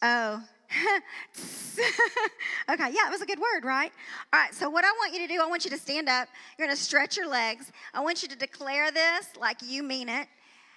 Oh. 0.00 0.42
okay, 1.78 2.88
yeah, 2.90 3.06
it 3.06 3.10
was 3.10 3.22
a 3.22 3.26
good 3.26 3.38
word, 3.38 3.64
right? 3.64 3.92
All 4.32 4.40
right, 4.40 4.54
so 4.54 4.70
what 4.70 4.84
I 4.84 4.90
want 4.92 5.12
you 5.12 5.20
to 5.20 5.32
do, 5.32 5.40
I 5.42 5.46
want 5.46 5.64
you 5.64 5.70
to 5.70 5.78
stand 5.78 6.08
up. 6.08 6.28
You're 6.58 6.66
going 6.66 6.76
to 6.76 6.82
stretch 6.82 7.16
your 7.16 7.28
legs. 7.28 7.70
I 7.94 8.00
want 8.00 8.22
you 8.22 8.28
to 8.28 8.36
declare 8.36 8.90
this 8.90 9.28
like 9.38 9.58
you 9.62 9.82
mean 9.82 10.08
it. 10.08 10.28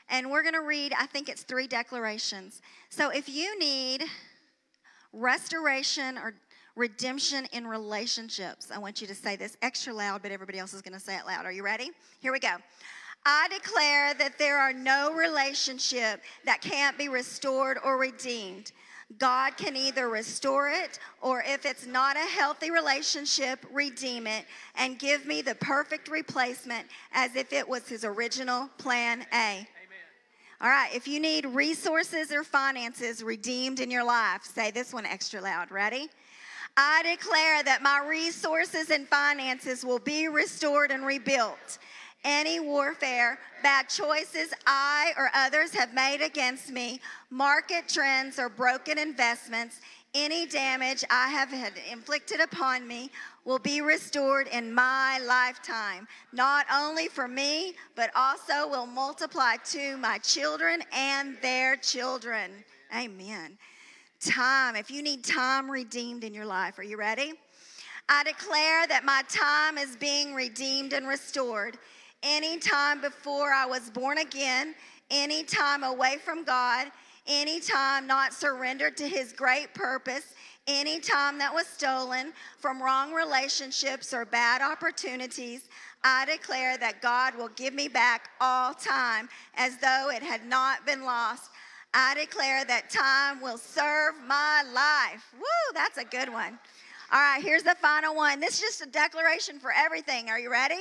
And 0.09 0.31
we're 0.31 0.41
going 0.41 0.55
to 0.55 0.61
read, 0.61 0.93
I 0.97 1.05
think 1.05 1.29
it's 1.29 1.43
three 1.43 1.67
declarations. 1.67 2.61
So 2.89 3.09
if 3.09 3.29
you 3.29 3.57
need 3.59 4.03
restoration 5.13 6.17
or 6.17 6.33
redemption 6.79 7.45
in 7.51 7.67
relationships. 7.67 8.71
I 8.73 8.79
want 8.79 9.01
you 9.01 9.07
to 9.07 9.13
say 9.13 9.35
this 9.35 9.57
extra 9.61 9.93
loud, 9.93 10.21
but 10.21 10.31
everybody 10.31 10.59
else 10.59 10.73
is 10.73 10.81
going 10.81 10.93
to 10.93 10.99
say 10.99 11.17
it 11.17 11.25
loud. 11.25 11.45
Are 11.45 11.51
you 11.51 11.61
ready? 11.61 11.91
Here 12.21 12.31
we 12.31 12.39
go. 12.39 12.55
I 13.25 13.49
declare 13.53 14.13
that 14.13 14.39
there 14.39 14.57
are 14.57 14.71
no 14.71 15.13
relationship 15.13 16.21
that 16.45 16.61
can't 16.61 16.97
be 16.97 17.09
restored 17.09 17.77
or 17.83 17.97
redeemed. 17.97 18.71
God 19.17 19.57
can 19.57 19.75
either 19.75 20.07
restore 20.07 20.69
it 20.69 20.99
or 21.21 21.43
if 21.45 21.65
it's 21.65 21.85
not 21.85 22.15
a 22.15 22.19
healthy 22.19 22.71
relationship, 22.71 23.59
redeem 23.73 24.25
it 24.25 24.45
and 24.75 24.97
give 24.97 25.25
me 25.25 25.41
the 25.41 25.55
perfect 25.55 26.07
replacement 26.07 26.87
as 27.11 27.35
if 27.35 27.51
it 27.51 27.67
was 27.67 27.89
his 27.89 28.05
original 28.05 28.69
plan 28.77 29.25
A. 29.33 29.67
All 30.61 30.69
right, 30.69 30.93
if 30.93 31.07
you 31.07 31.19
need 31.19 31.45
resources 31.45 32.31
or 32.31 32.43
finances 32.43 33.23
redeemed 33.23 33.79
in 33.79 33.89
your 33.89 34.03
life, 34.03 34.43
say 34.43 34.71
this 34.71 34.93
one 34.93 35.05
extra 35.05 35.41
loud. 35.41 35.71
Ready? 35.71 36.09
I 36.81 37.01
declare 37.03 37.61
that 37.63 37.81
my 37.81 38.01
resources 38.07 38.89
and 38.89 39.05
finances 39.05 39.83
will 39.83 39.99
be 39.99 40.29
restored 40.29 40.91
and 40.91 41.05
rebuilt. 41.05 41.77
Any 42.23 42.61
warfare, 42.61 43.37
bad 43.61 43.89
choices 43.89 44.53
I 44.65 45.11
or 45.17 45.29
others 45.33 45.73
have 45.73 45.93
made 45.93 46.21
against 46.21 46.71
me, 46.71 47.01
market 47.29 47.89
trends 47.89 48.39
or 48.39 48.47
broken 48.47 48.97
investments, 48.97 49.81
any 50.13 50.45
damage 50.45 51.03
I 51.09 51.27
have 51.27 51.49
had 51.49 51.73
inflicted 51.91 52.39
upon 52.39 52.87
me 52.87 53.11
will 53.43 53.59
be 53.59 53.81
restored 53.81 54.47
in 54.47 54.73
my 54.73 55.19
lifetime. 55.27 56.07
Not 56.31 56.65
only 56.73 57.09
for 57.09 57.27
me, 57.27 57.75
but 57.97 58.09
also 58.15 58.69
will 58.69 58.87
multiply 58.87 59.57
to 59.71 59.97
my 59.97 60.17
children 60.19 60.81
and 60.93 61.35
their 61.41 61.75
children. 61.75 62.51
Amen 62.95 63.57
time. 64.19 64.75
If 64.75 64.91
you 64.91 65.01
need 65.01 65.23
time 65.23 65.69
redeemed 65.69 66.23
in 66.23 66.33
your 66.33 66.45
life, 66.45 66.79
are 66.79 66.83
you 66.83 66.97
ready? 66.97 67.33
I 68.07 68.23
declare 68.23 68.87
that 68.87 69.05
my 69.05 69.21
time 69.29 69.77
is 69.77 69.95
being 69.95 70.33
redeemed 70.33 70.93
and 70.93 71.07
restored. 71.07 71.77
Any 72.23 72.57
time 72.57 73.01
before 73.01 73.51
I 73.51 73.65
was 73.65 73.89
born 73.89 74.17
again, 74.17 74.75
any 75.09 75.43
time 75.43 75.83
away 75.83 76.17
from 76.23 76.43
God, 76.43 76.87
any 77.27 77.59
time 77.59 78.07
not 78.07 78.33
surrendered 78.33 78.97
to 78.97 79.07
His 79.07 79.31
great 79.31 79.73
purpose, 79.73 80.33
any 80.67 80.99
time 80.99 81.37
that 81.37 81.53
was 81.53 81.67
stolen 81.67 82.33
from 82.57 82.81
wrong 82.81 83.13
relationships 83.13 84.13
or 84.13 84.25
bad 84.25 84.61
opportunities, 84.61 85.69
I 86.03 86.25
declare 86.25 86.77
that 86.77 87.01
God 87.01 87.35
will 87.35 87.49
give 87.49 87.73
me 87.73 87.87
back 87.87 88.29
all 88.39 88.73
time 88.73 89.29
as 89.55 89.77
though 89.77 90.09
it 90.13 90.23
had 90.23 90.45
not 90.45 90.85
been 90.85 91.03
lost. 91.03 91.51
I 91.93 92.13
declare 92.13 92.65
that 92.65 92.89
time 92.89 93.41
will 93.41 93.57
serve 93.57 94.13
my 94.27 94.63
life. 94.73 95.23
Woo, 95.33 95.73
that's 95.73 95.97
a 95.97 96.05
good 96.05 96.31
one. 96.31 96.59
All 97.11 97.19
right, 97.19 97.41
here's 97.41 97.63
the 97.63 97.75
final 97.81 98.15
one. 98.15 98.39
This 98.39 98.55
is 98.55 98.59
just 98.59 98.81
a 98.81 98.85
declaration 98.85 99.59
for 99.59 99.71
everything. 99.75 100.29
Are 100.29 100.39
you 100.39 100.51
ready? 100.51 100.79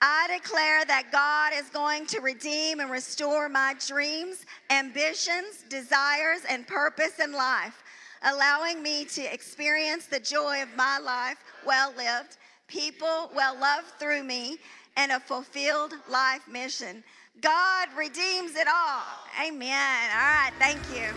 I 0.00 0.26
declare 0.32 0.84
that 0.86 1.12
God 1.12 1.52
is 1.56 1.70
going 1.70 2.06
to 2.06 2.20
redeem 2.20 2.80
and 2.80 2.90
restore 2.90 3.48
my 3.48 3.74
dreams, 3.86 4.44
ambitions, 4.70 5.64
desires, 5.68 6.40
and 6.48 6.66
purpose 6.66 7.20
in 7.20 7.32
life, 7.32 7.84
allowing 8.24 8.82
me 8.82 9.04
to 9.04 9.32
experience 9.32 10.06
the 10.06 10.18
joy 10.18 10.62
of 10.62 10.68
my 10.76 10.98
life 10.98 11.38
well 11.64 11.94
lived, 11.96 12.38
people 12.66 13.30
well 13.36 13.56
loved 13.58 13.86
through 14.00 14.24
me, 14.24 14.58
and 14.96 15.12
a 15.12 15.20
fulfilled 15.20 15.94
life 16.10 16.46
mission. 16.48 17.04
God 17.40 17.88
redeems 17.96 18.56
it 18.56 18.68
all. 18.68 19.02
Amen. 19.44 20.10
All 20.12 20.18
right, 20.18 20.52
thank 20.58 20.78
you. 20.94 21.12